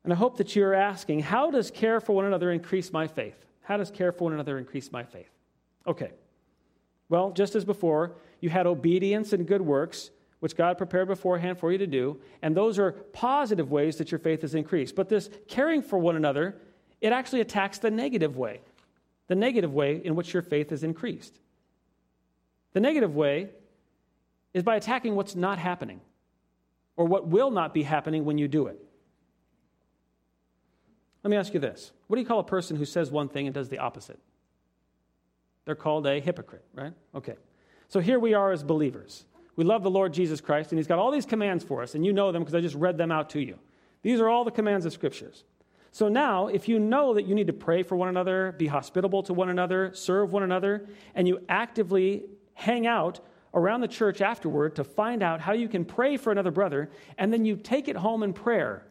And 0.05 0.13
I 0.13 0.17
hope 0.17 0.37
that 0.39 0.57
you're 0.57 0.75
asking, 0.75 1.21
how 1.21 1.51
does 1.51 1.71
care 1.71 2.01
for 2.01 2.15
one 2.15 2.25
another 2.25 2.51
increase 2.51 2.93
my 2.93 3.07
faith? 3.07 3.45
How 3.63 3.77
does 3.77 3.91
care 3.91 4.13
for 4.13 4.25
one 4.25 4.33
another 4.33 4.59
increase 4.59 4.91
my 4.91 5.05
faith? 5.05 5.31
Okay. 5.87 6.11
Well, 7.09 7.31
just 7.31 7.55
as 7.55 7.65
before, 7.65 8.17
you 8.41 8.51
had 8.51 8.67
obedience 8.67 9.33
and 9.33 9.47
good 9.47 9.63
works, 9.63 10.11
which 10.41 10.57
God 10.57 10.77
prepared 10.77 11.07
beforehand 11.07 11.59
for 11.59 11.71
you 11.71 11.79
to 11.79 11.87
do, 11.87 12.21
and 12.43 12.57
those 12.57 12.79
are 12.79 12.93
positive 13.13 13.71
ways 13.71 13.97
that 13.97 14.11
your 14.11 14.19
faith 14.19 14.43
is 14.43 14.57
increased. 14.57 14.97
But 14.97 15.09
this 15.09 15.31
caring 15.47 15.83
for 15.83 15.99
one 15.99 16.17
another, 16.17 16.57
it 17.01 17.13
actually 17.13 17.41
attacks 17.41 17.79
the 17.79 17.91
negative 17.91 18.37
way, 18.37 18.61
the 19.29 19.37
negative 19.37 19.73
way 19.73 20.01
in 20.05 20.17
which 20.17 20.33
your 20.33 20.43
faith 20.43 20.73
is 20.73 20.83
increased. 20.83 21.39
The 22.73 22.81
negative 22.81 23.15
way 23.15 23.51
is 24.53 24.65
by 24.65 24.77
attacking 24.77 25.15
what's 25.15 25.37
not 25.37 25.59
happening 25.59 26.01
or 26.97 27.05
what 27.05 27.29
will 27.29 27.51
not 27.51 27.73
be 27.73 27.83
happening 27.85 28.25
when 28.25 28.39
you 28.39 28.49
do 28.49 28.67
it. 28.67 28.85
Let 31.23 31.31
me 31.31 31.37
ask 31.37 31.55
you 31.55 31.61
this 31.61 31.93
What 32.07 32.17
do 32.17 32.21
you 32.21 32.27
call 32.27 32.41
a 32.41 32.45
person 32.45 32.77
who 32.77 32.85
says 32.85 33.11
one 33.11 33.29
thing 33.29 33.47
and 33.47 33.55
does 33.55 33.69
the 33.69 33.79
opposite? 33.79 34.19
They're 35.65 35.75
called 35.75 36.07
a 36.07 36.21
hypocrite, 36.21 36.65
right? 36.75 36.93
Okay. 37.15 37.37
So 37.89 38.01
here 38.01 38.19
we 38.19 38.35
are 38.35 38.53
as 38.53 38.65
believers. 38.65 39.27
We 39.55 39.65
love 39.65 39.83
the 39.83 39.91
Lord 39.91 40.13
Jesus 40.13 40.41
Christ, 40.41 40.73
and 40.73 40.79
He's 40.79 40.87
got 40.87 40.99
all 40.99 41.11
these 41.11 41.27
commands 41.27 41.63
for 41.63 41.83
us, 41.83 41.95
and 41.95 42.05
you 42.05 42.13
know 42.13 42.33
them 42.33 42.43
because 42.43 42.55
I 42.55 42.61
just 42.61 42.75
read 42.75 42.97
them 42.97 43.13
out 43.13 43.31
to 43.31 43.41
you. 43.41 43.59
These 44.03 44.19
are 44.19 44.29
all 44.29 44.45
the 44.45 44.51
commands 44.51 44.87
of 44.87 44.93
Scriptures. 44.93 45.45
So 45.93 46.09
now, 46.09 46.47
if 46.47 46.69
you 46.69 46.79
know 46.79 47.13
that 47.15 47.27
you 47.27 47.35
need 47.35 47.49
to 47.49 47.53
pray 47.53 47.83
for 47.83 47.97
one 47.97 48.09
another, 48.09 48.55
be 48.57 48.67
hospitable 48.67 49.23
to 49.25 49.35
one 49.35 49.51
another, 49.51 49.91
serve 49.93 50.33
one 50.33 50.43
another, 50.43 50.89
and 51.15 51.29
you 51.29 51.41
actively 51.51 52.25
hang 52.55 52.87
out 52.87 53.21
around 53.53 53.83
the 53.83 53.89
church 53.89 54.23
afterward 54.23 54.75
to 54.77 54.85
find 54.85 55.23
out 55.23 55.43
how 55.43 55.53
you 55.53 55.69
can 55.69 55.85
pray 55.85 56.17
for 56.17 56.33
another 56.33 56.51
brother, 56.51 56.91
and 57.19 57.31
then 57.31 57.45
you 57.45 57.57
take 57.57 57.89
it 57.89 57.97
home 57.97 58.23
in 58.23 58.33
prayer 58.33 58.87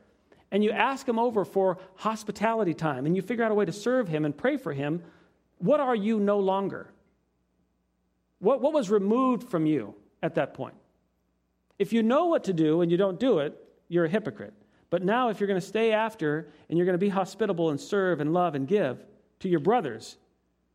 and 0.52 0.64
you 0.64 0.72
ask 0.72 1.08
him 1.08 1.18
over 1.18 1.46
for 1.46 1.78
hospitality 1.96 2.74
time 2.74 3.06
and 3.06 3.16
you 3.16 3.22
figure 3.22 3.44
out 3.44 3.52
a 3.52 3.56
way 3.56 3.66
to 3.66 3.72
serve 3.72 4.08
him 4.08 4.26
and 4.26 4.38
pray 4.38 4.58
for 4.58 4.74
him, 4.74 5.02
what 5.60 5.80
are 5.80 5.96
you 5.96 6.20
no 6.20 6.40
longer? 6.40 6.90
What, 8.40 8.62
what 8.62 8.74
was 8.74 8.90
removed 8.90 9.50
from 9.50 9.66
you 9.66 9.96
at 10.22 10.36
that 10.36 10.54
point? 10.54 10.76
If 11.80 11.94
you 11.94 12.04
know 12.04 12.26
what 12.26 12.44
to 12.46 12.54
do 12.54 12.82
and 12.82 12.92
you 12.92 12.98
don't 12.98 13.20
do 13.20 13.40
it, 13.40 13.58
you're 13.88 14.06
a 14.06 14.10
hypocrite. 14.10 14.54
But 14.90 15.04
now, 15.04 15.30
if 15.30 15.40
you're 15.40 15.48
going 15.48 15.60
to 15.60 15.66
stay 15.66 15.94
after 15.94 16.50
and 16.68 16.78
you're 16.78 16.86
going 16.86 16.94
to 16.94 17.00
be 17.00 17.10
hospitable 17.10 17.70
and 17.70 17.80
serve 17.80 18.20
and 18.20 18.34
love 18.34 18.56
and 18.56 18.68
give 18.68 19.06
to 19.40 19.48
your 19.48 19.62
brothers, 19.62 20.18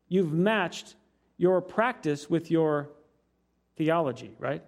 you've 0.09 0.33
matched 0.33 0.95
your 1.37 1.61
practice 1.61 2.31
with 2.31 2.51
your 2.51 2.89
theology, 3.77 4.35
right? 4.39 4.63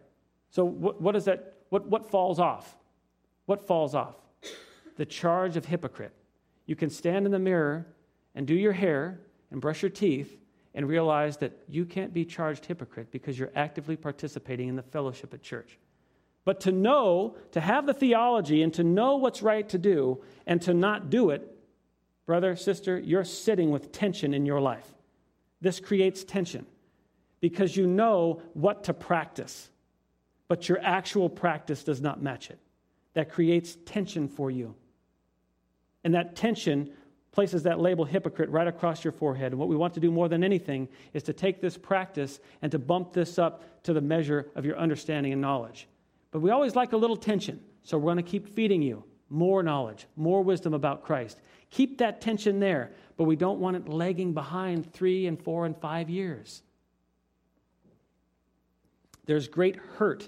So, 0.51 0.65
what, 0.65 1.01
what 1.01 1.17
is 1.17 1.25
that? 1.25 1.55
What, 1.71 1.87
what 1.87 2.11
falls 2.11 2.39
off? 2.39 2.77
What 3.47 3.67
falls 3.67 3.95
off? 3.95 4.17
The 4.99 5.07
charge 5.07 5.57
of 5.57 5.65
hypocrite. 5.65 6.13
You 6.67 6.77
can 6.77 6.91
stand 6.91 7.25
in 7.25 7.33
the 7.33 7.39
mirror 7.39 7.87
and 8.35 8.47
do 8.47 8.55
your 8.55 8.73
hair 8.73 9.21
and 9.51 9.61
brush 9.61 9.81
your 9.81 9.91
teeth 9.91 10.37
and 10.75 10.87
realize 10.87 11.39
that 11.39 11.53
you 11.69 11.87
can't 11.87 12.13
be 12.13 12.25
charged 12.25 12.67
hypocrite 12.67 13.11
because 13.11 13.39
you're 13.39 13.53
actively 13.55 13.97
participating 13.97 14.69
in 14.69 14.77
the 14.77 14.83
fellowship 14.83 15.33
at 15.33 15.41
church. 15.41 15.79
But 16.45 16.61
to 16.61 16.73
know, 16.73 17.37
to 17.53 17.61
have 17.61 17.87
the 17.87 17.95
theology 17.95 18.63
and 18.63 18.75
to 18.75 18.85
know 18.85 19.17
what's 19.17 19.41
right 19.41 19.69
to 19.69 19.79
do 19.79 20.23
and 20.47 20.61
to 20.63 20.75
not 20.75 21.11
do 21.11 21.31
it, 21.31 21.57
brother, 22.27 22.57
sister, 22.57 22.99
you're 22.99 23.25
sitting 23.25 23.71
with 23.71 23.93
tension 23.93 24.35
in 24.35 24.45
your 24.45 24.61
life. 24.61 24.87
This 25.61 25.81
creates 25.81 26.25
tension 26.25 26.67
because 27.41 27.77
you 27.77 27.87
know 27.87 28.43
what 28.53 28.85
to 28.85 28.95
practice, 28.95 29.71
but 30.49 30.69
your 30.69 30.81
actual 30.81 31.29
practice 31.29 31.85
does 31.85 32.01
not 32.01 32.23
match 32.23 32.51
it. 32.51 32.59
That 33.15 33.31
creates 33.31 33.77
tension 33.85 34.29
for 34.29 34.51
you. 34.51 34.75
And 36.09 36.15
that 36.15 36.37
tension 36.37 36.89
places 37.33 37.65
that 37.65 37.81
label 37.81 38.07
hypocrite 38.07 38.49
right 38.49 38.67
across 38.67 39.05
your 39.05 39.13
forehead. 39.13 39.53
And 39.53 39.59
what 39.59 39.69
we 39.69 39.77
want 39.77 39.93
to 39.93 40.01
do 40.01 40.11
more 40.11 40.27
than 40.27 40.43
anything 40.43 40.89
is 41.13 41.23
to 41.25 41.35
take 41.35 41.61
this 41.61 41.77
practice 41.77 42.41
and 42.63 42.73
to 42.73 42.79
bump 42.79 43.13
this 43.13 43.39
up 43.39 43.83
to 43.83 43.93
the 43.93 44.01
measure 44.01 44.49
of 44.55 44.65
your 44.65 44.79
understanding 44.79 45.35
and 45.35 45.43
knowledge. 45.43 45.87
But 46.31 46.41
we 46.41 46.51
always 46.51 46.75
like 46.75 46.95
a 46.95 46.97
little 46.97 47.15
tension, 47.15 47.61
so 47.83 47.99
we're 47.99 48.05
going 48.05 48.25
to 48.25 48.31
keep 48.31 48.49
feeding 48.49 48.81
you 48.81 49.05
more 49.29 49.63
knowledge, 49.63 50.07
more 50.17 50.43
wisdom 50.43 50.73
about 50.73 51.05
Christ. 51.05 51.43
Keep 51.69 51.99
that 51.99 52.23
tension 52.23 52.59
there, 52.59 52.93
but 53.19 53.25
we 53.25 53.37
don't 53.37 53.61
want 53.61 53.77
it 53.77 53.87
lagging 53.87 54.33
behind 54.33 54.91
three 54.91 55.27
and 55.27 55.39
four 55.39 55.67
and 55.67 55.77
five 55.77 56.09
years. 56.09 56.63
There's 59.27 59.47
great 59.47 59.77
hurt 59.77 60.27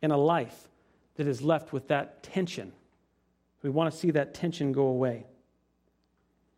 in 0.00 0.10
a 0.10 0.16
life 0.16 0.70
that 1.16 1.26
is 1.26 1.42
left 1.42 1.74
with 1.74 1.88
that 1.88 2.22
tension. 2.22 2.72
We 3.62 3.70
want 3.70 3.92
to 3.92 3.98
see 3.98 4.10
that 4.12 4.34
tension 4.34 4.72
go 4.72 4.86
away. 4.86 5.26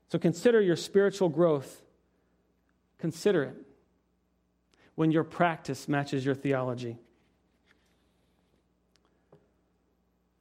So 0.09 0.19
consider 0.19 0.61
your 0.61 0.77
spiritual 0.77 1.29
growth. 1.29 1.83
Consider 2.99 3.45
it 3.45 3.57
when 4.95 5.11
your 5.11 5.25
practice 5.25 5.89
matches 5.89 6.25
your 6.25 6.35
theology. 6.35 6.99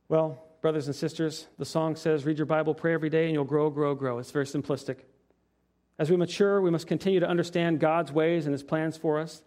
Well, 0.10 0.43
brothers 0.62 0.88
and 0.88 0.95
sisters, 0.95 1.47
the 1.57 1.66
song 1.66 1.95
says, 1.95 2.26
read 2.26 2.38
your 2.38 2.47
Bible, 2.47 2.74
pray 2.74 2.93
every 2.93 3.10
day, 3.10 3.26
and 3.26 3.34
you'll 3.34 3.45
grow, 3.45 3.70
grow, 3.70 3.95
grow. 3.95 4.18
It's 4.18 4.32
very 4.32 4.45
simplistic. 4.45 4.97
As 5.99 6.10
we 6.10 6.18
mature, 6.18 6.62
we 6.62 6.72
must 6.72 6.88
continue 6.88 7.20
to 7.20 7.28
understand 7.28 7.80
God's 7.80 8.12
ways 8.12 8.45
and 8.45 8.53
His 8.53 8.64
plans 8.64 8.97
for 8.97 9.20
us. 9.20 9.43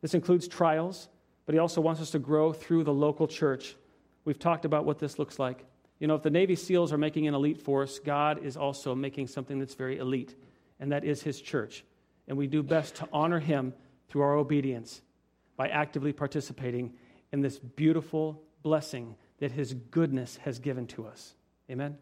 This 0.00 0.14
includes 0.14 0.48
trials, 0.48 1.08
but 1.44 1.54
He 1.54 1.58
also 1.58 1.80
wants 1.80 2.00
us 2.00 2.10
to 2.12 2.18
grow 2.18 2.52
through 2.52 2.84
the 2.84 2.94
local 2.94 3.28
church. 3.28 3.76
We've 4.24 4.38
talked 4.38 4.64
about 4.64 4.84
what 4.84 4.98
this 4.98 5.18
looks 5.18 5.38
like. 5.38 5.64
You 5.98 6.06
know, 6.06 6.14
if 6.14 6.22
the 6.22 6.30
Navy 6.30 6.56
SEALs 6.56 6.92
are 6.92 6.98
making 6.98 7.26
an 7.26 7.34
elite 7.34 7.62
force, 7.62 7.98
God 7.98 8.44
is 8.44 8.56
also 8.56 8.94
making 8.94 9.28
something 9.28 9.58
that's 9.58 9.74
very 9.74 9.98
elite, 9.98 10.34
and 10.78 10.92
that 10.92 11.04
is 11.04 11.22
His 11.22 11.40
church. 11.40 11.84
And 12.28 12.36
we 12.36 12.46
do 12.46 12.62
best 12.62 12.96
to 12.96 13.08
honor 13.12 13.40
Him 13.40 13.72
through 14.08 14.22
our 14.22 14.36
obedience 14.36 15.00
by 15.56 15.68
actively 15.68 16.12
participating 16.12 16.92
in 17.32 17.40
this 17.40 17.58
beautiful 17.58 18.42
blessing 18.62 19.16
that 19.38 19.52
His 19.52 19.72
goodness 19.72 20.36
has 20.38 20.58
given 20.58 20.86
to 20.88 21.06
us. 21.06 21.34
Amen? 21.70 21.86
Amen. 21.86 21.98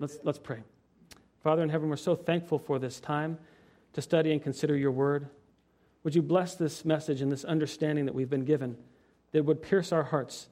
Let's, 0.00 0.18
let's 0.24 0.38
pray. 0.38 0.62
Father 1.42 1.62
in 1.62 1.68
heaven, 1.68 1.88
we're 1.88 1.96
so 1.96 2.16
thankful 2.16 2.58
for 2.58 2.78
this 2.78 3.00
time 3.00 3.38
to 3.94 4.02
study 4.02 4.32
and 4.32 4.42
consider 4.42 4.76
your 4.76 4.90
word. 4.90 5.28
Would 6.04 6.14
you 6.14 6.22
bless 6.22 6.54
this 6.54 6.84
message 6.84 7.22
and 7.22 7.30
this 7.30 7.44
understanding 7.44 8.06
that 8.06 8.14
we've 8.14 8.30
been 8.30 8.44
given 8.44 8.76
that 9.32 9.44
would 9.44 9.62
pierce 9.62 9.92
our 9.92 10.02
hearts? 10.02 10.48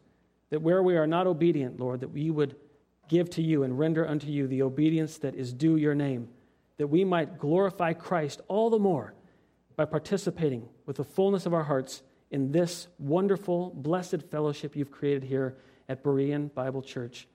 That 0.51 0.63
where 0.63 0.83
we 0.83 0.97
are 0.97 1.07
not 1.07 1.27
obedient, 1.27 1.79
Lord, 1.79 2.01
that 2.01 2.09
we 2.09 2.31
would 2.31 2.57
give 3.09 3.31
to 3.31 3.43
you 3.43 3.63
and 3.63 3.79
render 3.79 4.07
unto 4.07 4.29
you 4.29 4.47
the 4.47 4.63
obedience 4.63 5.19
that 5.19 5.35
is 5.35 5.53
due 5.53 5.77
your 5.77 5.95
name, 5.95 6.29
that 6.77 6.87
we 6.89 7.05
might 7.05 7.39
glorify 7.39 7.93
Christ 7.93 8.41
all 8.49 8.71
the 8.71 8.79
more 8.79 9.15
by 9.77 9.85
participating 9.85 10.69
with 10.87 10.97
the 10.97 11.05
fullness 11.05 11.47
of 11.47 11.55
our 11.55 11.65
hearts 11.65 12.03
in 12.31 12.53
this 12.53 12.89
wonderful, 12.99 13.71
blessed 13.75 14.23
fellowship 14.31 14.77
you've 14.77 14.91
created 14.91 15.25
here 15.25 15.57
at 15.89 16.03
Berean 16.03 16.53
Bible 16.53 16.83
Church. 16.83 17.27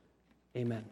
Amen. 0.55 0.84